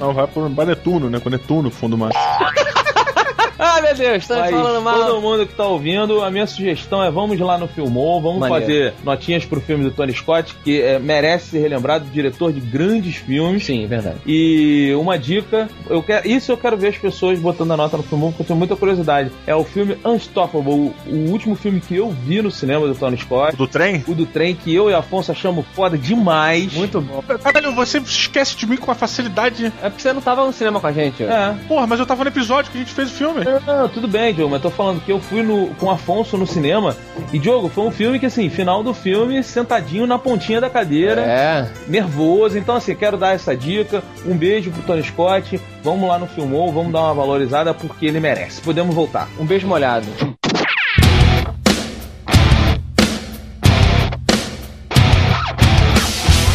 Não, 0.00 0.12
vai 0.12 0.26
pro 0.26 0.50
pra 0.50 0.66
Netuno, 0.66 1.08
né? 1.08 1.18
Com 1.18 1.30
Netuno, 1.30 1.70
fundo 1.70 1.96
mar. 1.96 2.10
Ah, 3.78 3.82
meu 3.82 3.94
Deus, 3.94 4.26
tá 4.26 4.40
Mas 4.40 4.50
falando 4.50 4.82
mal. 4.82 5.06
todo 5.06 5.20
mundo 5.20 5.46
que 5.46 5.54
tá 5.54 5.64
ouvindo, 5.64 6.24
a 6.24 6.30
minha 6.30 6.46
sugestão 6.46 7.02
é 7.02 7.10
vamos 7.10 7.38
lá 7.38 7.56
no 7.56 7.68
Filmou, 7.68 8.20
vamos 8.20 8.40
Maneiro. 8.40 8.64
fazer 8.64 8.94
notinhas 9.04 9.44
pro 9.44 9.60
filme 9.60 9.84
do 9.84 9.92
Tony 9.92 10.12
Scott, 10.12 10.54
que 10.64 10.80
é, 10.82 10.98
merece 10.98 11.50
ser 11.50 11.60
relembrado, 11.60 12.04
diretor 12.06 12.52
de 12.52 12.60
grandes 12.60 13.16
filmes. 13.16 13.64
Sim, 13.64 13.86
verdade. 13.86 14.18
E 14.26 14.92
uma 14.98 15.16
dica, 15.16 15.68
eu 15.88 16.02
quero, 16.02 16.26
isso 16.28 16.50
eu 16.50 16.56
quero 16.56 16.76
ver 16.76 16.88
as 16.88 16.98
pessoas 16.98 17.38
botando 17.38 17.70
a 17.72 17.76
nota 17.76 17.96
no 17.96 18.02
filme, 18.02 18.24
porque 18.28 18.42
eu 18.42 18.46
tenho 18.46 18.58
muita 18.58 18.74
curiosidade. 18.74 19.30
É 19.46 19.54
o 19.54 19.62
filme 19.62 19.96
Unstoppable, 20.04 20.72
o, 20.72 20.94
o 21.06 21.30
último 21.30 21.54
filme 21.54 21.80
que 21.80 21.94
eu 21.94 22.10
vi 22.10 22.42
no 22.42 22.50
cinema 22.50 22.86
do 22.86 22.94
Tony 22.96 23.16
Scott. 23.16 23.56
Do 23.56 23.68
trem? 23.68 24.02
O 24.08 24.14
do 24.14 24.26
trem, 24.26 24.56
que 24.56 24.74
eu 24.74 24.90
e 24.90 24.94
Afonso 24.94 25.30
achamos 25.30 25.64
foda 25.74 25.96
demais. 25.96 26.72
Muito 26.74 27.00
bom. 27.00 27.22
Caralho, 27.42 27.72
você 27.74 27.98
esquece 27.98 28.56
de 28.56 28.66
mim 28.66 28.76
com 28.76 28.90
a 28.90 28.94
facilidade. 28.94 29.72
É 29.82 29.88
porque 29.88 30.02
você 30.02 30.12
não 30.12 30.20
tava 30.20 30.44
no 30.44 30.52
cinema 30.52 30.80
com 30.80 30.86
a 30.86 30.92
gente. 30.92 31.22
É. 31.22 31.54
Porra, 31.68 31.86
mas 31.86 32.00
eu 32.00 32.06
tava 32.06 32.24
no 32.24 32.30
episódio 32.30 32.72
que 32.72 32.78
a 32.78 32.80
gente 32.80 32.92
fez 32.92 33.10
o 33.10 33.14
filme. 33.14 33.44
Não, 33.68 33.86
tudo 33.86 34.08
bem, 34.08 34.32
Diogo, 34.32 34.50
mas 34.52 34.62
tô 34.62 34.70
falando 34.70 34.98
que 35.02 35.12
eu 35.12 35.20
fui 35.20 35.42
no, 35.42 35.66
com 35.74 35.86
o 35.86 35.90
Afonso 35.90 36.38
no 36.38 36.46
cinema. 36.46 36.96
E, 37.30 37.38
Diogo, 37.38 37.68
foi 37.68 37.84
um 37.84 37.90
filme 37.90 38.18
que, 38.18 38.24
assim, 38.24 38.48
final 38.48 38.82
do 38.82 38.94
filme, 38.94 39.42
sentadinho 39.42 40.06
na 40.06 40.18
pontinha 40.18 40.58
da 40.58 40.70
cadeira. 40.70 41.20
É. 41.20 41.68
nervoso. 41.86 42.56
Então, 42.56 42.76
assim, 42.76 42.94
quero 42.94 43.18
dar 43.18 43.34
essa 43.34 43.54
dica. 43.54 44.02
Um 44.24 44.34
beijo 44.34 44.70
pro 44.70 44.80
Tony 44.84 45.02
Scott. 45.02 45.60
Vamos 45.84 46.08
lá 46.08 46.18
no 46.18 46.26
Filmou, 46.26 46.72
vamos 46.72 46.90
dar 46.94 47.00
uma 47.02 47.12
valorizada 47.12 47.74
porque 47.74 48.06
ele 48.06 48.18
merece. 48.20 48.62
Podemos 48.62 48.94
voltar. 48.94 49.28
Um 49.38 49.44
beijo 49.44 49.66
molhado. 49.66 50.06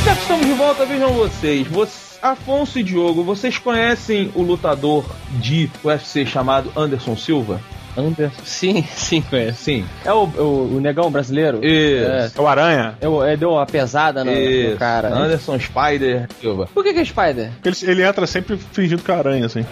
Já 0.06 0.16
que 0.16 0.22
estamos 0.22 0.46
de 0.48 0.54
volta, 0.54 0.86
vejam 0.86 1.14
vocês. 1.14 1.68
Você- 1.68 2.13
Afonso 2.24 2.80
e 2.80 2.84
Diogo, 2.84 3.22
vocês 3.22 3.58
conhecem 3.58 4.32
o 4.34 4.42
lutador 4.42 5.04
de 5.42 5.70
UFC 5.84 6.26
chamado 6.26 6.72
Anderson 6.74 7.18
Silva? 7.18 7.60
Anderson. 7.98 8.42
Sim, 8.46 8.82
sim, 8.96 9.22
conheço. 9.22 9.62
Sim. 9.62 9.86
É 10.06 10.14
o, 10.14 10.24
o, 10.24 10.78
o 10.78 10.80
negão 10.80 11.12
brasileiro? 11.12 11.60
Isso. 11.62 12.40
É 12.40 12.42
o 12.42 12.48
Aranha. 12.48 12.98
É, 13.02 13.34
é, 13.34 13.36
deu 13.36 13.52
uma 13.52 13.66
pesada 13.66 14.24
no, 14.24 14.32
no 14.32 14.78
cara. 14.78 15.10
né? 15.10 15.18
Anderson 15.18 15.60
Spider 15.60 16.30
Silva. 16.40 16.70
Por 16.74 16.82
que, 16.82 16.94
que 16.94 17.00
é 17.02 17.06
Spider? 17.06 17.52
Ele, 17.66 17.76
ele 17.84 18.04
entra 18.04 18.26
sempre 18.26 18.58
fingindo 18.72 19.04
que 19.04 19.12
é 19.12 19.16
aranha, 19.16 19.46
assim. 19.46 19.66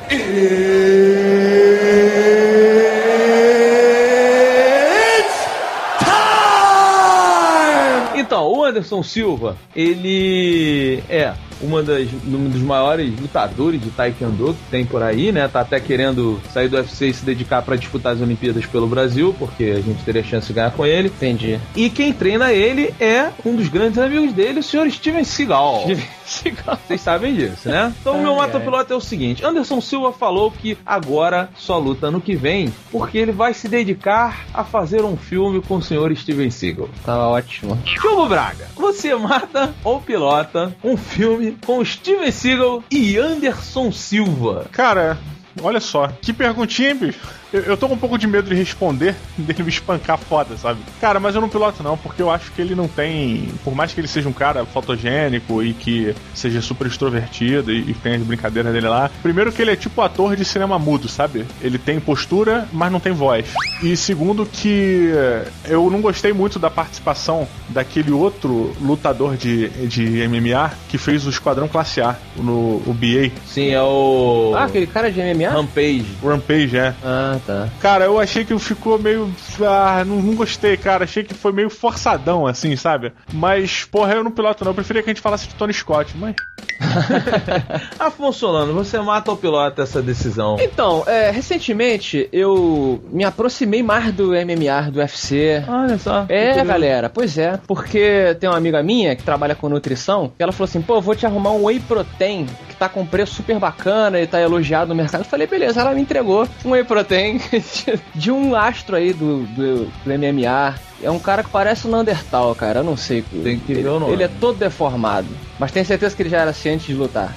Então, 8.18 8.52
o 8.52 8.66
Anderson 8.66 9.02
Silva, 9.02 9.56
ele 9.74 11.02
é 11.10 11.34
uma 11.62 11.82
das, 11.84 12.08
um 12.26 12.50
dos 12.50 12.62
maiores 12.62 13.20
lutadores 13.20 13.82
de 13.82 13.90
Taekwondo 13.90 14.54
que 14.54 14.72
tem 14.72 14.86
por 14.86 15.04
aí, 15.04 15.32
né? 15.32 15.48
Tá 15.48 15.62
até 15.62 15.80
querendo 15.80 16.42
sair 16.54 16.68
do 16.68 16.78
UFC 16.78 17.08
e 17.08 17.14
se 17.14 17.26
dedicar 17.26 17.62
para 17.62 17.76
disputar 17.76 18.14
as 18.14 18.22
Olimpíadas 18.22 18.66
pelo 18.66 18.88
Brasil, 18.88 19.36
porque 19.38 19.64
a 19.66 19.82
gente 19.82 20.04
teria 20.04 20.24
chance 20.24 20.48
de 20.48 20.54
ganhar 20.54 20.72
com 20.72 20.86
ele. 20.86 21.08
Entendi. 21.08 21.60
E 21.76 21.90
quem 21.90 22.14
treina 22.14 22.52
ele 22.52 22.94
é 23.00 23.30
um 23.46 23.56
dos 23.56 23.68
grandes 23.68 23.98
amigos 23.98 24.34
dele, 24.34 24.60
o 24.60 24.64
senhor 24.64 24.90
Steven 24.90 25.24
Seagal. 25.24 25.86
Vocês 26.88 27.02
sabem 27.02 27.36
disso, 27.36 27.68
né? 27.68 27.94
Então 28.00 28.18
o 28.18 28.22
meu 28.22 28.36
mata 28.36 28.60
piloto 28.60 28.94
é 28.94 28.96
o 28.96 29.02
seguinte: 29.02 29.44
Anderson 29.46 29.82
Silva 29.82 30.14
falou 30.14 30.50
que 30.50 30.78
agora 30.86 31.50
só 31.58 31.78
luta 31.78 32.10
no 32.10 32.22
que 32.22 32.36
vem, 32.36 32.74
porque 32.90 33.18
ele 33.18 33.32
vai 33.32 33.54
se 33.54 33.68
dedicar 33.68 34.46
a 34.54 34.64
fazer 34.64 35.04
um 35.04 35.18
filme 35.18 35.62
com 35.62 35.76
o 35.76 35.82
senhor 35.82 36.16
Steven 36.16 36.50
Seagal. 36.50 36.90
Tá 37.06 37.28
ótimo. 37.28 37.78
Diogo 37.84 38.28
Braga, 38.28 38.68
você 38.76 39.14
mata 39.16 39.74
ou 39.84 40.00
pilota 40.00 40.76
um 40.84 40.96
filme 40.96 41.51
com 41.66 41.84
Steven 41.84 42.32
Seagal 42.32 42.84
e 42.92 43.18
Anderson 43.18 43.92
Silva? 43.92 44.68
Cara, 44.72 45.18
olha 45.62 45.80
só. 45.80 46.08
Que 46.22 46.32
perguntinha, 46.34 46.96
bicho? 46.96 47.20
Eu, 47.54 47.62
eu 47.62 47.78
tô 47.78 47.88
com 47.88 47.96
um 47.96 47.98
pouco 47.98 48.18
de 48.18 48.28
medo 48.28 48.50
de 48.50 48.56
responder, 48.56 49.16
dele 49.38 49.64
me 49.64 49.70
espancar 49.70 50.18
foda, 50.18 50.56
sabe? 50.58 50.80
Cara, 51.00 51.20
mas 51.20 51.36
eu 51.36 51.42
não 51.42 51.50
piloto 51.50 51.84
não, 51.84 51.98
porque 51.98 52.22
eu 52.22 52.32
acho 52.32 52.52
que 52.52 52.62
ele 52.62 52.76
não 52.76 52.88
tem. 52.88 53.50
Por 53.64 53.76
mais 53.76 53.94
que 53.94 54.00
ele 54.00 54.08
seja 54.08 54.30
um 54.30 54.34
cara 54.34 54.66
fotogênico 54.66 55.62
e 55.64 55.74
que 55.74 56.16
seja 56.34 56.62
super 56.62 56.88
extrovertido 56.88 57.72
e, 57.72 57.92
e 57.92 57.94
tenha 57.94 58.18
as 58.18 58.24
brincadeiras 58.24 58.72
dele 58.74 58.88
lá. 58.88 59.10
Primeiro 59.22 59.52
que 59.52 59.62
ele 59.62 59.72
é 59.72 59.76
tipo 59.76 60.02
ator 60.02 60.36
de 60.36 60.46
cinema 60.46 60.80
mudo, 60.80 61.08
sabe? 61.08 61.46
Ele 61.62 61.78
tem 61.78 62.00
postura, 62.00 62.68
mas 62.72 62.92
não 62.92 63.00
tem 63.00 63.12
voz. 63.12 63.54
E 63.84 63.96
segundo 63.98 64.46
que 64.46 65.12
eu 65.66 65.90
não 65.90 66.02
gostei 66.02 66.34
muito 66.34 66.60
da 66.60 66.70
participação 66.70 67.48
daquele 67.70 68.12
outro 68.12 68.76
lutador 68.82 69.36
de, 69.36 69.70
de 69.88 70.28
MMA 70.28 70.72
que 70.90 70.98
fez 70.98 71.26
o 71.26 71.30
Esquadrão 71.30 71.68
Classe 71.68 72.02
A, 72.02 72.16
no 72.38 72.82
o 72.86 72.94
BA. 72.94 73.32
Sim, 73.46 73.70
é 73.70 73.82
o. 73.82 74.54
Ah, 74.56 74.66
aquele 74.66 74.88
cara 74.88 75.12
de 75.12 75.20
MMA? 75.22 75.50
Rampage. 75.50 76.06
Rampage, 76.24 76.78
é. 76.78 76.94
Ah, 77.04 77.40
tá. 77.46 77.70
Cara, 77.80 78.06
eu 78.06 78.20
achei 78.20 78.46
que 78.46 78.58
ficou 78.60 78.98
meio. 78.98 79.34
Ah, 79.62 80.04
não, 80.06 80.22
não 80.22 80.36
gostei, 80.36 80.78
cara. 80.78 81.04
Achei 81.04 81.24
que 81.24 81.34
foi 81.34 81.52
meio 81.52 81.70
forçadão, 81.70 82.48
assim, 82.48 82.76
sabe? 82.76 83.12
Mas, 83.34 83.86
porra, 83.86 84.14
eu 84.14 84.24
não 84.24 84.32
piloto 84.32 84.64
não. 84.64 84.72
Eu 84.72 84.76
preferia 84.76 85.02
que 85.04 85.10
a 85.10 85.14
gente 85.14 85.22
falasse 85.22 85.48
de 85.48 85.56
Tony 85.56 85.74
Scott, 85.74 86.16
mas. 86.18 86.36
Afonso 88.00 88.40
Solano, 88.40 88.74
você 88.74 89.00
mata 89.00 89.32
ou 89.32 89.38
pilota 89.38 89.84
essa 89.84 90.02
decisão? 90.02 90.58
Então, 90.60 91.04
é, 91.06 91.30
recentemente 91.32 92.28
eu 92.32 93.04
me 93.12 93.24
aproximei 93.24 93.84
mais 93.84 94.12
do 94.12 94.30
MMA, 94.30 94.92
do 94.92 95.00
UFC. 95.00 95.64
Olha 95.68 95.98
só. 95.98 96.26
É, 96.28 96.64
galera, 96.64 97.10
pois 97.10 97.38
é. 97.38 97.60
Porque 97.68 98.36
tem 98.40 98.50
uma 98.50 98.58
amiga 98.58 98.82
minha 98.82 99.16
que 99.16 99.24
trabalha 99.24 99.56
com 99.56 99.70
nutrição, 99.70 100.32
que 100.36 100.42
ela 100.42 100.52
falou 100.52 100.66
assim: 100.66 100.82
pô, 100.82 101.00
vou 101.00 101.16
te 101.16 101.26
arrumar 101.26 101.52
um 101.52 101.66
whey 101.66 101.80
protein 101.80 102.46
que 102.68 102.76
tá 102.76 102.90
com 102.90 103.06
preço 103.06 103.36
super 103.36 103.60
bacana 103.60 104.20
e 104.20 104.28
tá 104.28 104.42
elogiado 104.42 104.90
no 104.90 104.96
mercado. 104.96 105.22
Eu 105.22 105.26
falei, 105.26 105.48
beleza, 105.48 105.82
ela 105.82 105.94
me 105.94 106.02
entregou 106.02 106.48
um 106.66 106.72
whey 106.72 106.84
protein 106.84 107.31
de 108.16 108.32
um 108.32 108.56
astro 108.56 108.96
aí 108.96 109.14
do, 109.14 109.44
do, 109.44 109.86
do 109.86 110.06
MMA. 110.06 110.76
É 111.04 111.10
um 111.10 111.20
cara 111.20 111.44
que 111.44 111.50
parece 111.50 111.88
um 111.88 111.92
Neandertal, 111.92 112.54
cara. 112.56 112.80
Eu 112.80 112.84
não 112.84 112.96
sei. 112.96 113.24
Tem 113.44 113.60
que 113.60 113.72
ele, 113.72 113.84
ver 113.84 113.90
o 113.90 114.00
nome. 114.00 114.14
ele 114.14 114.24
é 114.24 114.28
todo 114.28 114.58
deformado. 114.58 115.28
Mas 115.60 115.72
tenho 115.72 115.86
certeza 115.86 116.16
que 116.16 116.22
ele 116.22 116.30
já 116.30 116.40
era 116.40 116.52
assim 116.52 116.70
antes 116.70 116.86
de 116.86 116.94
lutar. 116.94 117.34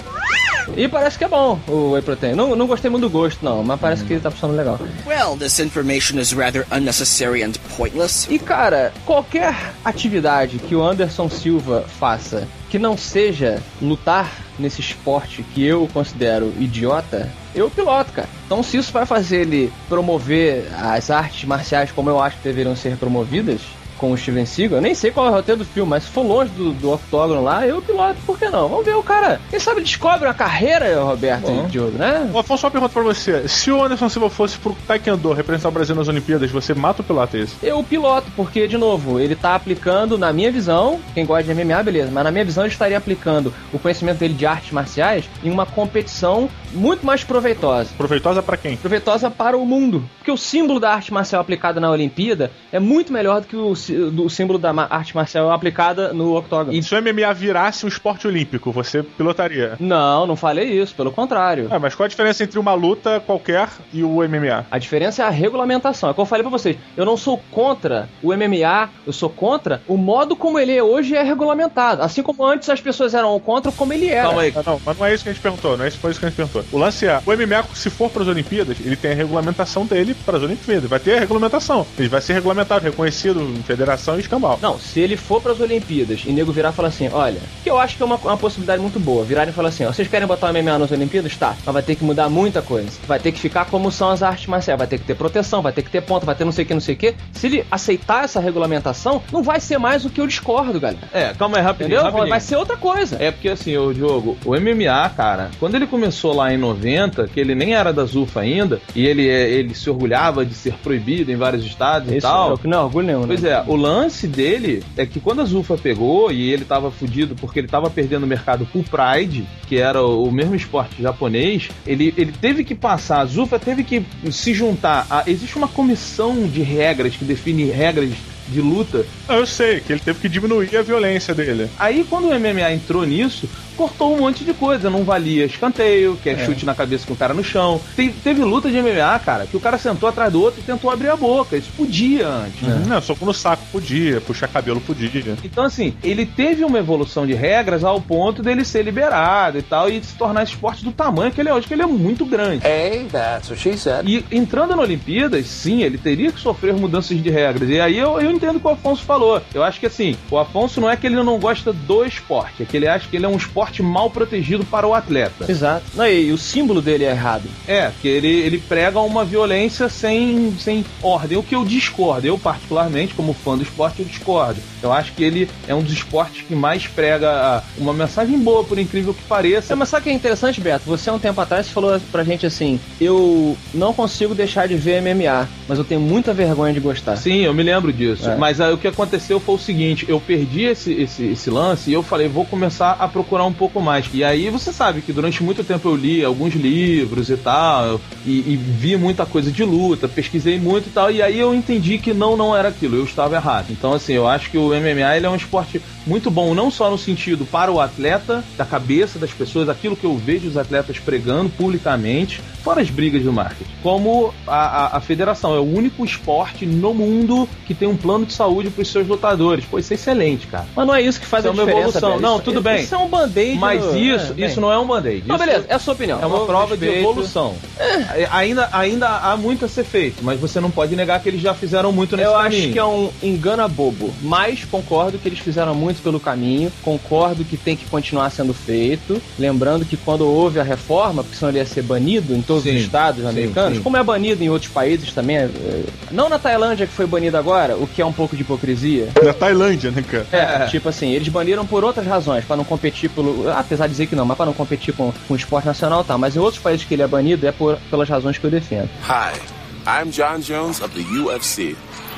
E 0.75 0.87
parece 0.87 1.17
que 1.17 1.23
é 1.23 1.27
bom 1.27 1.59
o 1.67 1.91
whey 1.91 2.01
protein. 2.01 2.33
Não, 2.33 2.55
não 2.55 2.65
gostei 2.65 2.89
muito 2.89 3.03
do 3.03 3.09
gosto, 3.09 3.43
não, 3.43 3.63
mas 3.63 3.79
parece 3.79 4.03
que 4.03 4.13
ele 4.13 4.19
tá 4.19 4.31
funcionando 4.31 4.57
legal. 4.57 4.79
Well, 5.05 5.37
this 5.37 5.59
information 5.59 6.19
is 6.19 6.33
rather 6.33 6.65
unnecessary 6.71 7.43
and 7.43 7.53
pointless. 7.77 8.27
E 8.29 8.39
cara, 8.39 8.91
qualquer 9.05 9.55
atividade 9.83 10.57
que 10.57 10.75
o 10.75 10.83
Anderson 10.83 11.29
Silva 11.29 11.85
faça 11.99 12.47
que 12.69 12.79
não 12.79 12.97
seja 12.97 13.61
lutar 13.81 14.31
nesse 14.59 14.81
esporte 14.81 15.43
que 15.43 15.65
eu 15.65 15.87
considero 15.93 16.53
idiota, 16.59 17.31
eu 17.53 17.69
piloto, 17.69 18.11
cara. 18.11 18.29
Então, 18.45 18.61
se 18.61 18.77
isso 18.77 18.91
vai 18.91 19.05
fazer 19.05 19.41
ele 19.41 19.71
promover 19.87 20.67
as 20.73 21.09
artes 21.09 21.43
marciais 21.45 21.91
como 21.91 22.09
eu 22.09 22.19
acho 22.19 22.37
que 22.37 22.43
deveriam 22.43 22.75
ser 22.75 22.97
promovidas, 22.97 23.61
com 23.97 24.11
o 24.11 24.17
Steven 24.17 24.45
Seagal, 24.45 24.77
eu 24.77 24.81
nem 24.81 24.95
sei 24.95 25.11
qual 25.11 25.27
é 25.27 25.29
o 25.29 25.33
roteiro 25.33 25.59
do 25.59 25.65
filme, 25.65 25.89
mas 25.89 26.03
se 26.03 26.09
for 26.09 26.23
longe 26.23 26.51
do, 26.51 26.71
do 26.73 26.91
octógono 26.91 27.43
lá, 27.43 27.65
eu 27.65 27.81
piloto, 27.81 28.17
por 28.25 28.37
que 28.37 28.49
não? 28.49 28.67
Vamos 28.67 28.85
ver 28.85 28.95
o 28.95 29.03
cara. 29.03 29.39
Quem 29.49 29.59
sabe 29.59 29.81
descobre 29.81 30.27
uma 30.27 30.33
carreira, 30.33 31.01
Roberto 31.01 31.43
Bom. 31.43 31.65
e 31.65 31.69
Diogo, 31.69 31.97
né? 31.97 32.29
Ô, 32.33 32.39
Afonso, 32.39 32.65
uma 32.65 32.71
pergunta 32.71 32.93
pra 32.93 33.03
você. 33.03 33.47
Se 33.47 33.71
o 33.71 33.83
Anderson 33.83 34.09
Silva 34.09 34.29
fosse 34.29 34.57
pro 34.57 34.75
Taekwondo 34.87 35.33
representar 35.33 35.69
o 35.69 35.71
Brasil 35.71 35.95
nas 35.95 36.07
Olimpíadas, 36.07 36.51
você 36.51 36.73
mata 36.73 37.01
ou 37.01 37.05
pilota 37.05 37.37
isso? 37.37 37.55
Eu 37.61 37.83
piloto, 37.83 38.31
porque, 38.35 38.67
de 38.67 38.77
novo, 38.77 39.19
ele 39.19 39.35
tá 39.35 39.55
aplicando, 39.55 40.17
na 40.17 40.31
minha 40.33 40.51
visão, 40.51 40.99
quem 41.13 41.25
gosta 41.25 41.43
de 41.43 41.53
MMA, 41.53 41.83
beleza, 41.83 42.11
mas 42.11 42.23
na 42.23 42.31
minha 42.31 42.45
visão 42.45 42.63
ele 42.63 42.73
estaria 42.73 42.97
aplicando 42.97 43.53
o 43.71 43.79
conhecimento 43.79 44.19
dele 44.19 44.33
de 44.33 44.45
artes 44.45 44.71
marciais 44.71 45.25
em 45.43 45.49
uma 45.49 45.65
competição 45.65 46.49
muito 46.73 47.05
mais 47.05 47.23
proveitosa. 47.23 47.89
Proveitosa 47.97 48.43
pra 48.43 48.57
quem? 48.57 48.77
Proveitosa 48.77 49.31
para 49.31 49.57
o 49.57 49.65
mundo. 49.65 50.03
Porque 50.17 50.31
o 50.31 50.37
símbolo 50.37 50.79
da 50.79 50.91
arte 50.93 51.13
marcial 51.13 51.41
aplicada 51.41 51.79
na 51.79 51.89
Olimpíada 51.89 52.51
é 52.71 52.79
muito 52.79 53.13
melhor 53.13 53.41
do 53.41 53.47
que 53.47 53.55
o, 53.55 53.75
do 53.93 54.29
símbolo 54.29 54.59
da 54.59 54.71
arte 54.89 55.15
marcial 55.15 55.51
aplicada 55.51 56.13
no 56.13 56.35
octógono. 56.37 56.73
E 56.73 56.81
se 56.81 56.93
o 56.93 57.01
MMA 57.01 57.33
virasse 57.33 57.85
um 57.85 57.89
esporte 57.89 58.27
olímpico, 58.27 58.71
você 58.71 59.03
pilotaria? 59.03 59.75
Não, 59.79 60.25
não 60.25 60.35
falei 60.35 60.81
isso, 60.81 60.95
pelo 60.95 61.11
contrário. 61.11 61.67
Ah, 61.69 61.79
mas 61.79 61.95
qual 61.95 62.05
a 62.05 62.09
diferença 62.09 62.43
entre 62.43 62.59
uma 62.59 62.73
luta 62.73 63.19
qualquer 63.19 63.69
e 63.93 64.03
o 64.03 64.17
MMA? 64.27 64.65
A 64.69 64.77
diferença 64.77 65.23
é 65.23 65.25
a 65.25 65.29
regulamentação. 65.29 66.09
É 66.09 66.13
como 66.13 66.23
eu 66.23 66.29
falei 66.29 66.43
pra 66.43 66.51
vocês. 66.51 66.77
Eu 66.95 67.05
não 67.05 67.17
sou 67.17 67.41
contra 67.51 68.09
o 68.21 68.35
MMA, 68.35 68.89
eu 69.05 69.13
sou 69.13 69.29
contra 69.29 69.81
o 69.87 69.97
modo 69.97 70.35
como 70.35 70.59
ele 70.59 70.75
é 70.75 70.83
hoje 70.83 71.15
é 71.15 71.23
regulamentado. 71.23 72.01
Assim 72.01 72.21
como 72.21 72.45
antes 72.45 72.69
as 72.69 72.81
pessoas 72.81 73.13
eram 73.13 73.39
contra 73.39 73.71
como 73.71 73.93
ele 73.93 74.07
era. 74.07 74.27
Calma 74.27 74.41
aí. 74.41 74.53
Ah, 74.55 74.63
não, 74.65 74.81
mas 74.85 74.97
não 74.97 75.05
é 75.05 75.13
isso 75.13 75.23
que 75.23 75.29
a 75.29 75.33
gente 75.33 75.41
perguntou, 75.41 75.77
não 75.77 75.85
é 75.85 75.87
isso, 75.87 75.97
foi 75.97 76.11
isso 76.11 76.19
que 76.19 76.25
a 76.25 76.29
gente 76.29 76.37
perguntou. 76.37 76.63
O 76.71 76.77
lance 76.77 77.05
é, 77.07 77.21
o 77.25 77.31
MMA, 77.31 77.63
se 77.73 77.89
for 77.89 78.09
para 78.09 78.23
as 78.23 78.27
Olimpíadas, 78.27 78.77
ele 78.83 78.95
tem 78.95 79.11
a 79.11 79.15
regulamentação 79.15 79.85
dele 79.85 80.15
para 80.25 80.37
as 80.37 80.43
Olimpíadas. 80.43 80.89
Vai 80.89 80.99
ter 80.99 81.17
a 81.17 81.19
regulamentação. 81.19 81.85
Ele 81.97 82.09
vai 82.09 82.21
ser 82.21 82.33
regulamentado, 82.33 82.83
reconhecido 82.85 83.41
em 83.41 83.61
federação 83.75 84.17
e 84.17 84.19
escambau. 84.21 84.57
Não, 84.61 84.79
se 84.79 84.99
ele 84.99 85.17
for 85.17 85.41
pras 85.41 85.59
Olimpíadas 85.59 86.21
e 86.25 86.31
nego 86.31 86.51
virar 86.51 86.69
e 86.69 86.73
falar 86.73 86.87
assim, 86.89 87.09
olha, 87.11 87.39
que 87.63 87.69
eu 87.69 87.77
acho 87.77 87.97
que 87.97 88.03
é 88.03 88.05
uma, 88.05 88.15
uma 88.15 88.37
possibilidade 88.37 88.81
muito 88.81 88.99
boa, 88.99 89.23
virarem 89.23 89.51
e 89.51 89.53
falar 89.53 89.69
assim, 89.69 89.85
ó, 89.85 89.91
vocês 89.91 90.07
querem 90.07 90.27
botar 90.27 90.49
o 90.49 90.53
MMA 90.53 90.77
nas 90.79 90.91
Olimpíadas? 90.91 91.35
Tá, 91.35 91.55
mas 91.65 91.73
vai 91.73 91.83
ter 91.83 91.95
que 91.95 92.03
mudar 92.03 92.29
muita 92.29 92.61
coisa. 92.61 92.89
Vai 93.07 93.19
ter 93.19 93.31
que 93.31 93.39
ficar 93.39 93.65
como 93.65 93.91
são 93.91 94.09
as 94.09 94.23
artes 94.23 94.47
marciais, 94.47 94.77
vai 94.77 94.87
ter 94.87 94.97
que 94.99 95.05
ter 95.05 95.15
proteção, 95.15 95.61
vai 95.61 95.71
ter 95.73 95.81
que 95.81 95.89
ter 95.89 96.01
ponta, 96.01 96.25
vai 96.25 96.35
ter 96.35 96.45
não 96.45 96.51
sei 96.51 96.63
o 96.63 96.67
que, 96.67 96.73
não 96.73 96.81
sei 96.81 96.95
o 96.95 96.97
que. 96.97 97.13
Se 97.33 97.47
ele 97.47 97.65
aceitar 97.69 98.23
essa 98.23 98.39
regulamentação, 98.39 99.21
não 99.31 99.43
vai 99.43 99.59
ser 99.59 99.77
mais 99.77 100.05
o 100.05 100.09
que 100.09 100.21
eu 100.21 100.27
discordo, 100.27 100.79
galera. 100.79 100.99
É, 101.13 101.33
calma 101.33 101.57
aí, 101.57 101.63
rapidinho. 101.63 101.87
Entendeu? 101.95 102.03
rapidinho. 102.03 102.29
Vai 102.29 102.39
ser 102.39 102.55
outra 102.55 102.77
coisa. 102.77 103.17
É 103.19 103.31
porque 103.31 103.49
assim, 103.49 103.75
o 103.77 103.93
Diogo, 103.93 104.37
o 104.45 104.51
MMA, 104.55 105.09
cara, 105.15 105.51
quando 105.59 105.75
ele 105.75 105.87
começou 105.87 106.33
lá 106.33 106.53
em 106.53 106.57
90, 106.57 107.27
que 107.27 107.39
ele 107.39 107.53
nem 107.55 107.73
era 107.75 107.91
da 107.91 108.05
ZUFA 108.05 108.41
ainda, 108.41 108.79
e 108.95 109.05
ele, 109.05 109.27
é- 109.29 109.49
ele 109.49 109.73
se 109.75 109.89
orgulhava 109.89 110.45
de 110.45 110.53
ser 110.53 110.73
proibido 110.83 111.31
em 111.31 111.35
vários 111.35 111.65
estados 111.65 112.11
e 112.11 112.17
Isso 112.17 112.27
tal. 112.27 112.53
é 112.63 112.67
não 112.67 112.79
é 112.79 112.81
orgulho 112.81 113.07
nenhum, 113.07 113.19
né? 113.21 113.27
Pois 113.27 113.43
é, 113.43 113.63
o 113.67 113.75
lance 113.75 114.27
dele 114.27 114.83
é 114.95 115.05
que 115.05 115.19
quando 115.19 115.41
a 115.41 115.45
Zufa 115.45 115.77
pegou 115.77 116.31
e 116.31 116.51
ele 116.51 116.65
tava 116.65 116.91
fudido 116.91 117.35
porque 117.35 117.59
ele 117.59 117.67
tava 117.67 117.89
perdendo 117.89 118.23
o 118.23 118.27
mercado 118.27 118.65
pro 118.65 118.83
Pride, 118.83 119.45
que 119.67 119.77
era 119.77 120.03
o 120.03 120.31
mesmo 120.31 120.55
esporte 120.55 121.01
japonês, 121.01 121.69
ele, 121.85 122.13
ele 122.17 122.31
teve 122.31 122.63
que 122.63 122.75
passar, 122.75 123.21
a 123.21 123.25
Zufa 123.25 123.59
teve 123.59 123.83
que 123.83 124.05
se 124.31 124.53
juntar. 124.53 125.07
A, 125.09 125.23
existe 125.27 125.57
uma 125.57 125.67
comissão 125.67 126.47
de 126.47 126.61
regras 126.61 127.15
que 127.15 127.25
define 127.25 127.65
regras 127.65 128.11
de 128.47 128.61
luta. 128.61 129.05
Eu 129.27 129.45
sei 129.45 129.79
que 129.79 129.91
ele 129.91 129.99
teve 129.99 130.19
que 130.19 130.29
diminuir 130.29 130.75
a 130.77 130.81
violência 130.81 131.33
dele. 131.33 131.69
Aí 131.79 132.05
quando 132.07 132.25
o 132.25 132.39
MMA 132.39 132.73
entrou 132.73 133.05
nisso, 133.05 133.49
cortou 133.75 134.13
um 134.15 134.19
monte 134.19 134.43
de 134.43 134.53
coisa. 134.53 134.89
Não 134.89 135.03
valia 135.03 135.45
escanteio, 135.45 136.17
que 136.21 136.29
é, 136.29 136.45
chute 136.45 136.65
na 136.65 136.75
cabeça 136.75 137.05
com 137.07 137.13
o 137.13 137.17
cara 137.17 137.33
no 137.33 137.43
chão. 137.43 137.79
Te- 137.95 138.09
teve 138.23 138.43
luta 138.43 138.69
de 138.69 138.81
MMA, 138.81 139.19
cara, 139.19 139.45
que 139.45 139.55
o 139.57 139.59
cara 139.59 139.77
sentou 139.77 140.09
atrás 140.09 140.31
do 140.31 140.41
outro 140.41 140.59
e 140.59 140.63
tentou 140.63 140.89
abrir 140.91 141.09
a 141.09 141.15
boca. 141.15 141.55
Isso 141.57 141.71
podia 141.75 142.27
antes. 142.27 142.61
né? 142.61 142.83
Não, 142.87 143.01
soco 143.01 143.25
no 143.25 143.33
saco 143.33 143.63
podia, 143.71 144.19
puxar 144.21 144.47
cabelo 144.47 144.81
podia. 144.81 145.05
Então, 145.43 145.63
assim, 145.63 145.93
ele 146.03 146.25
teve 146.25 146.63
uma 146.63 146.79
evolução 146.79 147.25
de 147.27 147.33
regras 147.33 147.83
ao 147.83 148.01
ponto 148.01 148.41
dele 148.41 148.65
ser 148.65 148.83
liberado 148.83 149.57
e 149.57 149.61
tal, 149.61 149.89
e 149.89 150.03
se 150.03 150.15
tornar 150.15 150.43
esse 150.43 150.53
esporte 150.53 150.83
do 150.83 150.91
tamanho 150.91 151.31
que 151.31 151.39
ele 151.39 151.49
é 151.49 151.53
hoje, 151.53 151.67
que 151.67 151.73
ele 151.73 151.83
é 151.83 151.85
muito 151.87 152.25
grande. 152.25 152.65
Hey, 152.65 153.05
that's 153.11 153.49
what 153.49 153.61
she 153.61 153.77
said. 153.77 154.07
E 154.07 154.25
entrando 154.31 154.75
na 154.75 154.81
Olimpíadas, 154.81 155.45
sim, 155.47 155.83
ele 155.83 155.97
teria 155.97 156.31
que 156.31 156.39
sofrer 156.39 156.73
mudanças 156.73 157.21
de 157.21 157.29
regras. 157.29 157.69
E 157.69 157.79
aí 157.79 157.97
eu, 157.97 158.19
eu 158.19 158.31
entendo 158.31 158.55
o 158.57 158.59
que 158.59 158.67
o 158.67 158.71
Afonso 158.71 159.03
falou. 159.03 159.41
Eu 159.53 159.63
acho 159.63 159.79
que 159.79 159.85
assim, 159.85 160.15
o 160.31 160.37
Afonso 160.37 160.79
não 160.81 160.89
é 160.89 160.95
que 160.97 161.05
ele 161.05 161.15
não 161.21 161.37
gosta 161.39 161.71
do 161.73 162.03
esporte, 162.05 162.63
é 162.63 162.65
que 162.65 162.75
ele 162.77 162.87
acha 162.87 163.07
que 163.07 163.15
ele 163.15 163.25
é 163.25 163.29
um 163.29 163.37
esporte 163.37 163.64
mal 163.81 164.09
protegido 164.09 164.65
para 164.65 164.87
o 164.87 164.93
atleta. 164.93 165.49
Exato. 165.49 165.85
Não, 165.93 166.05
e, 166.07 166.31
o 166.31 166.37
símbolo 166.37 166.81
dele 166.81 167.05
é 167.05 167.11
errado. 167.11 167.43
É, 167.67 167.91
que 168.01 168.07
ele, 168.07 168.27
ele 168.27 168.57
prega 168.57 168.99
uma 168.99 169.23
violência 169.23 169.89
sem, 169.89 170.55
sem 170.59 170.85
ordem, 171.01 171.37
o 171.37 171.43
que 171.43 171.55
eu 171.55 171.63
discordo. 171.65 172.27
Eu, 172.27 172.37
particularmente, 172.37 173.13
como 173.13 173.33
fã 173.33 173.57
do 173.57 173.63
esporte, 173.63 173.99
eu 173.99 174.05
discordo. 174.05 174.59
Eu 174.81 174.91
acho 174.91 175.13
que 175.13 175.23
ele 175.23 175.49
é 175.67 175.73
um 175.73 175.81
dos 175.81 175.93
esportes 175.93 176.43
que 176.43 176.55
mais 176.55 176.87
prega 176.87 177.29
ah, 177.29 177.63
uma 177.77 177.93
mensagem 177.93 178.37
boa, 178.37 178.63
por 178.63 178.77
incrível 178.77 179.13
que 179.13 179.23
pareça. 179.23 179.73
É, 179.73 179.75
mas 179.75 179.89
sabe 179.89 180.01
o 180.01 180.03
que 180.03 180.09
é 180.09 180.13
interessante, 180.13 180.61
Beto? 180.61 180.85
Você 180.85 181.09
há 181.09 181.13
um 181.13 181.19
tempo 181.19 181.39
atrás 181.41 181.69
falou 181.69 181.99
pra 182.11 182.23
gente 182.23 182.45
assim: 182.45 182.79
eu 182.99 183.57
não 183.73 183.93
consigo 183.93 184.35
deixar 184.35 184.67
de 184.67 184.75
ver 184.75 185.01
MMA, 185.01 185.47
mas 185.67 185.77
eu 185.77 185.83
tenho 185.83 186.01
muita 186.01 186.33
vergonha 186.33 186.73
de 186.73 186.79
gostar. 186.79 187.15
Sim, 187.15 187.41
eu 187.41 187.53
me 187.53 187.63
lembro 187.63 187.91
disso. 187.91 188.29
É. 188.29 188.35
Mas 188.35 188.61
aí 188.61 188.73
o 188.73 188.77
que 188.77 188.87
aconteceu 188.87 189.39
foi 189.39 189.55
o 189.55 189.59
seguinte: 189.59 190.05
eu 190.07 190.19
perdi 190.19 190.63
esse, 190.63 190.93
esse, 190.93 191.25
esse 191.25 191.49
lance 191.49 191.89
e 191.89 191.93
eu 191.93 192.03
falei, 192.03 192.27
vou 192.27 192.45
começar 192.45 192.95
a 192.99 193.07
procurar 193.07 193.45
um 193.45 193.53
pouco 193.55 193.81
mais. 193.81 194.05
E 194.13 194.23
aí 194.23 194.49
você 194.49 194.71
sabe 194.71 195.01
que 195.01 195.13
durante 195.13 195.43
muito 195.43 195.63
tempo 195.63 195.87
eu 195.87 195.95
li 195.95 196.23
alguns 196.23 196.53
livros 196.53 197.29
e 197.29 197.37
tal, 197.37 197.99
e, 198.25 198.31
e 198.31 198.55
vi 198.55 198.95
muita 198.95 199.25
coisa 199.25 199.51
de 199.51 199.63
luta, 199.63 200.07
pesquisei 200.07 200.59
muito 200.59 200.87
e 200.89 200.91
tal, 200.91 201.11
e 201.11 201.21
aí 201.21 201.39
eu 201.39 201.53
entendi 201.53 201.97
que 201.97 202.13
não, 202.13 202.37
não 202.37 202.55
era 202.55 202.69
aquilo, 202.69 202.97
eu 202.97 203.03
estava 203.03 203.35
errado. 203.35 203.67
Então, 203.69 203.93
assim, 203.93 204.13
eu 204.13 204.27
acho 204.27 204.49
que 204.49 204.57
o 204.57 204.69
MMA 204.69 205.17
ele 205.17 205.25
é 205.25 205.29
um 205.29 205.35
esporte 205.35 205.81
muito 206.05 206.29
bom, 206.29 206.53
não 206.53 206.69
só 206.69 206.89
no 206.89 206.97
sentido 206.97 207.45
para 207.45 207.71
o 207.71 207.79
atleta, 207.79 208.43
da 208.57 208.65
cabeça 208.65 209.17
das 209.17 209.31
pessoas, 209.31 209.69
aquilo 209.69 209.95
que 209.95 210.05
eu 210.05 210.15
vejo 210.15 210.47
os 210.47 210.57
atletas 210.57 210.99
pregando 210.99 211.49
publicamente, 211.49 212.41
fora 212.63 212.81
as 212.81 212.89
brigas 212.89 213.23
do 213.23 213.33
marketing, 213.33 213.69
como 213.81 214.33
a, 214.47 214.55
a, 214.55 214.97
a 214.97 215.01
federação. 215.01 215.55
É 215.55 215.59
o 215.59 215.63
único 215.63 216.03
esporte 216.03 216.65
no 216.65 216.93
mundo 216.93 217.47
que 217.65 217.73
tem 217.73 217.87
um 217.87 217.97
plano 217.97 218.25
de 218.25 218.33
saúde 218.33 218.69
para 218.69 218.81
os 218.81 218.91
seus 218.91 219.07
lutadores. 219.07 219.65
Pô, 219.65 219.79
isso 219.79 219.93
é 219.93 219.95
excelente, 219.95 220.47
cara. 220.47 220.65
Mas 220.75 220.87
não 220.87 220.95
é 220.95 221.01
isso 221.01 221.19
que 221.19 221.25
faz 221.25 221.45
Isso 221.45 221.53
a 221.53 221.55
é 221.55 221.63
uma 221.63 221.71
evolução. 221.71 222.19
Não, 222.19 222.39
tudo 222.39 222.61
bem. 222.61 222.83
Isso 222.83 222.95
é 222.95 222.97
um 222.97 223.09
band-aid. 223.53 223.59
Mas 223.59 223.83
no- 223.85 223.97
isso, 223.97 224.31
é, 224.31 224.33
bem. 224.33 224.45
isso 224.45 224.59
não 224.61 224.71
é 224.71 224.77
um 224.79 224.85
band-aid. 224.87 225.23
Não, 225.27 225.37
beleza, 225.37 225.65
é 225.67 225.75
a 225.75 225.79
sua 225.79 225.93
opinião. 225.93 226.19
É 226.21 226.25
uma 226.25 226.37
Eu 226.39 226.45
prova 226.45 226.75
de 226.75 226.85
respeito. 226.85 227.03
evolução. 227.09 227.55
É, 227.79 228.27
Ainda, 228.31 228.69
ainda 228.71 229.07
há 229.07 229.37
muito 229.37 229.65
a 229.65 229.67
ser 229.67 229.83
feito, 229.83 230.23
mas 230.23 230.39
você 230.39 230.59
não 230.59 230.69
pode 230.71 230.95
negar 230.95 231.19
que 231.21 231.29
eles 231.29 231.41
já 231.41 231.53
fizeram 231.53 231.91
muito 231.91 232.15
nesse 232.17 232.27
Eu 232.29 232.33
caminho. 232.33 232.63
acho 232.63 232.73
que 232.73 232.79
é 232.79 232.83
um 232.85 233.09
engana 233.23 233.67
bobo, 233.67 234.13
mas 234.21 234.63
concordo 234.65 235.17
que 235.17 235.27
eles 235.27 235.39
fizeram 235.39 235.73
muito 235.75 236.01
pelo 236.01 236.19
caminho, 236.19 236.71
concordo 236.81 237.43
que 237.45 237.57
tem 237.57 237.75
que 237.75 237.85
continuar 237.85 238.29
sendo 238.31 238.53
feito. 238.53 239.21
Lembrando 239.37 239.85
que 239.85 239.95
quando 239.97 240.25
houve 240.27 240.59
a 240.59 240.63
reforma, 240.63 241.23
porque 241.23 241.37
senão 241.37 241.51
ele 241.51 241.59
ia 241.59 241.65
ser 241.65 241.81
banido 241.83 242.33
em 242.35 242.41
todos 242.41 242.63
Sim, 242.63 242.75
os 242.75 242.81
estados 242.81 243.21
sim, 243.23 243.27
americanos, 243.29 243.77
sim. 243.77 243.83
como 243.83 243.97
é 243.97 244.03
banido 244.03 244.43
em 244.43 244.49
outros 244.49 244.71
países 244.71 245.11
também, 245.13 245.37
é- 245.37 245.41
é- 245.43 245.83
não 246.11 246.29
na 246.29 246.39
Tailândia 246.39 246.85
que 246.87 246.93
foi 246.93 247.05
banido 247.05 247.37
agora, 247.37 247.75
o 247.75 247.87
que 247.87 248.01
é 248.01 248.05
um 248.05 248.13
pouco 248.13 248.35
de 248.35 248.41
hipocrisia. 248.41 249.09
Na 249.23 249.33
Tailândia, 249.33 249.91
né, 249.91 250.03
cara? 250.09 250.25
É, 250.31 250.65
tipo 250.67 250.89
assim, 250.89 251.11
eles 251.11 251.27
baniram 251.27 251.65
por 251.65 251.83
outras 251.83 252.05
razões, 252.05 252.43
pra 252.45 252.55
não 252.55 252.63
competir 252.63 253.09
pelo. 253.09 253.34
Apesar 253.55 253.87
de 253.87 253.91
dizer 253.91 254.07
que 254.07 254.15
não, 254.15 254.25
mas 254.25 254.37
pra 254.37 254.45
não 254.45 254.53
competir 254.53 254.93
com, 254.93 255.11
com 255.27 255.33
o 255.33 255.37
esporte 255.37 255.65
nacional, 255.65 256.03
tá. 256.03 256.17
Mas 256.17 256.35
em 256.35 256.39
outros 256.39 256.61
países 256.61 256.85
que 256.85 256.93
ele 256.93 257.03
é 257.03 257.07
banido 257.07 257.47
é 257.47 257.51
por, 257.51 257.77
pelas 257.89 258.09
razões 258.09 258.37
que 258.37 258.45
eu 258.45 258.51
defendo. 258.51 258.89
Hi, 259.03 259.39
I'm 259.87 260.09
John 260.09 260.39
Jones 260.39 260.81
of 260.81 260.89
the 260.95 261.01
UFC. 261.01 261.75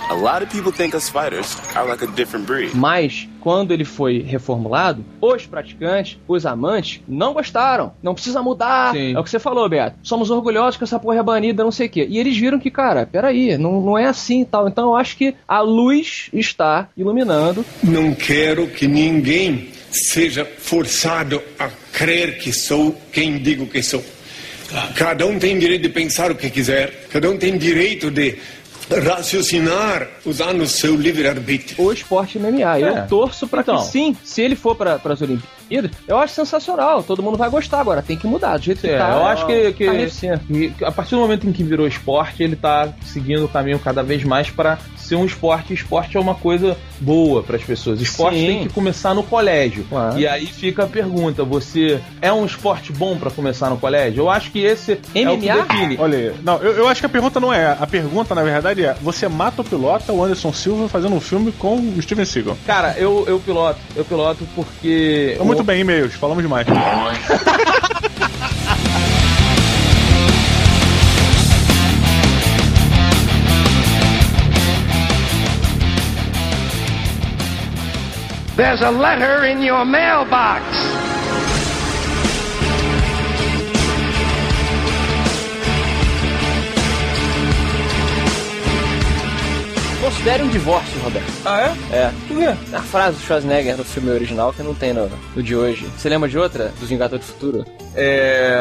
A 0.10 0.14
lot 0.14 0.42
of 0.42 0.50
people 0.50 0.72
think 0.72 0.96
us 0.96 1.10
fighters 1.10 1.58
are 1.76 1.86
like 1.86 2.02
a 2.02 2.08
different 2.08 2.46
breed. 2.46 2.74
Mas, 2.74 3.28
quando 3.42 3.74
ele 3.74 3.84
foi 3.84 4.22
reformulado, 4.22 5.04
os 5.20 5.46
praticantes, 5.46 6.18
os 6.26 6.46
amantes, 6.46 7.02
não 7.06 7.34
gostaram. 7.34 7.92
Não 8.02 8.14
precisa 8.14 8.42
mudar. 8.42 8.94
Sim. 8.94 9.14
É 9.16 9.20
o 9.20 9.24
que 9.24 9.30
você 9.30 9.38
falou, 9.38 9.68
Beto. 9.68 9.98
Somos 10.04 10.30
orgulhosos 10.30 10.78
que 10.78 10.86
essa 10.86 10.98
porra 10.98 11.20
é 11.20 11.24
banida, 11.24 11.62
não 11.62 11.74
sei 11.74 11.88
o 11.88 11.90
quê. 11.90 12.08
E 12.10 12.18
eles 12.20 12.38
viram 12.38 12.58
que, 12.58 12.72
cara, 12.72 13.06
peraí, 13.06 13.58
não, 13.58 13.82
não 13.82 13.98
é 13.98 14.06
assim 14.06 14.44
e 14.44 14.46
tal. 14.46 14.70
Então 14.70 14.86
eu 14.86 14.96
acho 14.96 15.18
que 15.18 15.36
a 15.46 15.60
luz 15.60 16.30
está 16.32 16.88
iluminando. 16.96 17.66
Não 17.84 18.16
quero 18.16 18.66
que 18.68 18.88
ninguém 18.88 19.72
seja 19.92 20.46
forçado 20.60 21.42
a 21.58 21.70
crer 21.94 22.38
que 22.38 22.52
sou 22.54 23.00
quem 23.12 23.38
digo 23.40 23.66
que 23.68 23.82
sou. 23.82 24.04
Cada 24.96 25.26
um 25.26 25.40
tem 25.40 25.58
direito 25.58 25.84
de 25.84 25.90
pensar 25.90 26.30
o 26.32 26.36
que 26.36 26.50
quiser, 26.50 27.08
cada 27.10 27.30
um 27.30 27.38
tem 27.38 27.58
direito 27.58 28.12
de 28.12 28.38
raciocinar 29.04 30.08
usando 30.26 30.62
o 30.62 30.68
seu 30.68 30.96
livre-arbítrio. 30.96 31.76
O 31.84 31.92
esporte 31.92 32.38
MMA. 32.38 32.80
Eu 32.80 32.98
É. 32.98 33.02
torço 33.04 33.48
pra 33.48 33.62
Então. 33.62 33.78
que 33.86 33.92
sim, 33.92 34.16
se 34.24 34.42
ele 34.42 34.56
for 34.56 34.76
para 34.76 34.96
as 35.04 35.22
Olimpíadas, 35.22 35.57
eu 36.08 36.18
acho 36.18 36.34
sensacional. 36.34 37.04
Todo 37.04 37.22
mundo 37.24 37.38
vai 37.38 37.50
gostar 37.50 37.80
agora. 37.80 38.02
Tem 38.02 38.18
que 38.18 38.28
mudar 38.28 38.58
do 38.58 38.64
jeito 38.64 38.82
que 38.82 38.88
É, 38.88 38.98
tá. 38.98 39.10
eu 39.12 39.26
acho 39.26 39.46
que, 39.46 39.72
que, 39.74 39.86
carnificina. 39.86 40.42
que 40.48 40.74
a 40.84 40.92
partir 40.92 41.12
do 41.16 41.22
momento 41.22 41.48
em 41.48 41.52
que 41.52 41.64
virou 41.64 41.88
esporte, 41.88 42.44
ele 42.44 42.56
tá 42.56 42.90
seguindo 43.06 43.46
o 43.46 43.48
caminho 43.48 43.80
cada 43.80 44.04
vez 44.04 44.24
mais 44.24 44.50
para 44.50 44.78
ser 44.96 45.16
um 45.16 45.26
esporte. 45.26 45.74
Esporte 45.74 46.18
é 46.18 46.20
uma 46.20 46.36
coisa 46.36 46.78
boa 47.00 47.44
para 47.44 47.56
as 47.58 47.64
pessoas. 47.64 48.02
Esporte 48.02 48.38
Sim. 48.40 48.46
tem 48.48 48.68
que 48.68 48.74
começar 48.74 49.14
no 49.14 49.24
colégio. 49.24 49.86
Claro. 49.90 50.18
E 50.20 50.28
aí 50.28 50.46
fica 50.46 50.84
a 50.84 50.88
pergunta: 50.88 51.44
você 51.44 52.00
é 52.22 52.32
um 52.32 52.46
esporte 52.46 52.92
bom 52.92 53.18
para 53.18 53.32
começar 53.32 53.70
no 53.70 53.78
colégio? 53.78 54.22
Eu 54.24 54.30
acho 54.30 54.52
que 54.52 54.60
esse 54.60 54.94
é 54.94 55.30
o 55.30 55.38
que 55.38 55.50
MMA? 55.50 55.64
define. 55.64 55.98
Olha 56.00 56.18
aí. 56.18 56.34
Não, 56.44 56.58
eu, 56.58 56.74
eu 56.74 56.88
acho 56.88 57.00
que 57.02 57.06
a 57.06 57.10
pergunta 57.10 57.40
não 57.40 57.54
é. 57.54 57.78
A 57.80 57.88
pergunta, 57.88 58.34
na 58.36 58.44
verdade, 58.44 58.84
é: 58.86 58.94
você 59.02 59.28
mata 59.28 59.62
o 59.62 59.66
pilota, 59.66 60.12
o 60.12 60.24
Anderson 60.24 60.52
Silva, 60.54 60.88
fazendo 60.90 61.16
um 61.16 61.22
filme 61.22 61.52
com 61.52 61.76
o 61.78 62.02
Steven 62.02 62.26
Seagal? 62.26 62.58
Cara, 62.66 62.96
eu, 62.98 63.26
eu 63.28 63.40
piloto, 63.40 63.80
eu 63.96 64.04
piloto 64.06 64.46
porque. 64.56 65.38
Muito 65.48 65.57
bem, 65.64 65.82
e-mails, 65.82 66.14
falamos 66.16 66.44
demais. 66.44 66.68
There's 78.56 78.82
a 78.82 78.90
letter 78.90 79.46
in 79.46 79.62
your 79.62 79.86
mailbox. 79.86 81.07
Considere 90.08 90.42
um 90.42 90.48
divórcio, 90.48 90.98
Roberto. 91.02 91.30
Ah, 91.44 91.76
é? 91.92 91.96
É. 91.98 92.12
Por 92.30 92.38
quê? 92.38 92.58
A 92.72 92.82
frase 92.82 93.18
do 93.18 93.24
Schwarzenegger 93.24 93.76
no 93.76 93.84
filme 93.84 94.10
original 94.10 94.54
que 94.54 94.64
não 94.64 94.74
tem 94.74 94.94
no, 94.94 95.12
no 95.36 95.44
de 95.44 95.54
hoje. 95.54 95.86
Você 95.98 96.08
lembra 96.08 96.30
de 96.30 96.38
outra? 96.38 96.72
Dos 96.80 96.88
Vingadores 96.88 97.26
do 97.26 97.34
Futuro? 97.34 97.66
É. 97.94 98.58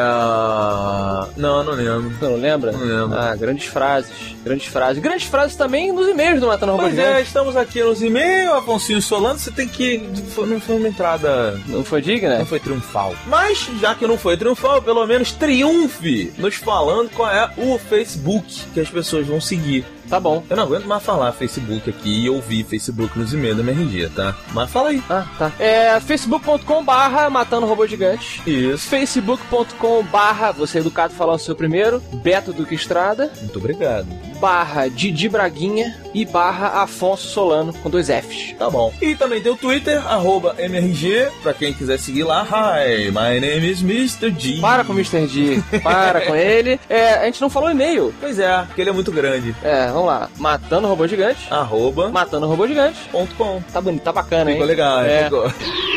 Não, 1.37 1.63
não 1.63 1.71
lembro. 1.71 2.09
Você 2.09 2.25
não 2.25 2.35
lembra? 2.35 2.71
Não 2.73 2.81
lembro. 2.81 3.17
Ah, 3.17 3.33
grandes 3.33 3.65
frases. 3.65 4.35
Grandes 4.47 4.67
frases. 4.67 5.01
Grandes 5.01 5.27
frases 5.27 5.55
também 5.55 5.91
nos 5.91 6.07
e-mails 6.07 6.39
do 6.39 6.47
Matando 6.47 6.71
Robô 6.71 6.83
Pois 6.83 6.97
é, 6.97 7.21
estamos 7.21 7.55
aqui 7.55 7.83
nos 7.83 8.01
e-mails, 8.01 8.53
Afonso 8.53 9.01
Solano, 9.01 9.37
você 9.37 9.51
tem 9.51 9.67
que. 9.67 9.97
Não 9.97 10.59
foi 10.61 10.75
uma 10.77 10.87
entrada. 10.87 11.59
Não 11.67 11.83
foi 11.83 12.01
digna? 12.01 12.39
Não 12.39 12.45
foi 12.45 12.59
triunfal. 12.59 13.13
Mas, 13.27 13.69
já 13.79 13.93
que 13.93 14.07
não 14.07 14.17
foi 14.17 14.37
triunfal, 14.37 14.81
pelo 14.81 15.05
menos 15.05 15.31
triunfe 15.31 16.33
nos 16.37 16.55
falando 16.55 17.09
qual 17.09 17.29
é 17.29 17.51
o 17.57 17.77
Facebook 17.77 18.63
que 18.73 18.79
as 18.79 18.89
pessoas 18.89 19.27
vão 19.27 19.41
seguir. 19.41 19.85
Tá 20.09 20.19
bom. 20.19 20.43
Eu 20.49 20.55
não 20.55 20.63
aguento 20.63 20.85
mais 20.85 21.03
falar 21.03 21.31
Facebook 21.33 21.89
aqui 21.89 22.23
e 22.23 22.29
ouvir 22.29 22.63
Facebook 22.63 23.17
nos 23.19 23.33
e-mails 23.33 23.57
da 23.57 23.63
MRG, 23.63 24.09
tá? 24.09 24.35
Mas 24.53 24.69
fala 24.71 24.89
aí. 24.89 25.03
Ah, 25.09 25.25
tá. 25.37 25.51
É 25.59 25.99
facebook.com 25.99 26.83
barra 26.83 27.29
Matando 27.29 27.65
Robô 27.65 27.85
Gigante. 27.85 28.41
Isso. 28.49 28.87
facebook.com 28.87 30.03
barra 30.03 30.51
Você 30.51 30.79
Educado 30.79 31.13
falar 31.13 31.33
o 31.33 31.39
seu 31.39 31.55
primeiro. 31.55 31.99
Beto 32.23 32.53
Duque 32.53 32.75
Estrada. 32.75 33.31
Muito 33.41 33.57
obrigado. 33.57 34.07
Barra 34.39 34.87
Didi 34.87 35.29
Braguinha. 35.29 35.95
E 36.13 36.25
barra 36.25 36.81
Afonso 36.81 37.27
Solano 37.27 37.71
com 37.73 37.89
dois 37.89 38.07
Fs. 38.07 38.55
Tá 38.57 38.69
bom. 38.69 38.91
E 38.99 39.13
também 39.15 39.39
tem 39.39 39.51
o 39.51 39.55
Twitter, 39.55 40.03
arroba 40.07 40.55
MRG, 40.57 41.27
pra 41.43 41.53
quem 41.53 41.73
quiser 41.73 41.99
seguir 41.99 42.23
lá. 42.23 42.41
Hi, 42.41 43.11
my 43.11 43.39
name 43.39 43.69
is 43.69 43.81
Mr. 43.81 44.33
G. 44.35 44.59
Para 44.59 44.83
com 44.83 44.93
o 44.93 44.95
Mr. 44.95 45.27
D. 45.27 45.79
Para 45.79 46.21
com 46.21 46.35
ele. 46.35 46.79
É, 46.89 47.15
a 47.15 47.25
gente 47.25 47.41
não 47.41 47.49
falou 47.49 47.69
e-mail. 47.69 48.13
Pois 48.19 48.39
é, 48.39 48.63
porque 48.63 48.81
ele 48.81 48.89
é 48.89 48.93
muito 48.93 49.11
grande. 49.11 49.53
É, 49.61 49.87
vamos 49.87 50.05
lá. 50.05 50.29
Matando 50.37 50.87
Robô 50.87 51.05
Gigante. 51.05 51.47
Arroba. 51.51 52.09
Matando 52.09 52.47
Robô 52.47 52.67
Gigante. 52.67 52.97
Ponto 53.11 53.35
com. 53.35 53.61
Tá 53.73 53.81
bonito, 53.81 54.03
tá 54.03 54.11
bacana, 54.11 54.49
hein? 54.49 54.55
Ficou 54.55 54.67
legal, 54.67 55.01
é. 55.01 55.25
ficou. 55.25 55.51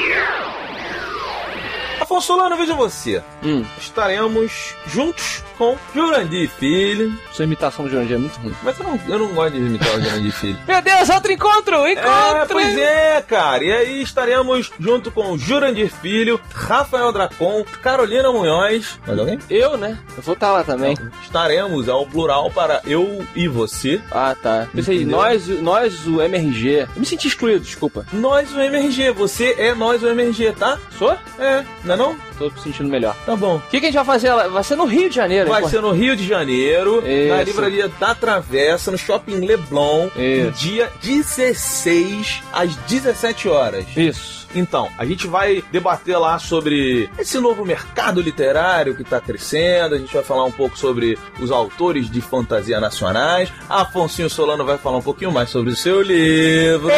Solano, 2.20 2.56
veja 2.56 2.74
você. 2.74 3.22
Hum. 3.42 3.64
Estaremos 3.78 4.74
juntos 4.86 5.42
com 5.58 5.76
Jurandir 5.94 6.48
Filho. 6.48 7.12
Sua 7.32 7.44
imitação 7.44 7.84
do 7.84 7.90
Jurandir 7.90 8.16
é 8.16 8.18
muito 8.18 8.38
ruim. 8.40 8.54
Mas 8.62 8.78
eu 8.78 8.84
não, 8.86 9.00
eu 9.08 9.18
não 9.18 9.28
gosto 9.34 9.52
de 9.52 9.58
imitar 9.58 9.88
o 9.94 10.00
Jurandir 10.00 10.32
Filho. 10.32 10.58
Meu 10.66 10.82
Deus, 10.82 11.08
outro 11.10 11.32
encontro! 11.32 11.74
É, 11.86 11.92
Encontro! 11.92 12.48
pois 12.52 12.78
é, 12.78 13.22
cara. 13.26 13.64
E 13.64 13.72
aí 13.72 14.02
estaremos 14.02 14.70
junto 14.78 15.10
com 15.10 15.36
Jurandir 15.36 15.90
Filho, 15.90 16.40
Rafael 16.54 17.12
Dracon, 17.12 17.64
Carolina 17.82 18.30
Munhoz. 18.32 18.98
Mais 19.06 19.18
alguém? 19.18 19.38
Eu, 19.48 19.76
né? 19.76 19.98
Eu 20.16 20.22
vou 20.22 20.34
estar 20.34 20.50
lá 20.52 20.64
também. 20.64 20.96
Estaremos 21.22 21.88
ao 21.88 22.06
plural 22.06 22.50
para 22.50 22.80
eu 22.86 23.24
e 23.34 23.48
você. 23.48 24.00
Ah, 24.10 24.34
tá. 24.40 24.66
Pensei, 24.74 25.04
nós, 25.04 25.46
nós, 25.60 26.06
o 26.06 26.20
MRG. 26.22 26.80
Eu 26.80 26.88
me 26.96 27.06
senti 27.06 27.28
excluído, 27.28 27.60
desculpa. 27.60 28.06
Nós 28.12 28.52
o 28.54 28.60
MRG, 28.60 29.10
você 29.12 29.54
é 29.58 29.74
nós 29.74 30.02
o 30.02 30.08
MRG, 30.08 30.52
tá? 30.52 30.78
Sou? 30.98 31.16
É, 31.38 31.64
não 31.84 31.94
é 31.94 31.96
não? 31.96 32.09
Tô 32.38 32.46
me 32.46 32.60
sentindo 32.60 32.88
melhor. 32.88 33.14
Tá 33.26 33.36
bom. 33.36 33.56
O 33.56 33.60
que, 33.70 33.80
que 33.80 33.86
a 33.86 33.88
gente 33.88 33.94
vai 33.96 34.04
fazer 34.04 34.32
lá? 34.32 34.48
Vai 34.48 34.64
ser 34.64 34.76
no 34.76 34.84
Rio 34.86 35.08
de 35.08 35.16
Janeiro, 35.16 35.48
Vai 35.50 35.64
ser 35.68 35.80
no 35.80 35.90
Rio 35.92 36.16
de 36.16 36.26
Janeiro, 36.26 37.02
na 37.02 37.42
Isso. 37.42 37.44
livraria 37.44 37.88
da 37.88 38.14
Travessa, 38.14 38.90
no 38.90 38.98
Shopping 38.98 39.44
Leblon, 39.44 40.08
no 40.14 40.22
Isso. 40.22 40.50
dia 40.52 40.90
16 41.02 42.42
às 42.52 42.74
17 42.76 43.48
horas. 43.48 43.84
Isso. 43.96 44.40
Então, 44.54 44.88
a 44.98 45.04
gente 45.04 45.26
vai 45.28 45.62
debater 45.70 46.18
lá 46.18 46.38
sobre 46.38 47.08
esse 47.18 47.38
novo 47.38 47.64
mercado 47.64 48.20
literário 48.20 48.96
que 48.96 49.02
está 49.02 49.20
crescendo. 49.20 49.94
A 49.94 49.98
gente 49.98 50.12
vai 50.12 50.24
falar 50.24 50.44
um 50.44 50.50
pouco 50.50 50.76
sobre 50.76 51.18
os 51.40 51.50
autores 51.50 52.10
de 52.10 52.20
fantasia 52.20 52.80
nacionais. 52.80 53.52
Afonso 53.68 54.28
Solano 54.28 54.64
vai 54.64 54.76
falar 54.76 54.98
um 54.98 55.02
pouquinho 55.02 55.30
mais 55.30 55.50
sobre 55.50 55.70
o 55.70 55.76
seu 55.76 56.02
livro. 56.02 56.90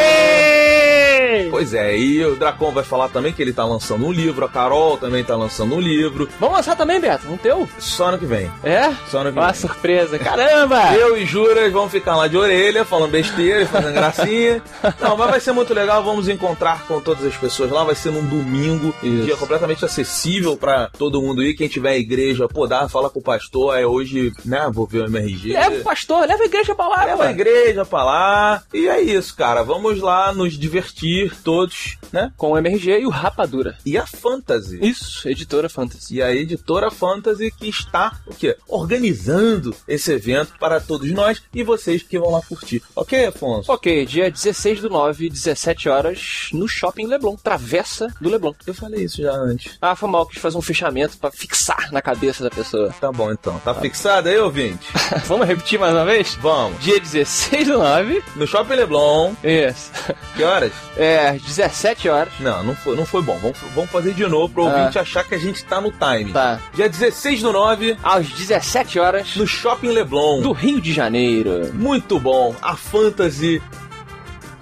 Pois 1.51 1.75
é, 1.75 1.97
e 1.97 2.25
o 2.25 2.37
Dracon 2.37 2.71
vai 2.73 2.85
falar 2.85 3.09
também 3.09 3.33
que 3.33 3.41
ele 3.43 3.53
tá 3.53 3.65
lançando 3.65 4.07
um 4.07 4.13
livro, 4.13 4.45
a 4.45 4.49
Carol 4.49 4.97
também 4.97 5.23
tá 5.25 5.37
lançando 5.37 5.75
um 5.75 5.81
livro. 5.81 6.29
Vamos 6.41 6.57
lançar 6.57 6.77
também, 6.77 7.01
Beto? 7.01 7.29
Um 7.31 7.37
teu? 7.37 7.69
Só 7.79 8.07
ano 8.07 8.19
que 8.19 8.27
vem. 8.27 8.51
É? 8.63 8.93
Só 9.11 9.19
ano 9.21 9.33
que 9.33 9.39
Uma 9.39 9.53
vem. 9.53 9.61
surpresa. 9.61 10.19
Caramba! 10.19 10.93
Eu 10.97 11.17
e 11.17 11.25
Juras 11.25 11.73
vamos 11.73 11.91
ficar 11.93 12.17
lá 12.17 12.27
de 12.29 12.37
orelha, 12.37 12.85
falando 12.85 13.11
besteira, 13.11 13.67
fazendo 13.67 13.93
gracinha. 13.95 14.63
Não, 15.01 15.17
mas 15.17 15.31
vai 15.31 15.41
ser 15.41 15.53
muito 15.53 15.73
legal. 15.75 16.03
Vamos 16.03 16.29
encontrar 16.29 16.87
com 16.87 17.01
todas 17.01 17.25
as 17.25 17.37
pessoas 17.37 17.71
lá. 17.71 17.85
Vai 17.85 17.95
ser 17.95 18.11
num 18.11 18.25
domingo, 18.27 18.95
Isso. 19.03 19.25
dia 19.25 19.37
completamente 19.37 19.85
acessível 19.85 20.57
pra 20.57 20.89
todo 20.99 21.21
mundo 21.23 21.43
ir. 21.43 21.55
Quem 21.55 21.69
tiver 21.69 21.97
igreja, 21.99 22.49
pô, 22.49 22.67
dá, 22.67 22.89
fala 22.89 23.09
com 23.11 23.21
o 23.21 23.23
pastor. 23.23 23.79
É 23.79 23.87
hoje, 23.87 24.33
né? 24.45 24.69
Vou 24.73 24.87
ver 24.87 25.03
o 25.03 25.07
MRG. 25.07 25.53
Leva 25.53 25.77
o 25.77 25.83
pastor, 25.83 26.27
leva 26.27 26.43
a 26.43 26.47
igreja 26.47 26.75
pra 26.75 26.89
lá, 26.89 27.05
Leva 27.05 27.23
a 27.25 27.27
pô. 27.27 27.33
igreja 27.33 27.85
pra 27.85 28.05
lá. 28.05 28.63
E 28.73 28.89
é 28.89 29.01
isso, 29.01 29.35
cara. 29.37 29.63
Vamos 29.63 30.01
lá 30.01 30.33
nos 30.33 30.59
divertir 30.59 31.22
todos, 31.31 31.97
né? 32.13 32.33
Com 32.37 32.53
o 32.53 32.59
MRG 32.59 33.01
e 33.01 33.07
o 33.07 33.11
Rapadura. 33.11 33.77
E 33.85 33.97
a 33.97 34.07
Fantasy. 34.07 34.79
Isso, 34.83 35.29
editora 35.29 35.69
Fantasy. 35.69 36.17
E 36.17 36.23
a 36.23 36.35
editora 36.35 36.91
Fantasy 36.91 37.51
que 37.51 37.69
está 37.69 38.21
o 38.27 38.35
quê? 38.35 38.57
Organizando 38.69 39.75
esse 39.87 40.13
evento 40.13 40.55
para 40.59 40.81
todos 40.81 41.11
nós 41.11 41.43
e 41.55 41.63
vocês 41.63 42.03
que 42.03 42.19
vão 42.19 42.31
lá 42.31 42.43
curtir. 42.43 42.83
Ok, 42.95 43.27
Afonso? 43.27 43.71
Ok, 43.71 44.07
dia 44.07 44.31
16 44.31 44.81
do 44.81 44.91
9, 44.91 45.29
17 45.29 45.89
horas, 45.89 46.49
no 46.53 46.69
Shopping 46.69 47.07
Leblon, 47.07 47.37
Travessa 47.37 48.09
do 48.21 48.29
Leblon. 48.29 48.55
Eu 48.67 48.75
falei 48.75 49.05
isso 49.05 49.23
já 49.23 49.33
antes. 49.33 49.79
Ah, 49.81 49.95
foi 49.97 50.09
mal, 50.09 50.27
quis 50.27 50.41
fazer 50.41 50.57
um 50.57 50.63
fechamento 50.63 51.17
pra 51.19 51.31
fixar 51.31 51.91
na 51.93 52.03
cabeça 52.03 52.43
da 52.43 52.51
pessoa. 52.51 52.95
Tá 53.01 53.11
bom 53.11 53.31
então. 53.33 53.59
Tá 53.61 53.75
fixado 53.75 54.29
aí, 54.29 54.39
ouvinte? 54.39 54.87
Vamos 55.27 55.47
repetir 55.47 55.79
mais 55.79 55.93
uma 55.95 56.05
vez? 56.05 56.35
Vamos. 56.41 56.81
Dia 56.81 57.01
16 57.01 57.69
do 57.69 57.79
9. 57.79 58.23
No 58.37 58.47
Shopping 58.47 58.75
Leblon. 58.75 59.33
Isso. 59.43 59.91
Que 60.37 60.43
horas? 60.43 60.73
É, 60.97 61.12
17 61.33 62.09
horas. 62.09 62.33
Não, 62.41 62.63
não 62.63 62.75
foi, 62.75 62.97
não 62.97 63.05
foi 63.07 63.23
bom. 63.23 63.39
Vamos, 63.41 63.59
vamos 63.75 63.91
fazer 63.91 64.15
de 64.15 64.27
novo 64.27 64.53
pro 64.53 64.65
ouvinte 64.65 64.99
achar 64.99 65.25
que 65.25 65.35
a 65.35 65.39
gente 65.39 65.65
tá 65.65 65.81
no 65.81 65.91
time. 65.93 66.33
Tá. 66.33 66.59
Dia 66.75 66.89
16 66.89 67.43
do 67.43 67.53
9, 67.53 67.97
Às 68.03 68.29
17 68.29 68.99
horas. 68.99 69.37
no 69.37 69.47
Shopping 69.47 69.91
Leblon. 69.91 70.41
Do 70.43 70.53
Rio 70.53 70.81
de 70.81 70.93
Janeiro. 70.93 71.71
Muito 71.75 72.19
bom. 72.19 72.55
A 72.63 72.77
Fantasy 72.77 73.63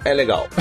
é 0.05 0.13
legal. 0.13 0.47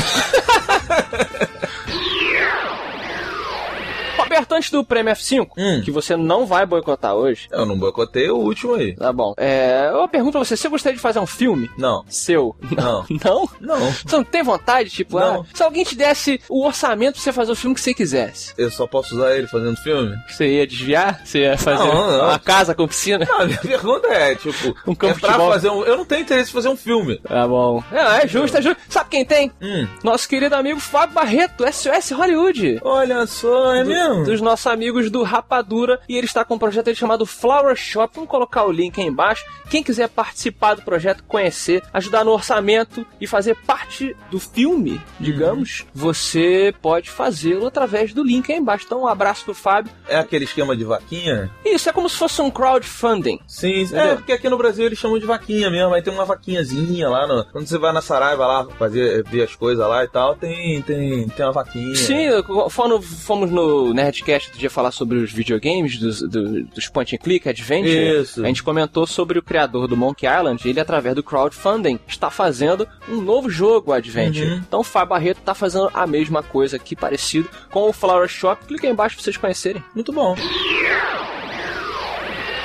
Roberto, 4.30 4.52
antes 4.52 4.70
do 4.70 4.84
prêmio 4.84 5.12
F5, 5.12 5.48
Hum. 5.58 5.82
que 5.84 5.90
você 5.90 6.16
não 6.16 6.46
vai 6.46 6.64
boicotar 6.64 7.14
hoje. 7.14 7.48
Eu 7.50 7.66
não 7.66 7.76
boicotei 7.76 8.30
o 8.30 8.36
último 8.36 8.74
aí. 8.76 8.94
Tá 8.94 9.12
bom. 9.12 9.34
É, 9.36 9.90
eu 9.92 10.06
pergunto 10.06 10.32
pra 10.32 10.44
você, 10.44 10.56
você 10.56 10.68
gostaria 10.68 10.94
de 10.96 11.02
fazer 11.02 11.18
um 11.18 11.26
filme 11.26 11.68
Não. 11.76 12.04
seu? 12.08 12.54
Não. 12.70 13.04
Não? 13.24 13.48
Não. 13.60 13.90
Você 13.90 14.16
não 14.16 14.22
tem 14.24 14.42
vontade? 14.44 14.88
Tipo, 14.90 15.18
Não. 15.18 15.40
ah, 15.40 15.44
se 15.52 15.62
alguém 15.64 15.82
te 15.84 15.96
desse 15.96 16.40
o 16.48 16.64
orçamento 16.64 17.14
pra 17.14 17.22
você 17.22 17.32
fazer 17.32 17.50
o 17.52 17.56
filme 17.56 17.74
que 17.74 17.80
você 17.80 17.92
quisesse, 17.92 18.54
Eu 18.56 18.70
só 18.70 18.86
posso 18.86 19.16
usar 19.16 19.34
ele 19.36 19.46
fazendo 19.48 19.76
filme? 19.78 20.16
você 20.28 20.46
ia 20.58 20.66
desviar? 20.66 21.22
Você 21.24 21.40
ia 21.40 21.58
fazer 21.58 21.78
Não, 21.82 22.10
não. 22.18 22.24
uma 22.28 22.38
casa 22.38 22.72
com 22.74 22.86
piscina? 22.86 23.26
Não, 23.28 23.40
a 23.40 23.46
minha 23.46 23.58
pergunta 23.58 24.06
é, 24.08 24.34
tipo, 24.36 24.74
Um 24.86 24.94
campo 24.94 25.16
é 25.16 25.20
pra 25.20 25.38
fazer 25.38 25.70
um. 25.70 25.82
Eu 25.84 25.96
não 25.96 26.04
tenho 26.04 26.22
interesse 26.22 26.50
em 26.50 26.54
fazer 26.54 26.68
um 26.68 26.76
filme. 26.76 27.18
Tá 27.18 27.46
bom. 27.48 27.82
É, 27.90 28.24
é 28.24 28.28
justo, 28.28 28.56
é 28.58 28.62
justo. 28.62 28.80
Sabe 28.88 29.10
quem 29.10 29.24
tem? 29.24 29.50
Hum. 29.60 29.86
Nosso 30.04 30.28
querido 30.28 30.54
amigo 30.54 30.78
Fábio 30.78 31.14
Barreto, 31.14 31.64
SOS 31.70 32.10
Hollywood. 32.12 32.78
Olha 32.82 33.26
só, 33.26 33.74
é 33.74 33.82
Do- 33.84 33.90
mesmo? 34.20 34.32
Dos 34.32 34.40
nossos 34.40 34.66
amigos 34.66 35.10
do 35.10 35.22
Rapadura. 35.22 36.00
E 36.08 36.16
ele 36.16 36.26
está 36.26 36.44
com 36.44 36.54
um 36.54 36.58
projeto 36.58 36.94
chamado 36.94 37.26
Flower 37.26 37.76
Shop. 37.76 38.12
Vamos 38.14 38.30
colocar 38.30 38.64
o 38.64 38.72
link 38.72 39.00
aí 39.00 39.06
embaixo. 39.06 39.44
Quem 39.68 39.82
quiser 39.82 40.08
participar 40.08 40.74
do 40.74 40.82
projeto, 40.82 41.22
conhecer, 41.24 41.82
ajudar 41.92 42.24
no 42.24 42.32
orçamento 42.32 43.06
e 43.20 43.26
fazer 43.26 43.56
parte 43.66 44.16
do 44.30 44.40
filme, 44.40 45.00
digamos, 45.18 45.86
você 45.94 46.74
pode 46.82 47.08
fazê-lo 47.10 47.66
através 47.66 48.12
do 48.12 48.22
link 48.22 48.50
aí 48.52 48.58
embaixo. 48.58 48.84
Então, 48.86 49.02
um 49.02 49.06
abraço 49.06 49.44
pro 49.44 49.54
Fábio. 49.54 49.92
É 50.08 50.18
aquele 50.18 50.44
esquema 50.44 50.76
de 50.76 50.84
vaquinha? 50.84 51.50
Isso 51.64 51.88
é 51.88 51.92
como 51.92 52.08
se 52.08 52.16
fosse 52.16 52.40
um 52.42 52.50
crowdfunding. 52.50 53.38
Sim, 53.46 53.82
Entendeu? 53.82 54.00
é, 54.04 54.14
porque 54.16 54.32
aqui 54.32 54.48
no 54.48 54.58
Brasil 54.58 54.84
eles 54.86 54.98
chamam 54.98 55.18
de 55.18 55.26
vaquinha 55.26 55.70
mesmo. 55.70 55.94
Aí 55.94 56.02
tem 56.02 56.12
uma 56.12 56.24
vaquinhazinha 56.24 57.08
lá 57.08 57.26
no. 57.26 57.44
Quando 57.46 57.66
você 57.66 57.78
vai 57.78 57.92
na 57.92 58.02
Saraiva 58.02 58.46
lá 58.46 58.66
fazer, 58.78 59.22
ver 59.24 59.44
as 59.44 59.54
coisas 59.54 59.86
lá 59.86 60.04
e 60.04 60.08
tal, 60.08 60.34
tem, 60.34 60.82
tem, 60.82 61.28
tem 61.28 61.46
uma 61.46 61.52
vaquinha. 61.52 61.94
Sim, 61.94 62.28
quando 62.74 63.00
fomos 63.00 63.50
no 63.50 63.92
Nerdcast 64.10 64.50
do 64.52 64.58
dia 64.58 64.68
falar 64.70 64.90
sobre 64.90 65.18
os 65.18 65.32
videogames, 65.32 65.98
dos, 65.98 66.20
do- 66.20 66.64
dos 66.64 66.88
point 66.88 67.14
and 67.14 67.18
click, 67.18 67.48
adventure, 67.48 68.20
Isso. 68.22 68.44
a 68.44 68.46
gente 68.48 68.62
comentou 68.62 69.06
sobre 69.06 69.38
o 69.38 69.42
criador 69.42 69.86
do 69.86 69.96
Monkey 69.96 70.26
Island, 70.26 70.68
ele 70.68 70.80
através 70.80 71.14
do 71.14 71.22
crowdfunding 71.22 71.98
está 72.08 72.30
fazendo 72.30 72.86
um 73.08 73.20
novo 73.20 73.48
jogo 73.48 73.92
adventure. 73.92 74.50
Uhum. 74.50 74.56
Então 74.56 74.80
o 74.80 74.84
Fábio 74.84 75.10
Barreto 75.10 75.38
está 75.38 75.54
fazendo 75.54 75.90
a 75.94 76.06
mesma 76.06 76.42
coisa 76.42 76.76
aqui, 76.76 76.94
parecido 76.96 77.48
com 77.70 77.88
o 77.88 77.92
Flower 77.92 78.28
Shop. 78.28 78.64
Clica 78.66 78.86
aí 78.86 78.92
embaixo 78.92 79.16
pra 79.16 79.22
vocês 79.24 79.36
conhecerem. 79.36 79.82
Muito 79.94 80.12
bom. 80.12 80.34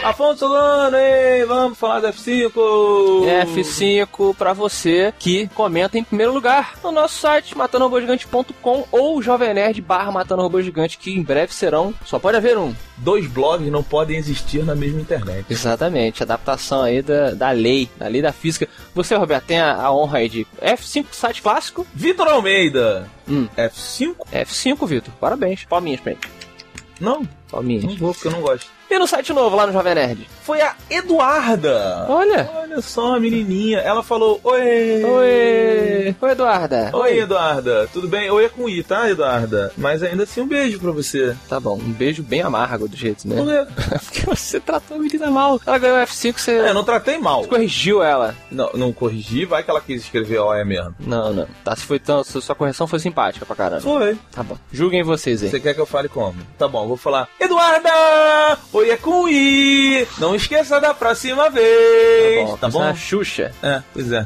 Afonso 0.05 0.41
Solano, 0.41 0.95
ei, 0.97 1.43
vamos 1.45 1.79
falar 1.79 1.99
do 1.99 2.07
F5. 2.09 2.51
F5 3.47 4.35
pra 4.35 4.53
você 4.53 5.11
que 5.17 5.47
comenta 5.55 5.97
em 5.97 6.03
primeiro 6.03 6.31
lugar 6.31 6.75
no 6.83 6.91
nosso 6.91 7.17
site 7.17 7.57
matandoRobôgigante.com 7.57 8.85
ou 8.91 9.19
Jovem 9.19 9.51
Nerd 9.55 9.81
barra 9.81 10.11
Matando 10.11 10.43
Robô 10.43 10.61
Gigante, 10.61 10.99
que 10.99 11.11
em 11.11 11.23
breve 11.23 11.55
serão, 11.55 11.91
só 12.05 12.19
pode 12.19 12.37
haver 12.37 12.55
um. 12.55 12.71
Dois 12.97 13.25
blogs 13.25 13.71
não 13.71 13.81
podem 13.81 14.15
existir 14.15 14.63
na 14.63 14.75
mesma 14.75 15.01
internet. 15.01 15.47
Exatamente, 15.49 16.21
adaptação 16.21 16.83
aí 16.83 17.01
da, 17.01 17.31
da 17.31 17.49
lei, 17.49 17.89
da 17.97 18.07
lei 18.07 18.21
da 18.21 18.31
física. 18.31 18.69
Você, 18.93 19.15
Roberto, 19.15 19.45
tem 19.45 19.59
a, 19.59 19.73
a 19.73 19.91
honra 19.91 20.19
aí 20.19 20.29
de 20.29 20.45
F5 20.61 21.05
site 21.13 21.41
clássico? 21.41 21.85
Vitor 21.95 22.27
Almeida. 22.27 23.09
Hum. 23.27 23.47
F5? 23.57 24.15
F5, 24.31 24.87
Vitor. 24.87 25.11
Parabéns. 25.19 25.65
Palminhas 25.65 25.99
pra 25.99 26.11
ele. 26.11 26.21
Não, 26.99 27.27
Palminhas. 27.49 27.83
não 27.85 27.95
vou 27.95 28.13
porque 28.13 28.27
eu 28.27 28.31
não 28.31 28.41
gosto. 28.41 28.74
E 28.89 28.99
no 28.99 29.07
site 29.07 29.33
novo 29.33 29.55
lá 29.55 29.65
no 29.67 29.73
Jovem 29.73 29.95
Nerd? 29.95 30.27
Foi 30.43 30.61
a 30.61 30.75
Eduarda. 30.89 32.05
Olha. 32.07 32.47
Olha 32.55 32.81
só 32.81 33.15
a 33.15 33.19
menininha. 33.19 33.79
Ela 33.79 34.03
falou: 34.03 34.39
Oi. 34.43 35.03
Oi. 35.03 36.15
Oi, 36.21 36.31
Eduarda. 36.31 36.91
Oi, 36.93 37.19
Eduarda. 37.19 37.89
Tudo 37.91 38.07
bem? 38.07 38.29
Oi 38.29 38.45
é 38.45 38.49
com 38.49 38.69
I, 38.69 38.83
tá, 38.83 39.09
Eduarda? 39.09 39.73
Mas 39.75 40.03
ainda 40.03 40.23
assim, 40.23 40.41
um 40.41 40.47
beijo 40.47 40.79
pra 40.79 40.91
você. 40.91 41.35
Tá 41.49 41.59
bom, 41.59 41.75
um 41.75 41.91
beijo 41.91 42.21
bem 42.21 42.41
amargo 42.41 42.87
do 42.87 42.95
jeito, 42.95 43.27
né? 43.27 43.35
Por 43.35 43.47
quê? 43.47 43.97
Porque 44.05 44.21
você 44.21 44.59
tratou 44.59 44.97
a 44.97 44.99
menina 44.99 45.31
mal. 45.31 45.59
Ela 45.65 45.77
ganhou 45.79 45.97
F5, 45.97 46.37
você 46.37 46.51
É, 46.57 46.73
não 46.73 46.83
tratei 46.83 47.17
mal. 47.17 47.43
corrigiu 47.45 48.03
ela. 48.03 48.35
Não, 48.51 48.69
não 48.75 48.93
corrigi, 48.93 49.45
vai 49.45 49.63
que 49.63 49.69
ela 49.71 49.81
quis 49.81 50.03
escrever 50.03 50.39
OE 50.39 50.63
mesmo. 50.63 50.93
Não, 50.99 51.33
não. 51.33 51.47
Tá, 51.63 51.75
se 51.75 51.83
foi 51.83 51.97
tão, 51.97 52.23
se 52.23 52.39
sua 52.41 52.55
correção 52.55 52.85
foi 52.85 52.99
simpática 52.99 53.45
pra 53.45 53.55
caramba. 53.55 53.81
Foi. 53.81 54.15
Tá 54.31 54.43
bom. 54.43 54.57
Julguem 54.71 55.01
vocês 55.03 55.41
aí. 55.41 55.49
Você 55.49 55.59
quer 55.59 55.73
que 55.73 55.81
eu 55.81 55.85
fale 55.87 56.07
como? 56.07 56.35
Tá 56.57 56.67
bom, 56.67 56.87
vou 56.87 56.97
falar. 56.97 57.27
Eduarda! 57.39 57.89
Oi 58.75 58.89
é 58.89 58.97
com 58.97 59.25
I! 59.29 60.05
Não 60.17 60.35
esqueça 60.35 60.81
da 60.81 60.93
próxima 60.93 61.49
vez! 61.49 62.45
Tá 62.45 62.45
bom? 62.45 62.57
Tá 62.57 62.67
bom? 62.67 62.93
Xuxa. 62.93 63.53
É, 63.63 63.81
pois 63.93 64.11
é. 64.11 64.25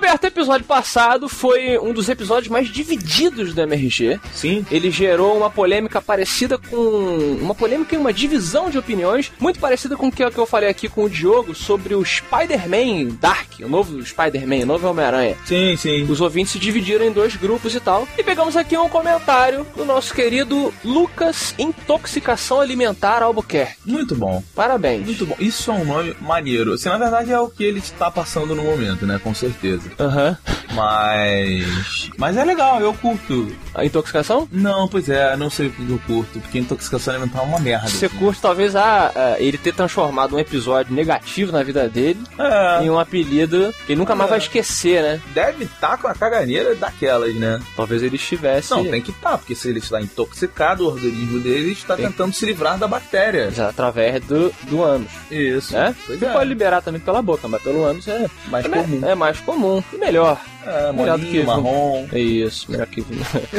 Roberto, 0.00 0.24
o 0.24 0.28
episódio 0.28 0.64
passado 0.66 1.28
foi 1.28 1.78
um 1.78 1.92
dos 1.92 2.08
episódios 2.08 2.48
mais 2.48 2.68
divididos 2.68 3.52
do 3.52 3.60
MRG. 3.60 4.18
Sim. 4.32 4.64
Ele 4.70 4.90
gerou 4.90 5.36
uma 5.36 5.50
polêmica 5.50 6.00
parecida 6.00 6.56
com. 6.56 7.36
Uma 7.38 7.54
polêmica 7.54 7.94
e 7.94 7.98
uma 7.98 8.10
divisão 8.10 8.70
de 8.70 8.78
opiniões, 8.78 9.30
muito 9.38 9.60
parecida 9.60 9.98
com 9.98 10.08
o 10.08 10.10
que 10.10 10.24
eu 10.24 10.46
falei 10.46 10.70
aqui 10.70 10.88
com 10.88 11.04
o 11.04 11.10
Diogo 11.10 11.54
sobre 11.54 11.94
o 11.94 12.02
Spider-Man 12.02 13.14
Dark, 13.20 13.60
o 13.60 13.68
novo 13.68 14.02
Spider-Man, 14.02 14.62
o 14.62 14.66
novo 14.66 14.88
Homem-Aranha. 14.88 15.36
Sim, 15.44 15.76
sim. 15.76 16.04
Os 16.04 16.22
ouvintes 16.22 16.52
se 16.52 16.58
dividiram 16.58 17.04
em 17.04 17.12
dois 17.12 17.36
grupos 17.36 17.74
e 17.74 17.80
tal. 17.80 18.08
E 18.16 18.22
pegamos 18.22 18.56
aqui 18.56 18.78
um 18.78 18.88
comentário 18.88 19.66
do 19.76 19.84
nosso 19.84 20.14
querido 20.14 20.72
Lucas 20.82 21.54
Intoxicação 21.58 22.58
Alimentar 22.58 23.22
Albuquerque. 23.22 23.76
Muito 23.84 24.14
bom. 24.14 24.42
Parabéns. 24.54 25.04
Muito 25.04 25.26
bom. 25.26 25.36
Isso 25.38 25.70
é 25.70 25.74
um 25.74 25.84
nome 25.84 26.16
maneiro. 26.22 26.72
Assim, 26.72 26.88
na 26.88 26.96
verdade 26.96 27.30
é 27.30 27.38
o 27.38 27.50
que 27.50 27.64
ele 27.64 27.80
está 27.80 28.10
passando 28.10 28.54
no 28.54 28.62
momento, 28.62 29.06
né? 29.06 29.20
Com 29.22 29.34
certeza. 29.34 29.89
Aham. 29.98 30.36
Mas. 30.74 32.10
Mas 32.16 32.36
é 32.36 32.44
legal, 32.44 32.80
eu 32.80 32.92
curto. 32.94 33.54
A 33.74 33.84
intoxicação? 33.84 34.48
Não, 34.50 34.86
pois 34.88 35.08
é, 35.08 35.36
não 35.36 35.50
sei 35.50 35.68
o 35.68 35.70
que 35.72 35.88
eu 35.90 36.00
curto, 36.06 36.38
porque 36.40 36.58
intoxicação 36.58 37.14
alimentar 37.14 37.40
é 37.40 37.42
uma 37.42 37.58
merda. 37.58 37.88
Você 37.88 38.06
assim. 38.06 38.16
curte 38.18 38.40
talvez 38.40 38.76
a, 38.76 39.36
ele 39.38 39.58
ter 39.58 39.74
transformado 39.74 40.36
um 40.36 40.38
episódio 40.38 40.94
negativo 40.94 41.52
na 41.52 41.62
vida 41.62 41.88
dele 41.88 42.20
É. 42.38 42.84
em 42.84 42.90
um 42.90 42.98
apelido 42.98 43.74
que 43.86 43.92
ele 43.92 43.98
nunca 43.98 44.14
mais 44.14 44.28
É. 44.28 44.30
vai 44.30 44.38
esquecer, 44.38 45.02
né? 45.02 45.20
Deve 45.34 45.64
estar 45.64 45.96
com 45.98 46.08
a 46.08 46.14
caganeira 46.14 46.74
daquelas, 46.74 47.34
né? 47.34 47.60
Talvez 47.76 48.02
ele 48.02 48.16
estivesse. 48.16 48.70
Não, 48.70 48.84
tem 48.84 49.00
que 49.02 49.10
estar, 49.10 49.38
porque 49.38 49.54
se 49.54 49.68
ele 49.68 49.78
está 49.78 50.00
intoxicado, 50.00 50.84
o 50.84 50.88
organismo 50.88 51.40
dele 51.40 51.72
está 51.72 51.96
Tem. 51.96 52.06
tentando 52.06 52.32
se 52.34 52.44
livrar 52.46 52.78
da 52.78 52.86
bactéria. 52.88 53.50
Já 53.50 53.68
através 53.68 54.22
do, 54.24 54.52
do 54.68 54.82
ânus. 54.82 55.10
Isso. 55.30 55.72
Né? 55.74 55.94
Você 56.06 56.24
é. 56.24 56.32
pode 56.32 56.48
liberar 56.48 56.80
também 56.82 57.00
pela 57.00 57.20
boca, 57.22 57.46
mas 57.48 57.62
pelo 57.62 57.84
ânus 57.84 58.06
é 58.08 58.28
Mais 58.48 58.64
é, 58.64 58.68
comum. 58.68 59.00
É 59.08 59.14
mais 59.14 59.40
comum. 59.40 59.79
E 59.92 59.96
melhor. 59.96 60.38
É, 60.66 60.92
Melhor 60.92 61.18
molinho, 61.18 61.46
marrom. 61.46 62.06
É 62.12 62.18
isso, 62.18 62.70
melhor 62.70 62.86
que. 62.86 63.04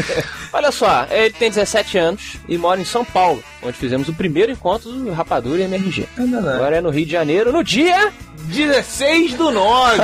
Olha 0.53 0.71
só, 0.71 1.07
ele 1.09 1.33
tem 1.33 1.49
17 1.49 1.97
anos 1.97 2.37
e 2.47 2.57
mora 2.57 2.79
em 2.79 2.85
São 2.85 3.03
Paulo, 3.03 3.43
onde 3.63 3.77
fizemos 3.77 4.07
o 4.07 4.13
primeiro 4.13 4.51
encontro 4.51 4.91
do 4.91 5.11
Rapadura 5.11 5.61
e 5.61 5.65
MRG. 5.65 6.07
É. 6.17 6.37
Agora 6.37 6.77
é 6.77 6.81
no 6.81 6.89
Rio 6.89 7.05
de 7.05 7.11
Janeiro, 7.11 7.51
no 7.51 7.63
dia 7.63 8.11
16 8.43 9.33
do 9.35 9.51
9. 9.51 10.01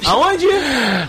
Aonde? 0.04 0.46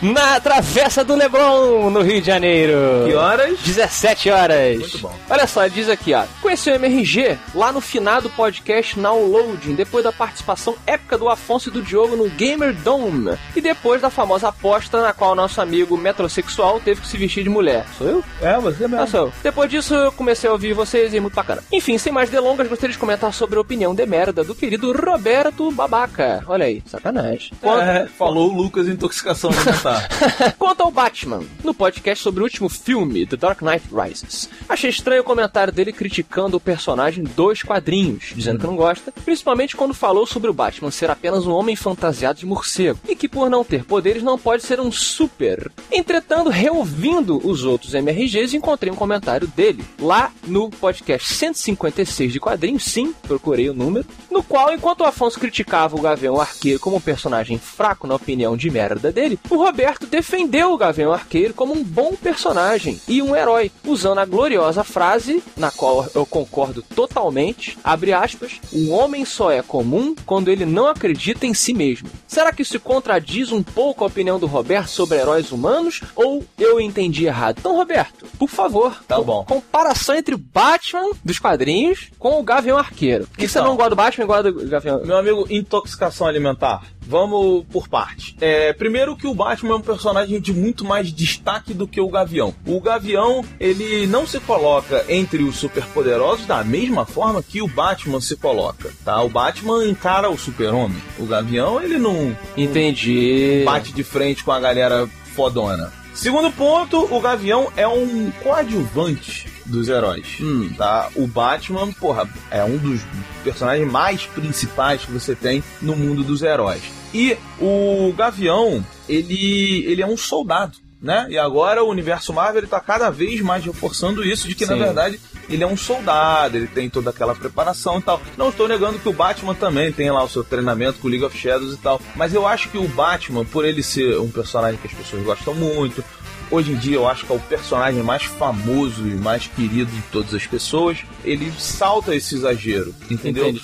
na 0.01 0.39
Travessa 0.39 1.03
do 1.03 1.15
Leblon, 1.15 1.89
no 1.89 2.01
Rio 2.01 2.21
de 2.21 2.27
Janeiro. 2.27 2.73
Que 3.05 3.13
horas? 3.13 3.59
17 3.59 4.29
horas. 4.29 4.79
Muito 4.79 4.97
bom. 4.99 5.13
Olha 5.29 5.45
só, 5.47 5.65
ele 5.65 5.73
diz 5.75 5.89
aqui, 5.89 6.13
ó. 6.13 6.23
Conheci 6.41 6.69
o 6.69 6.75
MRG 6.75 7.37
lá 7.53 7.71
no 7.71 7.81
finado 7.81 8.29
podcast 8.29 8.97
Now 8.99 9.23
Loading, 9.25 9.75
depois 9.75 10.03
da 10.03 10.11
participação 10.11 10.75
épica 10.87 11.17
do 11.17 11.29
Afonso 11.29 11.69
e 11.69 11.71
do 11.71 11.81
Diogo 11.81 12.15
no 12.15 12.29
Gamer 12.29 12.73
Dome. 12.73 13.37
E 13.55 13.61
depois 13.61 14.01
da 14.01 14.09
famosa 14.09 14.47
aposta 14.49 15.01
na 15.01 15.13
qual 15.21 15.35
nosso 15.35 15.61
amigo 15.61 15.95
metrosexual 15.95 16.79
teve 16.79 16.99
que 17.01 17.07
se 17.07 17.15
vestir 17.15 17.43
de 17.43 17.49
mulher. 17.49 17.85
Sou 17.95 18.07
eu? 18.07 18.23
É, 18.41 18.57
você 18.59 18.87
mesmo. 18.87 19.03
Ah, 19.03 19.05
sou 19.05 19.27
eu. 19.27 19.33
Depois 19.43 19.69
disso, 19.69 19.93
eu 19.93 20.11
comecei 20.11 20.49
a 20.49 20.53
ouvir 20.53 20.73
vocês 20.73 21.13
e 21.13 21.17
é 21.17 21.19
muito 21.19 21.35
bacana. 21.35 21.63
Enfim, 21.71 21.95
sem 21.99 22.11
mais 22.11 22.31
delongas, 22.31 22.67
gostaria 22.67 22.91
de 22.91 22.97
comentar 22.97 23.31
sobre 23.31 23.55
a 23.59 23.61
opinião 23.61 23.93
de 23.93 24.03
merda 24.07 24.43
do 24.43 24.55
querido 24.55 24.91
Roberto 24.91 25.69
Babaca. 25.71 26.43
Olha 26.47 26.65
aí, 26.65 26.81
sacanagem. 26.87 27.51
Quanto- 27.61 27.81
É, 27.83 28.07
falou 28.07 28.51
o 28.51 28.55
Lucas 28.63 28.87
intoxicação 28.87 29.51
alimentar. 29.51 30.09
Quanto 30.57 30.81
ao 30.81 30.89
Batman, 30.89 31.43
no 31.63 31.71
podcast 31.71 32.23
sobre 32.23 32.39
o 32.41 32.43
último 32.45 32.67
filme, 32.67 33.27
The 33.27 33.35
Dark 33.37 33.61
Knight 33.61 33.85
Rises, 33.93 34.49
achei 34.67 34.89
estranho 34.89 35.21
o 35.21 35.25
comentário 35.25 35.71
dele 35.71 35.93
criticando 35.93 36.57
o 36.57 36.59
personagem 36.59 37.23
dos 37.25 37.61
quadrinhos, 37.61 38.31
dizendo 38.35 38.57
que 38.59 38.65
não 38.65 38.75
gosta, 38.75 39.13
principalmente 39.23 39.75
quando 39.75 39.93
falou 39.93 40.25
sobre 40.25 40.49
o 40.49 40.53
Batman 40.53 40.89
ser 40.89 41.11
apenas 41.11 41.45
um 41.45 41.51
homem 41.53 41.75
fantasiado 41.75 42.39
de 42.39 42.45
morcego 42.47 42.97
e 43.07 43.15
que 43.15 43.29
por 43.29 43.51
não 43.51 43.63
ter 43.63 43.85
poderes 43.85 44.23
não 44.23 44.35
pode 44.39 44.63
ser 44.63 44.79
um 44.79 44.91
super. 45.11 45.71
Entretanto, 45.91 46.49
reouvindo 46.49 47.37
os 47.47 47.63
outros 47.63 47.93
MRGs, 47.93 48.55
encontrei 48.55 48.91
um 48.91 48.95
comentário 48.95 49.47
dele 49.47 49.83
lá 49.99 50.31
no 50.47 50.69
podcast 50.69 51.33
156 51.33 52.33
de 52.33 52.39
quadrinhos, 52.39 52.83
sim, 52.83 53.13
procurei 53.23 53.69
o 53.69 53.73
número, 53.73 54.07
no 54.29 54.41
qual, 54.41 54.73
enquanto 54.73 55.01
o 55.01 55.05
Afonso 55.05 55.39
criticava 55.39 55.95
o 55.95 56.01
Gavião 56.01 56.39
Arqueiro 56.39 56.79
como 56.79 56.97
um 56.97 57.01
personagem 57.01 57.57
fraco 57.57 58.07
na 58.07 58.15
opinião 58.15 58.55
de 58.55 58.69
merda 58.69 59.11
dele, 59.11 59.39
o 59.49 59.57
Roberto 59.57 60.07
defendeu 60.07 60.71
o 60.71 60.77
Gavião 60.77 61.11
Arqueiro 61.11 61.53
como 61.53 61.73
um 61.73 61.83
bom 61.83 62.13
personagem 62.15 62.99
e 63.07 63.21
um 63.21 63.35
herói, 63.35 63.71
usando 63.85 64.19
a 64.19 64.25
gloriosa 64.25 64.83
frase, 64.83 65.43
na 65.57 65.71
qual 65.71 66.07
eu 66.15 66.25
concordo 66.25 66.81
totalmente, 66.81 67.77
abre 67.83 68.13
aspas, 68.13 68.59
o 68.71 68.89
homem 68.89 69.25
só 69.25 69.51
é 69.51 69.61
comum 69.61 70.15
quando 70.25 70.49
ele 70.49 70.65
não 70.65 70.87
acredita 70.87 71.45
em 71.45 71.53
si 71.53 71.73
mesmo. 71.73 72.09
Será 72.27 72.53
que 72.53 72.61
isso 72.61 72.79
contradiz 72.79 73.51
um 73.51 73.61
pouco 73.61 74.03
a 74.03 74.07
opinião 74.07 74.39
do 74.39 74.47
Roberto 74.47 74.89
sobre 75.01 75.17
heróis 75.19 75.51
humanos 75.51 76.01
ou 76.15 76.43
eu 76.59 76.79
entendi 76.79 77.25
errado? 77.25 77.57
Então, 77.59 77.75
Roberto, 77.75 78.25
por 78.37 78.49
favor, 78.49 79.01
tá 79.07 79.19
bom. 79.21 79.43
comparação 79.45 80.15
entre 80.15 80.35
o 80.35 80.37
Batman 80.37 81.11
dos 81.23 81.39
quadrinhos 81.39 82.09
com 82.19 82.39
o 82.39 82.43
Gavião 82.43 82.77
Arqueiro. 82.77 83.25
Por 83.27 83.37
que 83.37 83.45
Então. 83.45 83.61
você 83.63 83.67
não 83.67 83.75
gosta 83.75 83.89
do 83.91 83.95
Batman 83.95 84.23
e 84.23 84.27
gosta 84.27 84.51
do 84.51 84.67
Gavião? 84.67 85.01
Meu 85.05 85.17
amigo, 85.17 85.45
intoxicação 85.49 86.27
alimentar. 86.27 86.83
Vamos 87.07 87.65
por 87.71 87.87
parte. 87.87 88.35
É, 88.39 88.73
primeiro 88.73 89.15
que 89.15 89.27
o 89.27 89.33
Batman 89.33 89.73
é 89.73 89.77
um 89.77 89.81
personagem 89.81 90.39
de 90.39 90.53
muito 90.53 90.85
mais 90.85 91.11
destaque 91.11 91.73
do 91.73 91.87
que 91.87 91.99
o 91.99 92.09
Gavião. 92.09 92.53
O 92.65 92.79
Gavião, 92.79 93.43
ele 93.59 94.07
não 94.07 94.25
se 94.25 94.39
coloca 94.39 95.05
entre 95.09 95.43
os 95.43 95.57
superpoderosos 95.57 96.45
da 96.45 96.63
mesma 96.63 97.05
forma 97.05 97.43
que 97.43 97.61
o 97.61 97.67
Batman 97.67 98.21
se 98.21 98.35
coloca, 98.37 98.91
tá? 99.03 99.21
O 99.21 99.29
Batman 99.29 99.85
encara 99.85 100.29
o 100.29 100.37
super-homem. 100.37 101.01
O 101.19 101.25
Gavião, 101.25 101.81
ele 101.81 101.97
não 101.97 102.35
Entendi. 102.55 103.63
bate 103.65 103.91
de 103.91 104.03
frente 104.03 104.43
com 104.43 104.51
a 104.51 104.59
galera 104.59 105.07
fodona. 105.35 105.91
Segundo 106.13 106.51
ponto, 106.51 107.07
o 107.13 107.19
Gavião 107.19 107.71
é 107.75 107.87
um 107.87 108.31
coadjuvante 108.43 109.47
dos 109.71 109.89
heróis, 109.89 110.37
tá? 110.77 111.09
O 111.15 111.25
Batman, 111.25 111.91
porra, 111.93 112.29
é 112.51 112.63
um 112.63 112.77
dos 112.77 113.01
personagens 113.43 113.89
mais 113.89 114.25
principais 114.25 115.05
que 115.05 115.11
você 115.11 115.33
tem 115.33 115.63
no 115.81 115.95
mundo 115.95 116.23
dos 116.23 116.41
heróis. 116.41 116.83
E 117.13 117.37
o 117.59 118.13
Gavião, 118.15 118.85
ele, 119.07 119.85
ele 119.85 120.01
é 120.01 120.07
um 120.07 120.15
soldado, 120.15 120.77
né? 121.01 121.27
E 121.29 121.37
agora 121.37 121.83
o 121.83 121.89
universo 121.89 122.31
Marvel 122.31 122.59
ele 122.59 122.67
tá 122.67 122.79
cada 122.79 123.09
vez 123.09 123.41
mais 123.41 123.65
reforçando 123.65 124.23
isso 124.23 124.47
de 124.47 124.53
que 124.53 124.65
na 124.65 124.73
Sim. 124.73 124.79
verdade 124.79 125.19
ele 125.49 125.63
é 125.63 125.67
um 125.67 125.75
soldado, 125.75 126.55
ele 126.55 126.67
tem 126.67 126.89
toda 126.89 127.09
aquela 127.09 127.35
preparação 127.35 127.99
e 127.99 128.01
tal. 128.01 128.21
Não 128.37 128.49
estou 128.49 128.67
negando 128.67 128.99
que 128.99 129.09
o 129.09 129.13
Batman 129.13 129.55
também 129.55 129.91
tem 129.91 130.11
lá 130.11 130.23
o 130.23 130.29
seu 130.29 130.43
treinamento 130.43 130.99
com 130.99 131.07
o 131.07 131.11
League 131.11 131.25
of 131.25 131.37
Shadows 131.37 131.73
e 131.73 131.77
tal, 131.77 131.99
mas 132.15 132.33
eu 132.33 132.47
acho 132.47 132.69
que 132.69 132.77
o 132.77 132.87
Batman, 132.87 133.43
por 133.43 133.65
ele 133.65 133.83
ser 133.83 134.19
um 134.19 134.29
personagem 134.29 134.79
que 134.79 134.87
as 134.87 134.93
pessoas 134.93 135.23
gostam 135.23 135.53
muito, 135.53 136.03
hoje 136.51 136.73
em 136.73 136.75
dia 136.75 136.95
eu 136.95 137.07
acho 137.07 137.25
que 137.25 137.31
é 137.31 137.35
o 137.35 137.39
personagem 137.39 138.03
mais 138.03 138.23
famoso 138.23 139.07
e 139.07 139.15
mais 139.15 139.47
querido 139.47 139.91
de 139.91 140.01
todas 140.11 140.33
as 140.33 140.45
pessoas, 140.45 140.99
ele 141.23 141.51
salta 141.57 142.13
esse 142.15 142.35
exagero, 142.35 142.93
entendeu? 143.09 143.43
Entendi. 143.45 143.59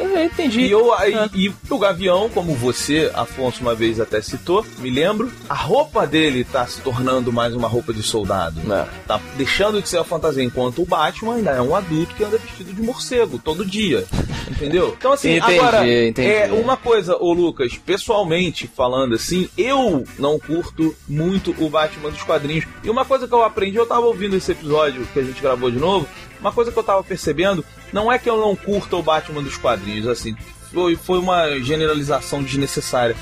Eu 0.00 0.24
entendi. 0.24 0.60
E, 0.60 0.70
eu, 0.70 0.94
É. 0.94 1.28
e, 1.34 1.46
e 1.46 1.54
o 1.68 1.78
Gavião, 1.78 2.30
como 2.30 2.54
você, 2.54 3.10
Afonso, 3.14 3.60
uma 3.60 3.74
vez 3.74 4.00
até 4.00 4.22
citou, 4.22 4.64
me 4.78 4.90
lembro, 4.90 5.30
a 5.48 5.54
roupa 5.54 6.06
dele 6.06 6.44
tá 6.44 6.66
se 6.66 6.80
tornando 6.80 7.32
mais 7.32 7.54
uma 7.54 7.68
roupa 7.68 7.92
de 7.92 8.02
soldado. 8.02 8.60
É. 8.72 8.86
Tá 9.06 9.20
deixando 9.36 9.82
de 9.82 9.88
ser 9.88 9.98
a 9.98 10.04
fantasia, 10.04 10.42
enquanto 10.44 10.82
o 10.82 10.86
Batman 10.86 11.36
ainda 11.36 11.50
é 11.50 11.60
um 11.60 11.74
adulto 11.74 12.14
que 12.14 12.24
anda 12.24 12.38
vestido 12.38 12.72
de 12.72 12.82
morcego 12.82 13.38
todo 13.42 13.64
dia. 13.64 14.04
Entendeu? 14.50 14.94
Então, 14.96 15.12
assim, 15.12 15.36
Entendi, 15.36 15.58
agora, 15.58 15.86
entendi. 15.86 16.28
é 16.28 16.52
uma 16.52 16.76
coisa, 16.76 17.16
ô 17.16 17.32
Lucas, 17.32 17.76
pessoalmente 17.78 18.66
falando 18.66 19.14
assim, 19.14 19.48
eu 19.56 20.04
não 20.18 20.38
curto 20.38 20.94
muito 21.08 21.54
o 21.58 21.68
Batman 21.68 22.10
dos 22.10 22.22
quadrinhos. 22.22 22.66
E 22.82 22.90
uma 22.90 23.04
coisa 23.04 23.26
que 23.26 23.34
eu 23.34 23.42
aprendi, 23.42 23.76
eu 23.76 23.86
tava 23.86 24.06
ouvindo 24.06 24.36
esse 24.36 24.52
episódio 24.52 25.06
que 25.12 25.18
a 25.18 25.22
gente 25.22 25.40
gravou 25.40 25.70
de 25.70 25.78
novo, 25.78 26.06
uma 26.40 26.52
coisa 26.52 26.70
que 26.70 26.78
eu 26.78 26.84
tava 26.84 27.02
percebendo, 27.02 27.64
não 27.92 28.12
é 28.12 28.18
que 28.18 28.28
eu 28.28 28.36
não 28.36 28.54
curto 28.54 28.98
o 28.98 29.02
Batman 29.02 29.42
dos 29.42 29.56
quadrinhos, 29.56 30.06
assim, 30.06 30.36
foi, 30.74 30.96
foi 30.96 31.18
uma 31.18 31.58
generalização 31.60 32.42
desnecessária. 32.42 33.16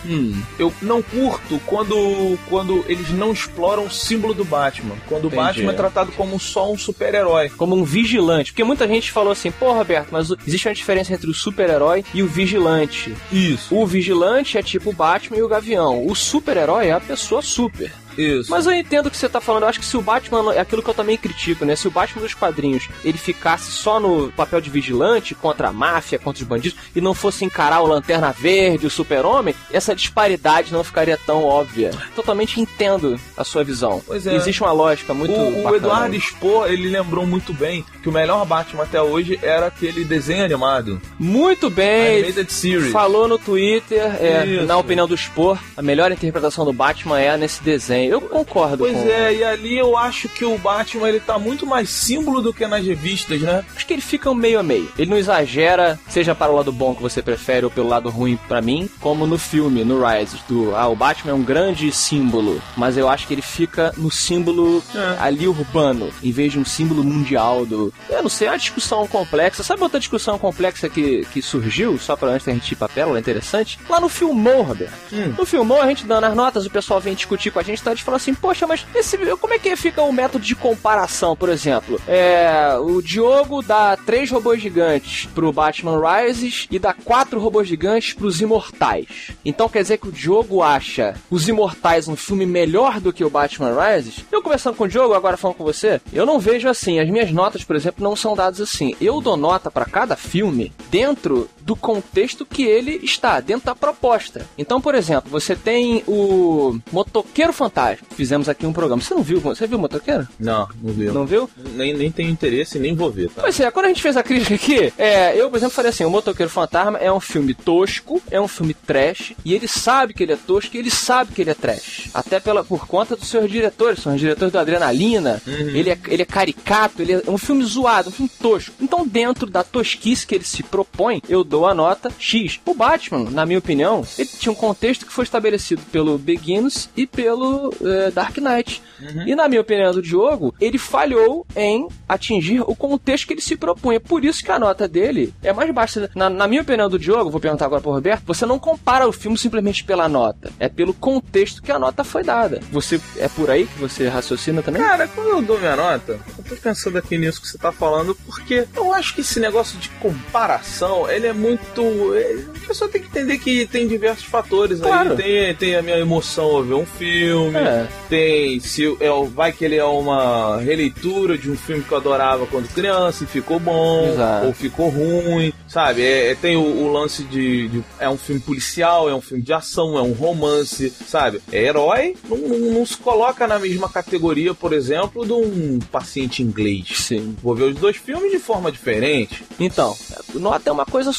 Eu 0.58 0.72
não 0.80 1.02
curto 1.02 1.60
quando, 1.66 2.38
quando 2.48 2.84
eles 2.88 3.10
não 3.10 3.32
exploram 3.32 3.84
o 3.84 3.90
símbolo 3.90 4.32
do 4.32 4.44
Batman. 4.44 4.96
Quando 5.06 5.26
Entendi. 5.26 5.34
o 5.34 5.44
Batman 5.44 5.72
é 5.72 5.76
tratado 5.76 6.12
como 6.12 6.40
só 6.40 6.72
um 6.72 6.78
super-herói. 6.78 7.50
Como 7.50 7.76
um 7.76 7.84
vigilante. 7.84 8.52
Porque 8.52 8.64
muita 8.64 8.88
gente 8.88 9.12
falou 9.12 9.32
assim, 9.32 9.50
pô, 9.50 9.72
Roberto, 9.72 10.08
mas 10.10 10.32
existe 10.46 10.66
uma 10.66 10.74
diferença 10.74 11.12
entre 11.12 11.28
o 11.28 11.34
super-herói 11.34 12.04
e 12.14 12.22
o 12.22 12.26
vigilante. 12.26 13.14
Isso. 13.30 13.74
O 13.74 13.86
vigilante 13.86 14.56
é 14.56 14.62
tipo 14.62 14.90
o 14.90 14.94
Batman 14.94 15.38
e 15.38 15.42
o 15.42 15.48
Gavião. 15.48 16.06
O 16.06 16.14
super-herói 16.14 16.86
é 16.86 16.92
a 16.92 17.00
pessoa 17.00 17.42
super. 17.42 17.92
Isso. 18.16 18.50
Mas 18.50 18.66
eu 18.66 18.72
entendo 18.72 19.06
o 19.06 19.10
que 19.10 19.16
você 19.16 19.28
tá 19.28 19.40
falando. 19.40 19.62
Eu 19.64 19.68
acho 19.68 19.80
que 19.80 19.86
se 19.86 19.96
o 19.96 20.02
Batman. 20.02 20.54
É 20.54 20.60
aquilo 20.60 20.82
que 20.82 20.90
eu 20.90 20.94
também 20.94 21.16
critico, 21.16 21.64
né? 21.64 21.76
Se 21.76 21.88
o 21.88 21.90
Batman 21.90 22.22
dos 22.22 22.34
quadrinhos 22.34 22.88
ele 23.04 23.18
ficasse 23.18 23.70
só 23.70 24.00
no 24.00 24.30
papel 24.32 24.60
de 24.60 24.70
vigilante 24.70 25.34
contra 25.34 25.68
a 25.68 25.72
máfia, 25.72 26.18
contra 26.18 26.42
os 26.42 26.48
bandidos, 26.48 26.78
e 26.94 27.00
não 27.00 27.14
fosse 27.14 27.44
encarar 27.44 27.80
o 27.80 27.86
Lanterna 27.86 28.32
Verde, 28.32 28.86
o 28.86 28.90
Super-Homem, 28.90 29.54
essa 29.72 29.94
disparidade 29.94 30.72
não 30.72 30.84
ficaria 30.84 31.16
tão 31.16 31.44
óbvia. 31.44 31.90
Totalmente 32.14 32.60
entendo 32.60 33.18
a 33.36 33.44
sua 33.44 33.64
visão. 33.64 34.02
Pois 34.06 34.26
é. 34.26 34.34
Existe 34.34 34.62
uma 34.62 34.72
lógica 34.72 35.14
muito. 35.14 35.32
o, 35.32 35.64
o. 35.64 35.76
Eduardo 35.76 36.18
Spohr, 36.20 36.70
ele 36.70 36.88
lembrou 36.88 37.26
muito 37.26 37.52
bem 37.52 37.84
que 38.02 38.08
o 38.08 38.12
melhor 38.12 38.44
Batman 38.44 38.82
até 38.84 39.00
hoje 39.00 39.38
era 39.42 39.66
aquele 39.66 40.04
desenho 40.04 40.44
animado. 40.44 41.00
Muito 41.18 41.70
bem. 41.70 42.18
Animated 42.18 42.52
Series. 42.52 42.92
Falou 42.92 43.26
no 43.26 43.38
Twitter, 43.38 44.02
é, 44.20 44.62
na 44.64 44.76
opinião 44.76 45.06
do 45.06 45.16
Spor, 45.16 45.58
a 45.76 45.82
melhor 45.82 46.10
interpretação 46.12 46.64
do 46.64 46.72
Batman 46.72 47.20
é 47.20 47.36
nesse 47.36 47.62
desenho. 47.62 48.01
Eu 48.08 48.20
concordo 48.20 48.78
Pois 48.78 48.96
com 48.96 49.08
é, 49.08 49.34
e 49.34 49.44
ali 49.44 49.76
eu 49.76 49.96
acho 49.96 50.28
que 50.28 50.44
o 50.44 50.56
Batman 50.58 51.08
ele 51.08 51.20
tá 51.20 51.38
muito 51.38 51.66
mais 51.66 51.88
símbolo 51.90 52.40
do 52.40 52.52
que 52.52 52.66
nas 52.66 52.84
revistas, 52.84 53.40
né? 53.40 53.64
Acho 53.74 53.86
que 53.86 53.92
ele 53.92 54.02
fica 54.02 54.32
meio 54.34 54.58
a 54.58 54.62
meio. 54.62 54.90
Ele 54.98 55.10
não 55.10 55.16
exagera, 55.18 55.98
seja 56.08 56.34
para 56.34 56.52
o 56.52 56.56
lado 56.56 56.72
bom 56.72 56.94
que 56.94 57.02
você 57.02 57.22
prefere 57.22 57.64
ou 57.64 57.70
pelo 57.70 57.88
lado 57.88 58.08
ruim 58.10 58.38
pra 58.48 58.60
mim, 58.60 58.88
como 59.00 59.26
no 59.26 59.38
filme, 59.38 59.84
no 59.84 60.00
Rise, 60.04 60.36
do 60.48 60.74
ah, 60.76 60.88
o 60.88 60.96
Batman 60.96 61.32
é 61.32 61.34
um 61.34 61.42
grande 61.42 61.90
símbolo, 61.92 62.60
mas 62.76 62.96
eu 62.96 63.08
acho 63.08 63.26
que 63.26 63.34
ele 63.34 63.42
fica 63.42 63.92
no 63.96 64.10
símbolo 64.10 64.82
É. 64.94 65.16
ali 65.20 65.46
urbano, 65.48 66.10
em 66.22 66.30
vez 66.30 66.52
de 66.52 66.58
um 66.58 66.64
símbolo 66.64 67.02
mundial 67.04 67.64
do. 67.66 67.92
Eu 68.08 68.22
não 68.22 68.30
sei, 68.30 68.48
é 68.48 68.50
uma 68.52 68.58
discussão 68.58 69.06
complexa. 69.06 69.62
Sabe 69.62 69.82
outra 69.82 69.98
discussão 70.00 70.38
complexa 70.38 70.88
que, 70.88 71.26
que 71.32 71.42
surgiu, 71.42 71.98
só 71.98 72.16
pra 72.16 72.28
antes 72.28 72.46
da 72.46 72.52
gente 72.52 72.72
ir 72.72 72.76
pra 72.76 72.88
pérola, 72.88 73.18
interessante? 73.18 73.78
Lá 73.88 74.00
no 74.00 74.08
Filmou, 74.08 74.62
Roberto. 74.62 74.92
Hum. 75.12 75.34
No 75.38 75.44
Filmou, 75.46 75.80
a 75.80 75.86
gente 75.86 76.04
dando 76.06 76.24
as 76.24 76.34
notas, 76.34 76.66
o 76.66 76.70
pessoal 76.70 77.00
vem 77.00 77.14
discutir 77.14 77.50
com 77.50 77.58
a 77.58 77.62
gente, 77.62 77.82
tá? 77.82 77.91
Gente 77.94 78.04
fala 78.04 78.16
assim, 78.16 78.34
poxa, 78.34 78.66
mas 78.66 78.86
esse, 78.94 79.16
como 79.36 79.54
é 79.54 79.58
que 79.58 79.74
fica 79.76 80.02
o 80.02 80.12
método 80.12 80.44
de 80.44 80.54
comparação, 80.54 81.36
por 81.36 81.48
exemplo? 81.48 82.00
É, 82.06 82.76
o 82.80 83.02
Diogo 83.02 83.62
dá 83.62 83.96
três 83.96 84.30
robôs 84.30 84.60
gigantes 84.60 85.26
pro 85.34 85.52
Batman 85.52 86.00
Rises 86.00 86.66
e 86.70 86.78
dá 86.78 86.92
quatro 86.92 87.38
robôs 87.38 87.68
gigantes 87.68 88.14
pros 88.14 88.40
Imortais. 88.40 89.32
Então 89.44 89.68
quer 89.68 89.82
dizer 89.82 89.98
que 89.98 90.08
o 90.08 90.12
Diogo 90.12 90.62
acha 90.62 91.14
os 91.30 91.48
Imortais 91.48 92.08
um 92.08 92.16
filme 92.16 92.46
melhor 92.46 93.00
do 93.00 93.12
que 93.12 93.24
o 93.24 93.30
Batman 93.30 93.74
Rises? 93.74 94.24
Eu 94.30 94.42
conversando 94.42 94.76
com 94.76 94.84
o 94.84 94.88
Diogo, 94.88 95.14
agora 95.14 95.36
falando 95.36 95.56
com 95.56 95.64
você, 95.64 96.00
eu 96.12 96.26
não 96.26 96.38
vejo 96.38 96.68
assim. 96.68 96.98
As 96.98 97.08
minhas 97.08 97.30
notas, 97.30 97.64
por 97.64 97.76
exemplo, 97.76 98.02
não 98.02 98.16
são 98.16 98.34
dadas 98.34 98.60
assim. 98.60 98.94
Eu 99.00 99.20
dou 99.20 99.36
nota 99.36 99.70
pra 99.70 99.84
cada 99.84 100.16
filme 100.16 100.72
dentro 100.90 101.48
do 101.64 101.76
contexto 101.76 102.44
que 102.44 102.62
ele 102.62 103.00
está, 103.02 103.40
dentro 103.40 103.66
da 103.66 103.74
proposta. 103.74 104.46
Então, 104.56 104.80
por 104.80 104.94
exemplo, 104.94 105.30
você 105.30 105.54
tem 105.54 106.02
o 106.06 106.78
Motoqueiro 106.90 107.52
Fantasma. 107.52 108.06
Fizemos 108.14 108.48
aqui 108.48 108.66
um 108.66 108.72
programa. 108.72 109.02
Você 109.02 109.14
não 109.14 109.22
viu? 109.22 109.40
Você 109.40 109.66
viu 109.66 109.78
o 109.78 109.80
Motoqueiro? 109.80 110.26
Não, 110.38 110.68
não 110.82 110.92
viu. 110.92 111.12
Não 111.12 111.26
viu? 111.26 111.50
Nem, 111.74 111.94
nem 111.94 112.10
tenho 112.10 112.30
interesse 112.30 112.78
e 112.78 112.80
nem 112.80 112.94
vou 112.94 113.10
ver, 113.10 113.30
tá? 113.30 113.42
Pois 113.42 113.58
é, 113.60 113.70
quando 113.70 113.86
a 113.86 113.88
gente 113.88 114.02
fez 114.02 114.16
a 114.16 114.22
crítica 114.22 114.54
aqui, 114.54 114.92
é, 114.98 115.40
eu, 115.40 115.50
por 115.50 115.56
exemplo, 115.56 115.74
falei 115.74 115.90
assim: 115.90 116.04
O 116.04 116.10
Motoqueiro 116.10 116.50
Fantasma 116.50 116.98
é 116.98 117.12
um 117.12 117.20
filme 117.20 117.54
tosco, 117.54 118.22
é 118.30 118.40
um 118.40 118.48
filme 118.48 118.74
trash, 118.74 119.34
e 119.44 119.54
ele 119.54 119.68
sabe 119.68 120.14
que 120.14 120.22
ele 120.22 120.32
é 120.32 120.36
tosco 120.36 120.76
e 120.76 120.78
ele 120.78 120.90
sabe 120.90 121.32
que 121.32 121.40
ele 121.40 121.50
é 121.50 121.54
trash. 121.54 122.10
Até 122.14 122.40
pela, 122.40 122.64
por 122.64 122.86
conta 122.86 123.16
dos 123.16 123.28
seus 123.28 123.50
diretores, 123.50 124.00
são 124.00 124.14
os 124.14 124.20
diretores 124.20 124.52
do 124.52 124.58
Adrenalina. 124.58 125.40
Ele, 125.46 125.90
é, 125.90 125.98
ele 126.08 126.22
é 126.22 126.26
caricato, 126.26 127.02
ele 127.02 127.12
é 127.12 127.22
um 127.28 127.38
filme 127.38 127.64
zoado, 127.64 128.08
um 128.08 128.12
filme 128.12 128.30
tosco. 128.40 128.74
Então, 128.80 129.06
dentro 129.06 129.48
da 129.48 129.62
tosquice 129.62 130.26
que 130.26 130.34
ele 130.34 130.44
se 130.44 130.62
propõe, 130.62 131.22
eu 131.28 131.44
dou 131.52 131.66
a 131.66 131.74
nota 131.74 132.10
X. 132.18 132.58
O 132.64 132.72
Batman, 132.72 133.30
na 133.30 133.44
minha 133.44 133.58
opinião, 133.58 134.02
ele 134.18 134.28
tinha 134.38 134.50
um 134.50 134.54
contexto 134.54 135.04
que 135.04 135.12
foi 135.12 135.24
estabelecido 135.24 135.82
pelo 135.92 136.16
Begins 136.16 136.88
e 136.96 137.06
pelo 137.06 137.74
eh, 137.84 138.10
Dark 138.10 138.38
Knight. 138.38 138.82
E 139.26 139.34
na 139.34 139.48
minha 139.48 139.60
opinião 139.60 139.92
do 139.92 140.00
Diogo, 140.00 140.54
ele 140.58 140.78
falhou 140.78 141.46
em 141.54 141.88
atingir 142.08 142.60
o 142.62 142.74
contexto 142.74 143.26
que 143.26 143.34
ele 143.34 143.42
se 143.42 143.56
propunha. 143.56 144.00
Por 144.00 144.24
isso 144.24 144.42
que 144.42 144.50
a 144.50 144.58
nota 144.58 144.88
dele 144.88 145.34
é 145.42 145.52
mais 145.52 145.70
baixa. 145.74 146.08
Na, 146.14 146.30
na 146.30 146.46
minha 146.46 146.62
opinião 146.62 146.88
do 146.88 146.98
Diogo, 146.98 147.30
vou 147.30 147.40
perguntar 147.40 147.66
agora 147.66 147.82
pro 147.82 147.90
Roberto, 147.90 148.22
você 148.24 148.46
não 148.46 148.58
compara 148.58 149.06
o 149.06 149.12
filme 149.12 149.36
simplesmente 149.36 149.84
pela 149.84 150.08
nota. 150.08 150.50
É 150.58 150.70
pelo 150.70 150.94
contexto 150.94 151.60
que 151.60 151.70
a 151.70 151.78
nota 151.78 152.02
foi 152.02 152.22
dada. 152.22 152.60
Você 152.70 152.98
é 153.18 153.28
por 153.28 153.50
aí 153.50 153.66
que 153.66 153.78
você 153.78 154.08
raciocina 154.08 154.62
também? 154.62 154.80
Cara, 154.80 155.06
quando 155.08 155.28
eu 155.28 155.42
dou 155.42 155.58
minha 155.58 155.76
nota, 155.76 156.18
eu 156.38 156.44
tô 156.48 156.56
pensando 156.56 156.96
aqui 156.96 157.18
nisso 157.18 157.42
que 157.42 157.48
você 157.48 157.58
tá 157.58 157.72
falando, 157.72 158.14
porque 158.24 158.66
eu 158.74 158.94
acho 158.94 159.14
que 159.14 159.20
esse 159.20 159.38
negócio 159.38 159.78
de 159.78 159.88
comparação, 159.90 161.10
ele 161.10 161.26
é 161.26 161.32
muito. 161.42 162.14
é, 162.14 162.44
A 162.64 162.66
pessoa 162.68 162.88
tem 162.90 163.02
que 163.02 163.08
entender 163.08 163.38
que 163.38 163.66
tem 163.66 163.86
diversos 163.88 164.24
fatores 164.24 164.80
Claro. 164.80 165.10
aí. 165.12 165.16
Tem, 165.16 165.54
tem 165.56 165.76
a 165.76 165.82
minha 165.82 165.98
emoção 165.98 166.44
ao 166.56 166.62
ver 166.62 166.74
um 166.74 166.86
filme, 166.86 167.58
É. 167.58 167.86
tem 168.08 168.60
se 168.60 168.86
é, 169.00 169.08
vai 169.34 169.52
que 169.52 169.64
ele 169.64 169.76
é 169.76 169.84
uma 169.84 170.58
releitura 170.58 171.36
de 171.36 171.50
um 171.50 171.56
filme 171.56 171.82
que 171.82 171.92
eu 171.92 171.98
adorava 171.98 172.46
quando 172.46 172.68
criança 172.72 173.24
e 173.24 173.26
ficou 173.26 173.58
bom, 173.58 174.08
Exato. 174.08 174.46
ou 174.46 174.52
ficou 174.54 174.88
ruim, 174.88 175.52
sabe? 175.68 176.02
É, 176.02 176.30
é- 176.30 176.34
tem 176.34 176.56
o, 176.56 176.62
o 176.62 176.92
lance 176.92 177.24
de, 177.24 177.68
de- 177.68 177.84
É 177.98 178.08
um 178.08 178.16
filme 178.16 178.40
policial, 178.40 179.08
é 179.10 179.14
um 179.14 179.20
filme 179.20 179.42
de 179.42 179.52
ação, 179.52 179.98
é 179.98 180.02
um 180.02 180.12
romance, 180.12 180.90
sabe? 181.06 181.40
É 181.50 181.62
herói, 181.64 182.14
não, 182.28 182.36
não- 182.38 182.58
não 182.72 182.86
se 182.86 182.96
coloca 182.96 183.46
na 183.46 183.58
mesma 183.58 183.88
categoria, 183.88 184.54
por 184.54 184.72
exemplo, 184.72 185.26
de 185.26 185.32
um 185.32 185.78
paciente 185.90 186.42
inglês. 186.42 186.86
Sim. 186.94 187.36
Vou 187.42 187.54
ver 187.54 187.64
os 187.64 187.74
dois 187.76 187.96
filmes 187.96 188.30
de 188.30 188.38
forma 188.38 188.70
diferente. 188.72 189.44
Então, 189.58 189.96
nota 190.34 190.70
é 190.70 190.72
uma 190.72 190.86
coisa. 190.86 191.12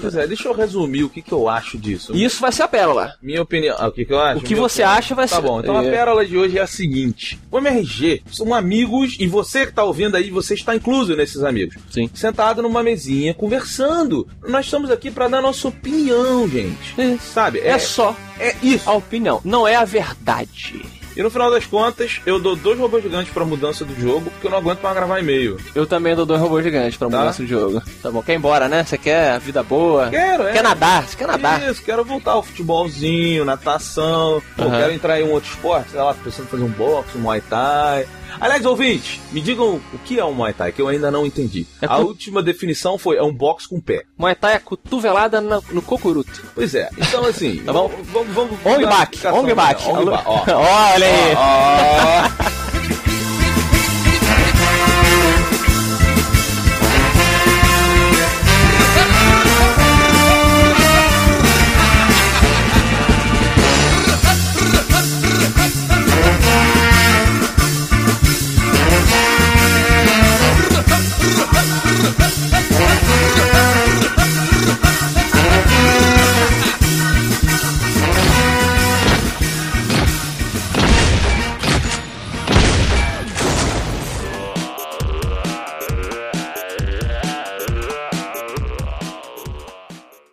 Pois 0.00 0.14
é, 0.16 0.26
deixa 0.26 0.48
eu 0.48 0.54
resumir 0.54 1.04
o 1.04 1.08
que, 1.08 1.20
que 1.22 1.32
eu 1.32 1.48
acho 1.48 1.76
disso. 1.78 2.14
Isso 2.16 2.40
vai 2.40 2.52
ser 2.52 2.62
a 2.62 2.68
pérola. 2.68 3.14
Minha 3.22 3.42
opinião. 3.42 3.76
Ah, 3.78 3.88
o 3.88 3.92
que, 3.92 4.04
que 4.04 4.12
eu 4.12 4.20
acho? 4.20 4.38
O 4.40 4.42
que 4.42 4.54
Minha 4.54 4.68
você 4.68 4.82
opinião. 4.82 4.98
acha 4.98 5.14
vai 5.14 5.28
tá 5.28 5.36
ser- 5.36 5.42
bom, 5.42 5.60
então 5.60 5.76
a 5.78 5.84
é. 5.84 5.90
pérola 5.90 6.24
de 6.26 6.36
hoje 6.36 6.58
é 6.58 6.62
a 6.62 6.66
seguinte: 6.66 7.38
o 7.50 7.58
MRG 7.58 8.22
são 8.30 8.54
amigos, 8.54 9.16
e 9.18 9.26
você 9.26 9.66
que 9.66 9.72
tá 9.72 9.84
ouvindo 9.84 10.16
aí, 10.16 10.30
você 10.30 10.54
está 10.54 10.74
incluso 10.74 11.14
nesses 11.16 11.42
amigos. 11.42 11.76
Sim. 11.90 12.10
Sentado 12.14 12.62
numa 12.62 12.82
mesinha, 12.82 13.34
conversando. 13.34 14.26
Nós 14.46 14.66
estamos 14.66 14.90
aqui 14.90 15.10
para 15.10 15.28
dar 15.28 15.42
nossa 15.42 15.68
opinião, 15.68 16.48
gente. 16.48 17.18
Sabe? 17.20 17.60
É, 17.60 17.78
só 17.78 18.16
É 18.38 18.54
isso. 18.62 18.88
a 18.88 18.92
opinião, 18.94 19.40
não 19.44 19.66
é 19.66 19.74
a 19.76 19.84
verdade. 19.84 20.84
E 21.16 21.22
no 21.22 21.30
final 21.30 21.50
das 21.50 21.66
contas, 21.66 22.20
eu 22.24 22.38
dou 22.38 22.54
dois 22.54 22.78
robôs 22.78 23.02
gigantes 23.02 23.32
pra 23.32 23.44
mudança 23.44 23.84
do 23.84 23.94
jogo, 24.00 24.30
porque 24.30 24.46
eu 24.46 24.50
não 24.50 24.58
aguento 24.58 24.80
mais 24.80 24.94
gravar 24.94 25.18
e-mail. 25.18 25.58
Eu 25.74 25.86
também 25.86 26.14
dou 26.14 26.24
dois 26.24 26.40
robôs 26.40 26.62
gigantes 26.64 26.96
pra 26.96 27.08
Tá. 27.08 27.18
mudança 27.18 27.42
de 27.42 27.48
jogo. 27.48 27.82
Tá 28.02 28.10
bom, 28.10 28.22
quer 28.22 28.32
ir 28.34 28.36
embora, 28.36 28.68
né? 28.68 28.84
Você 28.84 28.96
quer 28.96 29.32
a 29.32 29.38
vida 29.38 29.62
boa? 29.62 30.08
Quero, 30.08 30.44
é. 30.44 30.52
Quer 30.52 30.62
nadar? 30.62 31.06
Você 31.08 31.16
quer 31.16 31.26
nadar? 31.26 31.68
Isso, 31.68 31.82
quero 31.82 32.04
voltar 32.04 32.32
ao 32.32 32.42
futebolzinho, 32.42 33.44
natação. 33.44 34.42
Aham. 34.58 34.78
quero 34.78 34.92
entrar 34.92 35.20
em 35.20 35.24
um 35.24 35.32
outro 35.32 35.50
esporte, 35.50 35.90
sei 35.90 36.00
lá, 36.00 36.14
pensando 36.14 36.46
em 36.46 36.48
fazer 36.48 36.62
um 36.64 36.68
boxe, 36.68 37.16
um 37.18 37.20
Muay 37.20 37.40
Thai. 37.40 38.06
Aliás, 38.38 38.64
ouvintes, 38.66 39.18
me 39.32 39.40
digam 39.40 39.80
o 39.92 39.98
que 40.04 40.18
é 40.18 40.24
um 40.24 40.32
Muay 40.34 40.52
Thai, 40.52 40.72
que 40.72 40.80
eu 40.82 40.88
ainda 40.88 41.10
não 41.10 41.24
entendi. 41.26 41.66
É 41.80 41.86
A 41.86 41.96
cu- 41.96 42.02
última 42.02 42.42
definição 42.42 42.98
foi 42.98 43.16
é 43.16 43.22
um 43.22 43.32
boxe 43.32 43.68
com 43.68 43.80
pé. 43.80 44.02
Muay 44.18 44.34
Thai 44.34 44.54
é 44.54 44.58
cotovelada 44.58 45.40
na- 45.40 45.60
no 45.70 45.82
cocuruto. 45.82 46.42
Pois 46.54 46.74
é, 46.74 46.88
então 46.96 47.24
assim, 47.24 47.62
Tá 47.64 47.72
bom? 47.72 47.88
vamos, 47.88 48.32
vamos, 48.34 48.58
vamos 48.62 48.78
Ong 48.78 48.86
bak, 48.86 49.26
Ong 49.26 49.54
bak. 49.54 49.82
Olha 49.88 51.06
aí. 51.06 51.34
Ó, 51.34 51.40
ó. 52.56 52.99